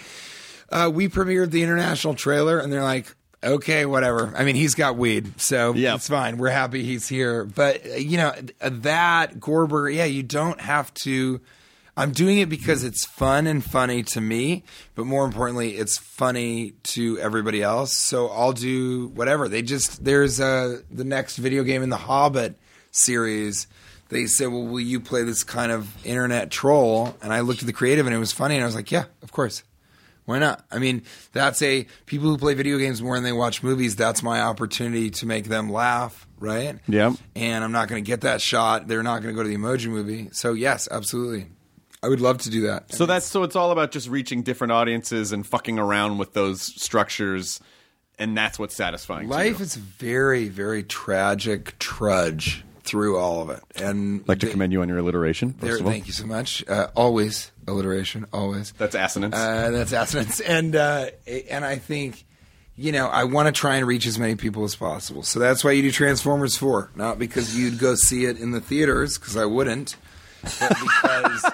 [0.69, 3.13] uh, we premiered the international trailer, and they're like,
[3.43, 4.33] okay, whatever.
[4.37, 5.95] I mean, he's got weed, so Yeah.
[5.95, 6.37] it's fine.
[6.37, 7.43] We're happy he's here.
[7.45, 11.41] But uh, you know that Gorber, yeah, you don't have to.
[12.01, 14.63] I'm doing it because it's fun and funny to me,
[14.95, 17.95] but more importantly, it's funny to everybody else.
[17.95, 19.47] So I'll do whatever.
[19.47, 22.57] They just there's uh, the next video game in the Hobbit
[22.89, 23.67] series.
[24.09, 27.67] They said, "Well, will you play this kind of internet troll?" And I looked at
[27.67, 29.61] the creative, and it was funny, and I was like, "Yeah, of course."
[30.25, 30.65] Why not?
[30.71, 31.03] I mean,
[31.33, 33.95] that's a people who play video games more than they watch movies.
[33.95, 36.79] That's my opportunity to make them laugh, right?
[36.87, 37.13] Yep.
[37.35, 38.87] And I'm not going to get that shot.
[38.87, 40.29] They're not going to go to the emoji movie.
[40.31, 41.47] So yes, absolutely.
[42.03, 42.93] I would love to do that.
[42.93, 46.61] So that's so it's all about just reaching different audiences and fucking around with those
[46.61, 47.59] structures,
[48.17, 49.27] and that's what's satisfying.
[49.27, 53.61] to life is very, very tragic trudge through all of it.
[53.75, 55.53] And I'd like to commend you on your alliteration.
[55.53, 56.67] First there, of all, thank you so much.
[56.67, 58.71] Uh, always alliteration, always.
[58.73, 59.35] that's assonance.
[59.35, 61.07] Uh, that's assonance, and uh,
[61.49, 62.25] and I think
[62.75, 65.21] you know I want to try and reach as many people as possible.
[65.21, 68.61] So that's why you do Transformers Four, not because you'd go see it in the
[68.61, 69.95] theaters, because I wouldn't.
[70.41, 71.51] But because,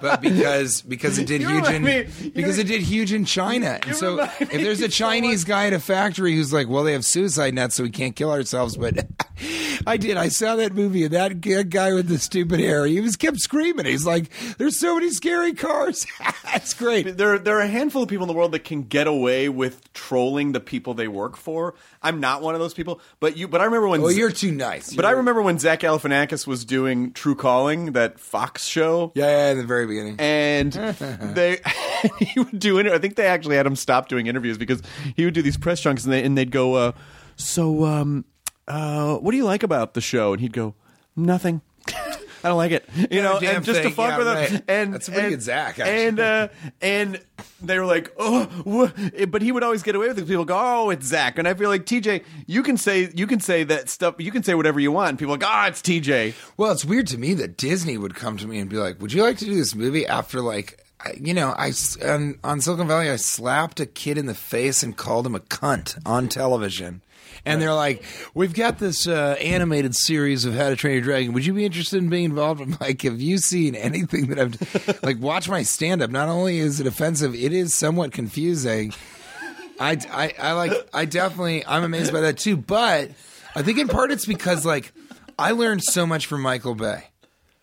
[0.00, 3.24] but because because it did You huge in me- you because it did huge in
[3.24, 6.84] China, and so if there's a so Chinese guy at a factory who's like, well,
[6.84, 9.06] they have suicide nets, so we can't kill ourselves, but
[9.86, 10.16] I did.
[10.16, 11.40] I saw that movie, and that
[11.70, 13.86] guy with the stupid hair, he was kept screaming.
[13.86, 16.06] He's like, "There's so many scary cars."
[16.44, 17.16] That's great.
[17.16, 19.92] there, there are a handful of people in the world that can get away with
[19.92, 21.74] trolling the people they work for.
[22.02, 23.48] I'm not one of those people, but you.
[23.48, 24.00] But I remember when.
[24.00, 24.92] Oh, well, you're too nice.
[24.94, 29.12] but I You're- remember when Zach Galifianakis was doing Tru Calling, that Fox show.
[29.14, 30.16] Yeah, yeah, in the very beginning.
[30.18, 30.72] and
[31.34, 31.60] they
[32.20, 34.82] he would do inter- I think they actually had him stop doing interviews because
[35.16, 36.92] he would do these press junks and they and they'd go, uh,
[37.36, 38.24] so um,
[38.66, 40.32] uh, what do you like about the show?
[40.32, 40.74] And he'd go,
[41.16, 41.62] nothing.
[42.44, 44.34] I don't like it, you know, and just to fuck Yeah, with him.
[44.34, 44.62] right.
[44.68, 46.06] And That's a pretty and, good Zach, actually.
[46.06, 46.48] And uh,
[46.80, 47.20] and
[47.62, 50.26] they were like, oh, wha-" but he would always get away with it.
[50.28, 53.40] People go, oh, it's Zach, and I feel like TJ, you can say you can
[53.40, 55.18] say that stuff, you can say whatever you want.
[55.18, 56.34] People are like, oh, it's TJ.
[56.56, 59.12] Well, it's weird to me that Disney would come to me and be like, "Would
[59.12, 61.72] you like to do this movie?" After like, I, you know, I
[62.04, 65.40] on, on Silicon Valley, I slapped a kid in the face and called him a
[65.40, 67.02] cunt on television.
[67.44, 68.02] And they're like,
[68.34, 71.32] "We've got this uh, animated series of How to Train Your Dragon.
[71.32, 75.02] Would you be interested in being involved?" I'm like, "Have you seen anything that I've
[75.02, 75.18] like?
[75.20, 76.10] Watch my stand up.
[76.10, 78.92] Not only is it offensive, it is somewhat confusing."
[79.80, 82.56] I, I, I like I definitely I'm amazed by that too.
[82.56, 83.10] But
[83.54, 84.92] I think in part it's because like
[85.38, 87.04] I learned so much from Michael Bay.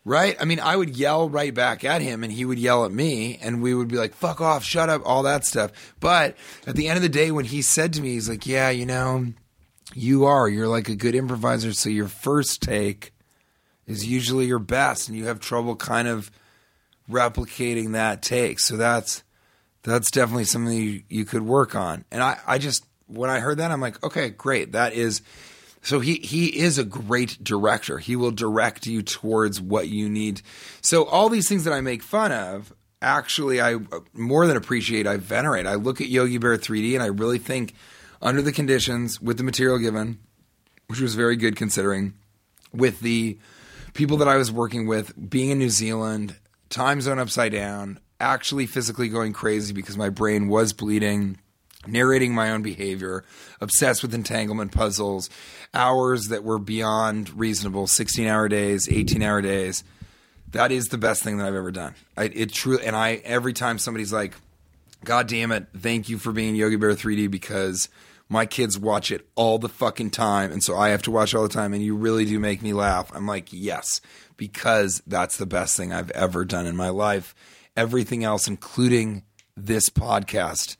[0.07, 0.37] Right?
[0.39, 3.39] I mean, I would yell right back at him and he would yell at me
[3.41, 5.71] and we would be like, fuck off, shut up, all that stuff.
[5.99, 6.37] But
[6.67, 8.85] at the end of the day, when he said to me, he's like, yeah, you
[8.85, 9.33] know,
[9.95, 10.47] you are.
[10.47, 11.73] You're like a good improviser.
[11.73, 13.13] So your first take
[13.87, 16.29] is usually your best and you have trouble kind of
[17.09, 18.59] replicating that take.
[18.59, 19.23] So that's
[19.83, 22.05] that's definitely something you, you could work on.
[22.11, 24.73] And I, I just when I heard that, I'm like, okay, great.
[24.73, 25.21] That is
[25.81, 27.99] so he he is a great director.
[27.99, 30.41] He will direct you towards what you need.
[30.81, 35.05] So all these things that I make fun of, actually, I uh, more than appreciate.
[35.05, 35.67] I venerate.
[35.67, 37.75] I look at Yogi Bear 3D, and I really think,
[38.21, 40.19] under the conditions, with the material given,
[40.87, 42.13] which was very good considering,
[42.73, 43.37] with the
[43.93, 46.35] people that I was working with, being in New Zealand,
[46.69, 51.37] time zone upside down, actually physically going crazy because my brain was bleeding,
[51.87, 53.23] narrating my own behavior,
[53.61, 55.29] obsessed with entanglement puzzles,
[55.73, 59.83] hours that were beyond reasonable, 16 hour days, 18 hour days.
[60.51, 61.95] That is the best thing that I've ever done.
[62.15, 64.33] I, it truly, and I, every time somebody's like,
[65.05, 67.89] God damn it, thank you for being Yogi Bear 3D because
[68.27, 70.51] my kids watch it all the fucking time.
[70.51, 71.73] And so I have to watch all the time.
[71.73, 73.11] And you really do make me laugh.
[73.13, 74.01] I'm like, yes,
[74.35, 77.35] because that's the best thing I've ever done in my life.
[77.77, 79.23] Everything else, including
[79.55, 80.75] this podcast,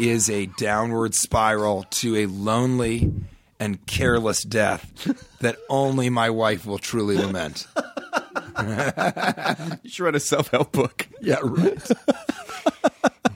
[0.00, 3.12] is a downward spiral to a lonely
[3.60, 7.66] and careless death that only my wife will truly lament.
[8.58, 11.06] You should write a self help book.
[11.20, 11.90] Yeah, right.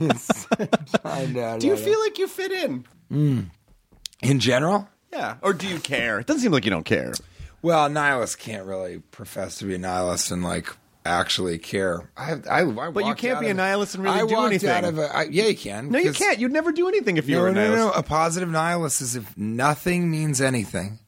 [1.04, 2.86] Know, Do you feel like you fit in?
[3.10, 3.40] Hmm.
[4.22, 4.88] in general?
[5.12, 5.36] Yeah.
[5.42, 6.20] Or do you care?
[6.20, 7.12] It doesn't seem like you don't care.
[7.62, 10.74] Well, nihilists can't really profess to be a nihilist and like
[11.04, 12.10] actually care.
[12.16, 14.70] I, I, I But you can't be a nihilist and really I do anything.
[14.70, 15.90] Out of a, I, yeah, you can.
[15.90, 16.38] No, you can't.
[16.38, 17.90] You'd never do anything if you No, were a no, no, no.
[17.92, 21.00] A positive nihilist is if nothing means anything,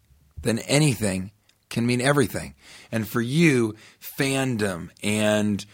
[0.42, 1.30] then anything
[1.70, 2.54] can mean everything.
[2.90, 5.64] And for you, fandom and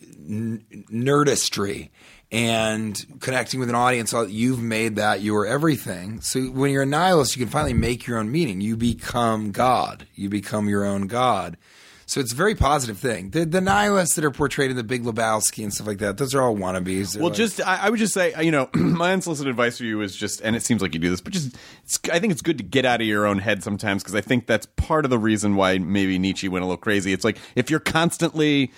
[0.00, 1.90] n- nerdistry
[2.30, 6.20] and connecting with an audience, you've made that your everything.
[6.20, 8.60] So when you're a nihilist, you can finally make your own meaning.
[8.60, 10.06] You become God.
[10.14, 11.56] You become your own God.
[12.04, 13.30] So it's a very positive thing.
[13.30, 16.34] The, the nihilists that are portrayed in the Big Lebowski and stuff like that, those
[16.34, 17.12] are all wannabes.
[17.12, 19.84] They're Well, like- just I, I would just say, you know, my unsolicited advice for
[19.84, 22.32] you is just, and it seems like you do this, but just, it's, I think
[22.32, 25.04] it's good to get out of your own head sometimes because I think that's part
[25.04, 27.12] of the reason why maybe Nietzsche went a little crazy.
[27.12, 28.72] It's like if you're constantly,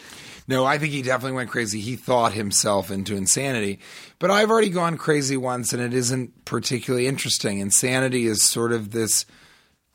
[0.50, 1.78] No, I think he definitely went crazy.
[1.78, 3.78] He thought himself into insanity.
[4.18, 7.60] But I've already gone crazy once, and it isn't particularly interesting.
[7.60, 9.26] Insanity is sort of this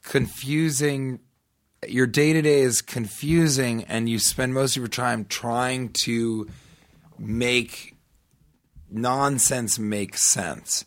[0.01, 1.19] confusing.
[1.85, 6.47] Your day to day is confusing, and you spend most of your time trying to
[7.19, 7.97] make
[8.89, 10.85] nonsense make sense.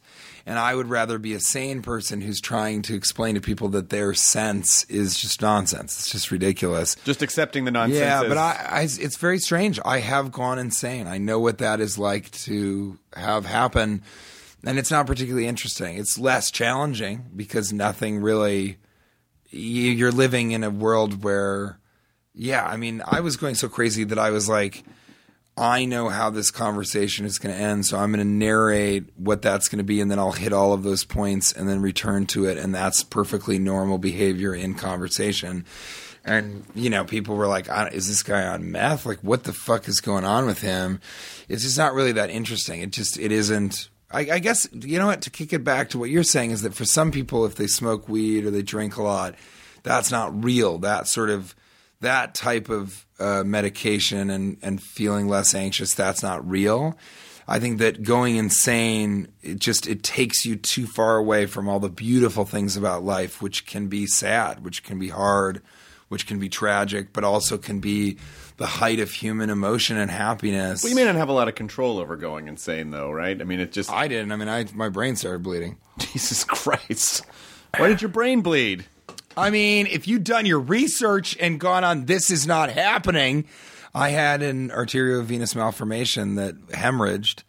[0.49, 3.91] And I would rather be a sane person who's trying to explain to people that
[3.91, 5.99] their sense is just nonsense.
[5.99, 6.97] It's just ridiculous.
[7.05, 8.01] Just accepting the nonsense.
[8.01, 9.79] Yeah, but I, I, it's very strange.
[9.85, 11.07] I have gone insane.
[11.07, 14.03] I know what that is like to have happen,
[14.65, 15.99] and it's not particularly interesting.
[15.99, 18.79] It's less challenging because nothing really.
[19.51, 21.79] You're living in a world where,
[22.33, 24.83] yeah, I mean, I was going so crazy that I was like,
[25.59, 29.43] I know how this conversation is going to end, so I'm going to narrate what
[29.43, 32.27] that's going to be, and then I'll hit all of those points and then return
[32.27, 35.65] to it, and that's perfectly normal behavior in conversation.
[36.25, 39.07] And you know, people were like, "Is this guy on meth?
[39.07, 41.01] Like, what the fuck is going on with him?"
[41.49, 42.81] It's just not really that interesting.
[42.83, 43.89] It just it isn't.
[44.11, 45.23] I, I guess you know what.
[45.23, 47.67] To kick it back to what you're saying is that for some people, if they
[47.67, 49.35] smoke weed or they drink a lot,
[49.83, 50.79] that's not real.
[50.79, 51.55] That sort of
[52.01, 56.97] that type of uh, medication and, and feeling less anxious, that's not real.
[57.51, 61.81] I think that going insane, it just it takes you too far away from all
[61.81, 65.62] the beautiful things about life, which can be sad, which can be hard,
[66.09, 68.19] which can be tragic, but also can be
[68.59, 70.82] the height of human emotion and happiness.
[70.82, 73.40] Well, you may not have a lot of control over going insane, though, right?
[73.40, 74.31] I mean, it just I didn't.
[74.31, 75.78] I mean, I my brain started bleeding.
[75.99, 77.24] Jesus Christ.
[77.78, 78.85] Why did your brain bleed?
[79.39, 83.44] I mean, if you'd done your research and gone on this is not happening,
[83.94, 87.44] I had an arteriovenous malformation that hemorrhaged,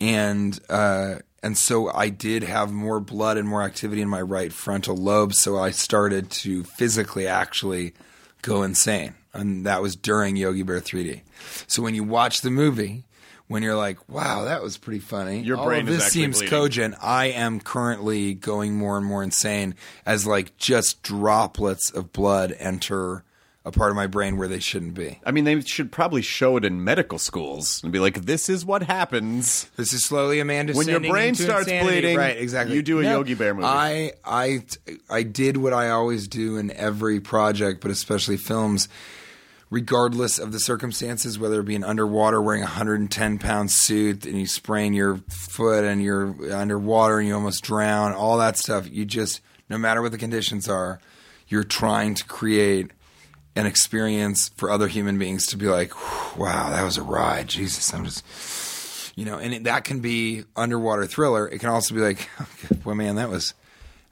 [0.00, 4.52] and uh, and so I did have more blood and more activity in my right
[4.52, 5.32] frontal lobe.
[5.32, 7.94] So I started to physically actually
[8.42, 11.20] go insane, and that was during Yogi Bear 3D.
[11.68, 13.04] So when you watch the movie.
[13.50, 15.40] When you're like, wow, that was pretty funny.
[15.40, 16.50] Your All brain this seems bleeding.
[16.50, 16.94] cogent.
[17.02, 19.74] I am currently going more and more insane
[20.06, 23.24] as like just droplets of blood enter
[23.64, 25.18] a part of my brain where they shouldn't be.
[25.26, 28.64] I mean, they should probably show it in medical schools and be like, "This is
[28.64, 32.00] what happens This is slowly a man when your brain starts insanity.
[32.00, 32.76] bleeding." Right, exactly.
[32.76, 33.66] You do a No, Yogi Bear movie.
[33.66, 34.62] I, I,
[35.10, 38.88] I did what I always do in every project, but especially films.
[39.70, 44.36] Regardless of the circumstances, whether it be an underwater wearing a 110 pound suit and
[44.36, 49.04] you sprain your foot and you're underwater and you almost drown, all that stuff, you
[49.04, 51.00] just, no matter what the conditions are,
[51.46, 52.90] you're trying to create
[53.56, 55.92] an experience for other human beings to be like,
[56.36, 57.48] wow, that was a ride.
[57.48, 61.48] Jesus, I'm just, you know, and it, that can be underwater thriller.
[61.48, 62.46] It can also be like, oh,
[62.84, 63.54] well, man, that was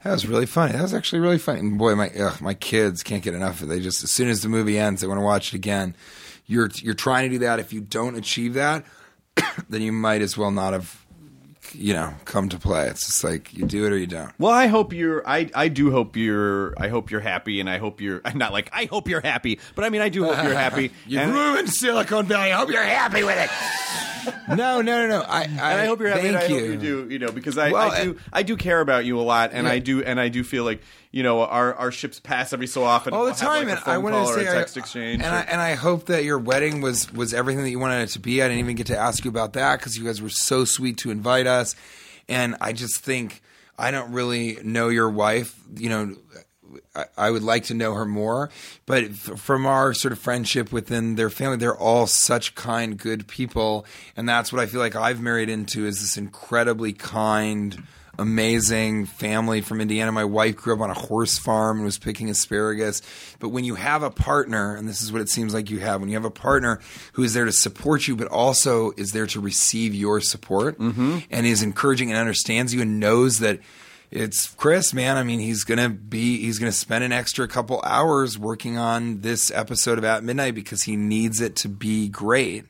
[0.03, 0.73] that was really funny.
[0.73, 1.59] That was actually really funny.
[1.59, 3.69] And boy, my ugh, my kids can't get enough of it.
[3.69, 5.95] They just as soon as the movie ends, they want to watch it again.
[6.45, 7.59] You're you're trying to do that.
[7.59, 8.85] If you don't achieve that,
[9.69, 10.98] then you might as well not have,
[11.75, 12.87] you know, come to play.
[12.87, 14.31] It's just like you do it or you don't.
[14.39, 15.27] Well, I hope you're.
[15.27, 16.73] I I do hope you're.
[16.77, 18.21] I hope you're happy, and I hope you're.
[18.25, 20.91] I'm not like I hope you're happy, but I mean I do hope you're happy.
[21.07, 22.51] You and, ruined Silicon Valley.
[22.51, 24.35] I hope you're happy with it.
[24.49, 25.21] no, no, no, no.
[25.21, 26.31] I, I, and I hope you're happy.
[26.31, 26.59] Thank I you.
[26.59, 27.07] hope you do.
[27.09, 28.17] You know, because I, Well, I do.
[28.33, 29.73] I do care about you a lot, and Yeah.
[29.73, 30.03] I do.
[30.03, 30.81] And I do feel like
[31.11, 33.13] you know our our ships pass every so often.
[33.13, 33.67] all the We'll time.
[33.67, 35.23] like, a and I call to say, a I- text exchange.
[35.23, 38.01] and or- I, and I hope that your wedding was was everything that you wanted
[38.03, 38.41] it to be.
[38.41, 40.97] I didn't even get to ask you about that because you guys were so sweet
[40.99, 41.75] to invite us.
[42.27, 43.41] And I just think
[43.77, 45.55] I don't really know your wife.
[45.75, 46.15] You know,
[46.95, 48.51] I, I would like to know her more.
[48.85, 53.27] But f- from our sort of friendship within their family, they're all such kind, good
[53.27, 57.81] people, and that's what I feel like I've married into is this incredibly kind
[58.19, 60.11] amazing family from Indiana.
[60.11, 63.01] My wife grew up on a horse farm and was picking asparagus.
[63.39, 66.01] But when you have a partner, and this is what it seems like you have,
[66.01, 66.79] when you have a partner
[67.13, 71.19] who is there to support you, but also is there to receive your support mm-hmm.
[71.31, 73.59] and is encouraging and understands you and knows that
[74.11, 75.17] it's Chris, man.
[75.17, 79.51] I mean, he's gonna be he's gonna spend an extra couple hours working on this
[79.51, 82.65] episode of At Midnight because he needs it to be great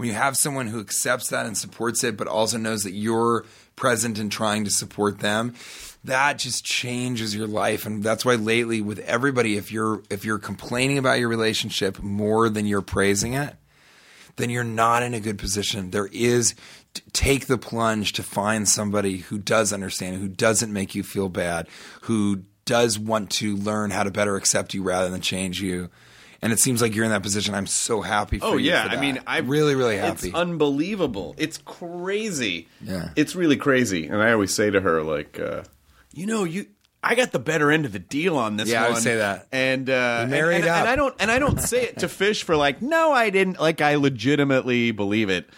[0.00, 3.44] when you have someone who accepts that and supports it, but also knows that you're
[3.76, 5.54] present and trying to support them,
[6.04, 7.84] that just changes your life.
[7.84, 12.48] And that's why lately with everybody, if you're if you're complaining about your relationship more
[12.48, 13.56] than you're praising it,
[14.36, 15.90] then you're not in a good position.
[15.90, 16.54] There is
[17.12, 21.68] take the plunge to find somebody who does understand, who doesn't make you feel bad,
[22.04, 25.90] who does want to learn how to better accept you rather than change you.
[26.42, 27.54] And it seems like you're in that position.
[27.54, 28.70] I'm so happy for Oh you.
[28.70, 30.28] yeah, for I mean, I'm really, really happy.
[30.28, 31.34] It's unbelievable.
[31.36, 32.66] It's crazy.
[32.80, 33.10] Yeah.
[33.16, 34.06] it's really crazy.
[34.06, 35.64] And I always say to her, like, uh,
[36.14, 36.66] you know, you
[37.02, 38.92] I got the better end of the deal on this Yeah, I one.
[38.94, 39.46] would say that.
[39.52, 40.86] And uh, married and, and, up.
[40.88, 43.60] I don't and I don't say it to Fish for like, no, I didn't.
[43.60, 45.48] Like I legitimately believe it.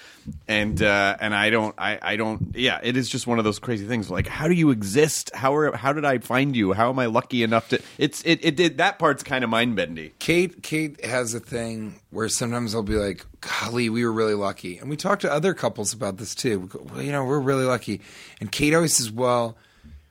[0.46, 3.58] And uh, and I don't I, I don't yeah it is just one of those
[3.58, 6.90] crazy things like how do you exist how are how did I find you how
[6.90, 10.12] am I lucky enough to it's it it did that part's kind of mind bendy
[10.18, 14.78] Kate Kate has a thing where sometimes I'll be like, "Golly, we were really lucky."
[14.78, 16.60] And we talk to other couples about this too.
[16.60, 18.00] We go, well, you know, we're really lucky.
[18.40, 19.56] And Kate always says, "Well,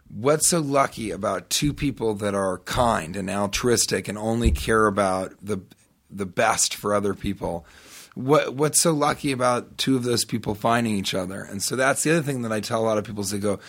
[0.10, 5.34] what's so lucky about two people that are kind and altruistic and only care about
[5.42, 5.62] the
[6.10, 7.66] the best for other people?"
[8.14, 11.42] What what's so lucky about two of those people finding each other?
[11.42, 13.40] And so that's the other thing that I tell a lot of people is they
[13.40, 13.60] go,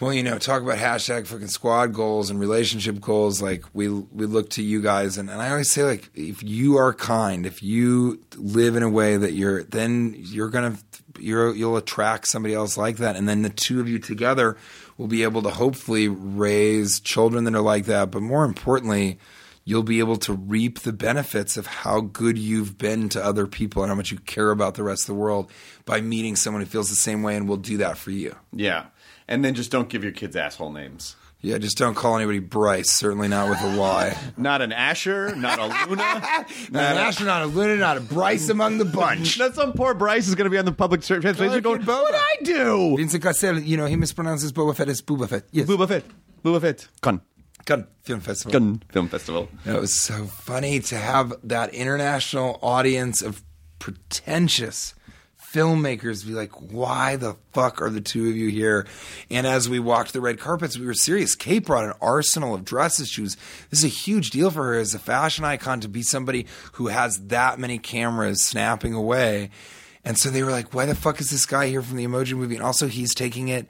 [0.00, 3.40] well, you know, talk about hashtag fucking squad goals and relationship goals.
[3.40, 6.76] Like we we look to you guys, and, and I always say like, if you
[6.78, 10.76] are kind, if you live in a way that you're, then you're gonna
[11.18, 14.56] you're you'll attract somebody else like that, and then the two of you together
[14.98, 18.10] will be able to hopefully raise children that are like that.
[18.10, 19.18] But more importantly,
[19.64, 23.82] you'll be able to reap the benefits of how good you've been to other people
[23.82, 25.50] and how much you care about the rest of the world
[25.84, 28.34] by meeting someone who feels the same way and will do that for you.
[28.52, 28.86] yeah
[29.26, 32.90] and then just don't give your kids asshole names Yeah, just don't call anybody Bryce.
[32.90, 34.16] Certainly not with a Y.
[34.38, 36.04] not an Asher not a Luna
[36.70, 39.36] not an astronaut, a Luna, not a Bryce among the bunch.
[39.42, 42.02] That some poor Bryce is going to be on the public translation Call going, Boba.
[42.02, 42.96] what I do?
[42.96, 45.44] Vincent Cassel, you know, he mispronounces Boba Fett as Boba Fett.
[45.52, 45.66] Yes.
[45.68, 46.04] Boba Fett.
[46.42, 46.88] Boba Fett.
[47.02, 47.20] Gun.
[47.64, 48.52] Gun Film Festival.
[48.52, 49.48] Gun Film Festival.
[49.64, 53.42] It was so funny to have that international audience of
[53.78, 54.94] pretentious
[55.54, 58.86] filmmakers be like, why the fuck are the two of you here?
[59.30, 61.36] And as we walked the red carpets, we were serious.
[61.36, 63.08] Kate brought an arsenal of dresses.
[63.08, 63.36] She was,
[63.70, 66.88] this is a huge deal for her as a fashion icon to be somebody who
[66.88, 69.50] has that many cameras snapping away.
[70.04, 72.36] And so they were like, why the fuck is this guy here from the emoji
[72.36, 72.56] movie?
[72.56, 73.68] And also, he's taking it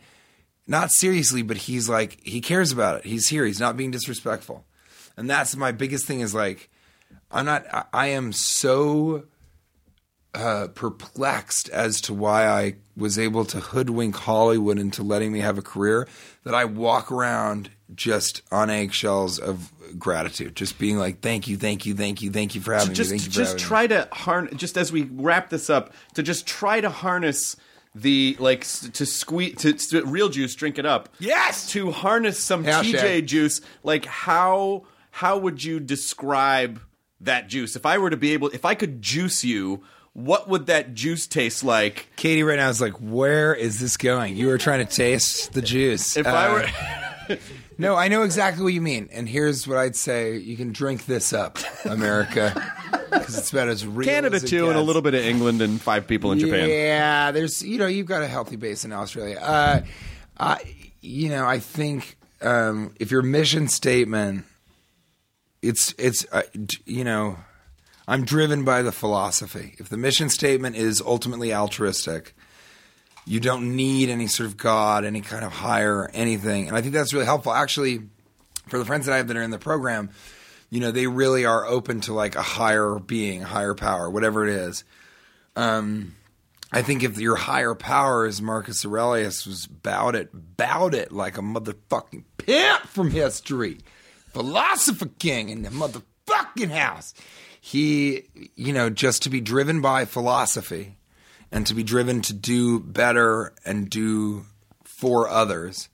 [0.67, 3.05] not seriously, but he's like, he cares about it.
[3.05, 3.45] He's here.
[3.45, 4.65] He's not being disrespectful.
[5.17, 6.71] And that's my biggest thing is like,
[7.31, 9.25] I'm not, I, I am so
[10.35, 15.59] uh, perplexed as to why I was able to hoodwink Hollywood into letting me have
[15.59, 16.09] a career
[16.45, 21.87] that I walk around just on eggshells of gratitude, just being like, thank you, thank
[21.87, 23.19] you, thank you, thank you for having just me.
[23.19, 26.23] Thank you just having me." try to harness just as we wrap this up to
[26.23, 27.57] just try to harness
[27.95, 31.71] the like s- to squeeze to, to real juice drink it up Yes!
[31.71, 32.95] to harness some Hashtag.
[33.21, 36.81] tj juice like how how would you describe
[37.21, 40.67] that juice if i were to be able if i could juice you what would
[40.67, 44.37] that juice taste like Katie right now is like, where is this going?
[44.37, 46.17] You were trying to taste the juice.
[46.17, 47.39] if Uh, i were
[47.79, 49.09] No, I know exactly what you mean.
[49.13, 52.53] And here's what I'd say: you can drink this up, America,
[53.11, 54.07] because it's about as real.
[54.09, 56.69] canada as it too and a little bit of england and five people in japan
[56.69, 59.39] Yeah, there's you know you've got a healthy base in Australia.
[59.41, 59.81] Uh,
[60.39, 60.61] I
[61.01, 64.45] you know I think um, if your mission statement,
[65.63, 67.39] it's it's uh, d- you know
[68.07, 69.75] I'm driven by the philosophy.
[69.79, 72.35] If the mission statement is ultimately altruistic,
[73.27, 76.69] you don't need any sort of God, any kind of higher anything.
[76.69, 77.53] And I think that's really helpful.
[77.53, 78.01] Actually,
[78.69, 80.11] for the friends that I have that are in the program,
[80.71, 84.55] you know, they really are open to like a higher being, higher power, whatever it
[84.55, 84.85] is.
[85.57, 86.15] Um,
[86.73, 91.39] I think if your higher power, is Marcus Aurelius was bowed it, bowed it like
[91.39, 93.79] a motherfucking pimp from history,
[94.33, 97.15] philosopher king in the motherfucking house.
[97.61, 98.25] He,
[98.57, 100.97] you know, just to be driven by philosophy
[101.55, 104.45] and to be driven to do better and do
[104.83, 105.89] for others,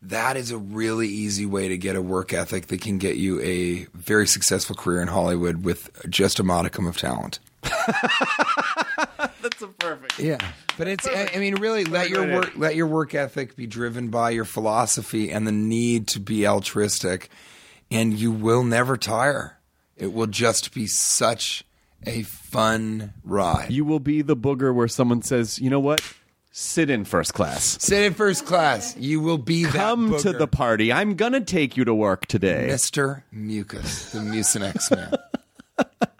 [0.00, 3.40] that is a really easy way to get a work ethic that can get you
[3.40, 7.40] a very successful career in Hollywood with just a modicum of talent.
[7.62, 10.38] that's a perfect Yeah,
[10.78, 14.08] but it's I, I mean really let your work let your work ethic be driven
[14.08, 17.28] by your philosophy and the need to be altruistic
[17.90, 19.58] and you will never tire.
[19.96, 21.64] It will just be such
[22.06, 23.70] a fun ride.
[23.70, 26.00] you will be the booger where someone says you know what
[26.50, 28.94] sit in first class Sit in first class.
[28.98, 30.38] You will be the come that to booger.
[30.38, 30.92] the party.
[30.92, 32.68] I'm gonna take you to work today.
[32.70, 33.22] Mr.
[33.32, 35.14] Mucus, the Mucinex man.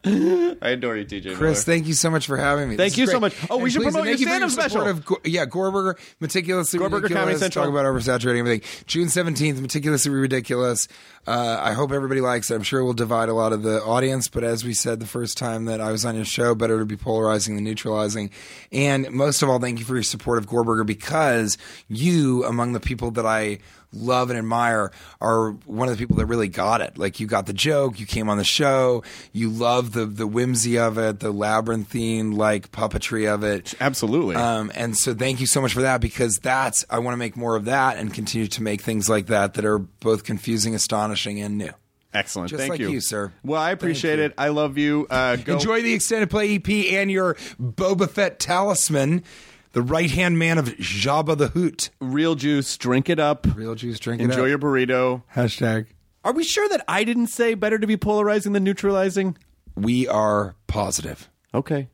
[0.62, 1.34] I adore you, TJ.
[1.34, 2.76] Chris, thank you so much for having me.
[2.76, 3.34] Thank This you so much.
[3.50, 4.86] Oh, we should please, promote your stand-up special.
[4.86, 7.12] Of, yeah, Gorburger, meticulously Gorburger ridiculous.
[7.12, 7.64] Comedy Central.
[7.64, 8.62] Talk about oversaturating everything.
[8.86, 10.88] June seventeenth, meticulously ridiculous.
[11.26, 12.54] Uh, I hope everybody likes it.
[12.54, 15.06] I'm sure it will divide a lot of the audience, but as we said the
[15.06, 18.30] first time that I was on your show, better to be polarizing than neutralizing.
[18.72, 21.58] And most of all, thank you for your support of Gorburger because
[21.88, 23.58] you, among the people that I
[23.92, 26.98] love and admire are one of the people that really got it.
[26.98, 29.02] Like you got the joke, you came on the show,
[29.32, 33.74] you love the the whimsy of it, the labyrinthine like puppetry of it.
[33.80, 34.36] Absolutely.
[34.36, 37.36] Um, and so thank you so much for that because that's I want to make
[37.36, 41.40] more of that and continue to make things like that that are both confusing, astonishing,
[41.40, 41.72] and new.
[42.14, 42.50] Excellent.
[42.50, 42.88] just Thank like you.
[42.88, 43.32] you, sir.
[43.44, 44.32] Well, I appreciate it.
[44.38, 45.06] I love you.
[45.10, 45.54] Uh, go.
[45.54, 49.22] Enjoy the extended play EP and your Boba Fett talisman,
[49.72, 51.90] the right hand man of Jabba the Hutt.
[52.00, 52.76] real juice.
[52.76, 53.46] Drink it up.
[53.54, 54.30] Real juice, drink it up.
[54.30, 54.48] Enjoy up.
[54.48, 55.22] your burrito.
[55.34, 55.86] Hashtag.
[56.24, 59.36] Are we sure that I didn't say better to be polarizing than neutralizing?
[59.76, 61.30] We are positive.
[61.54, 61.88] Okay.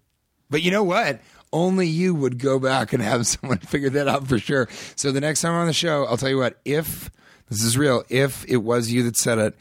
[0.51, 1.21] But you know what?
[1.53, 4.69] Only you would go back and have someone figure that out for sure.
[4.97, 7.11] So the next time on the show, I'll tell you what, if
[7.49, 9.55] this is real, if it was you that said it,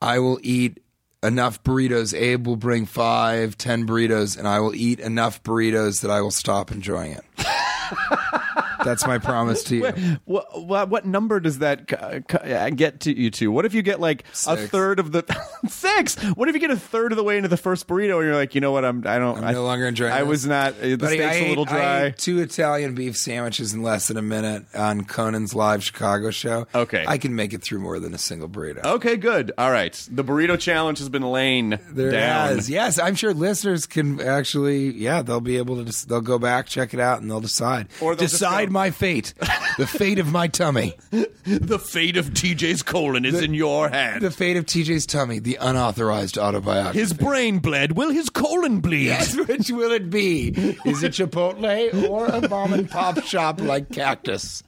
[0.00, 0.80] I will eat
[1.24, 2.16] enough burritos.
[2.16, 6.30] Abe will bring five, ten burritos, and I will eat enough burritos that I will
[6.30, 7.24] stop enjoying it.
[8.84, 10.16] That's my promise to you.
[10.24, 13.50] What, what what number does that c- c- get to you to?
[13.50, 15.24] What if you get like a third of the
[15.68, 16.14] six?
[16.34, 18.34] What if you get a third of the way into the first burrito and you're
[18.34, 18.84] like, you know what?
[18.84, 19.38] I'm I don't.
[19.38, 20.28] I'm I, no longer enjoying I this.
[20.28, 20.74] was not.
[20.74, 22.02] uh, The Buddy, steak's I a little ate- I dry.
[22.06, 26.66] ate two Italian beef sandwiches in less than a minute on Conan's live Chicago show.
[26.74, 27.04] Okay.
[27.06, 28.84] I can make it through more than a single burrito.
[28.84, 29.52] Okay, good.
[29.58, 29.92] All right.
[30.10, 32.48] The burrito challenge has been laying There down.
[32.48, 32.68] has.
[32.70, 36.66] Yes, I'm sure listeners can actually, yeah, they'll be able to, just, they'll go back,
[36.66, 37.88] check it out, and they'll decide.
[38.00, 39.32] Or they'll decide my fate,
[39.78, 40.94] the fate of my tummy,
[41.44, 44.20] The fate of TJ's colon is in your hand.
[44.22, 46.98] the fate of TJ's tummy, the unauthorized autobiography.
[46.98, 47.92] his brain bled.
[47.92, 49.06] Will his colon bleed?
[49.06, 50.48] Yes, which will it be?
[50.84, 54.62] Is it Chipotle or a mom and pop shop like Cactus?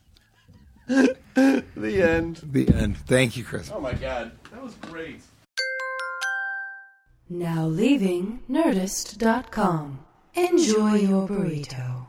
[0.86, 1.14] The
[1.74, 2.40] end.
[2.44, 2.96] The end.
[3.06, 3.70] Thank you, Chris.
[3.74, 5.20] Oh my god, that was great.
[7.28, 10.00] Now leaving Nerdist.com.
[10.34, 12.06] Enjoy your burrito.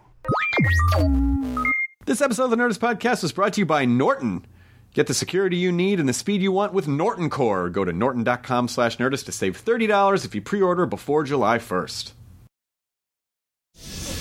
[2.07, 4.45] This episode of the Nerdist Podcast was brought to you by Norton.
[4.93, 7.69] Get the security you need and the speed you want with Norton Core.
[7.69, 12.13] Go to norton.com slash nerdist to save $30 if you pre-order before July 1st.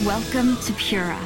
[0.04, 1.20] Welcome to Pura,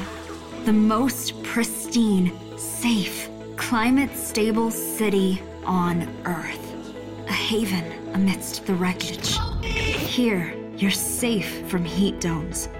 [0.66, 6.74] the most pristine, safe, climate stable city on Earth.
[7.26, 9.38] A haven amidst the wreckage.
[9.64, 12.68] Here, you're safe from heat domes,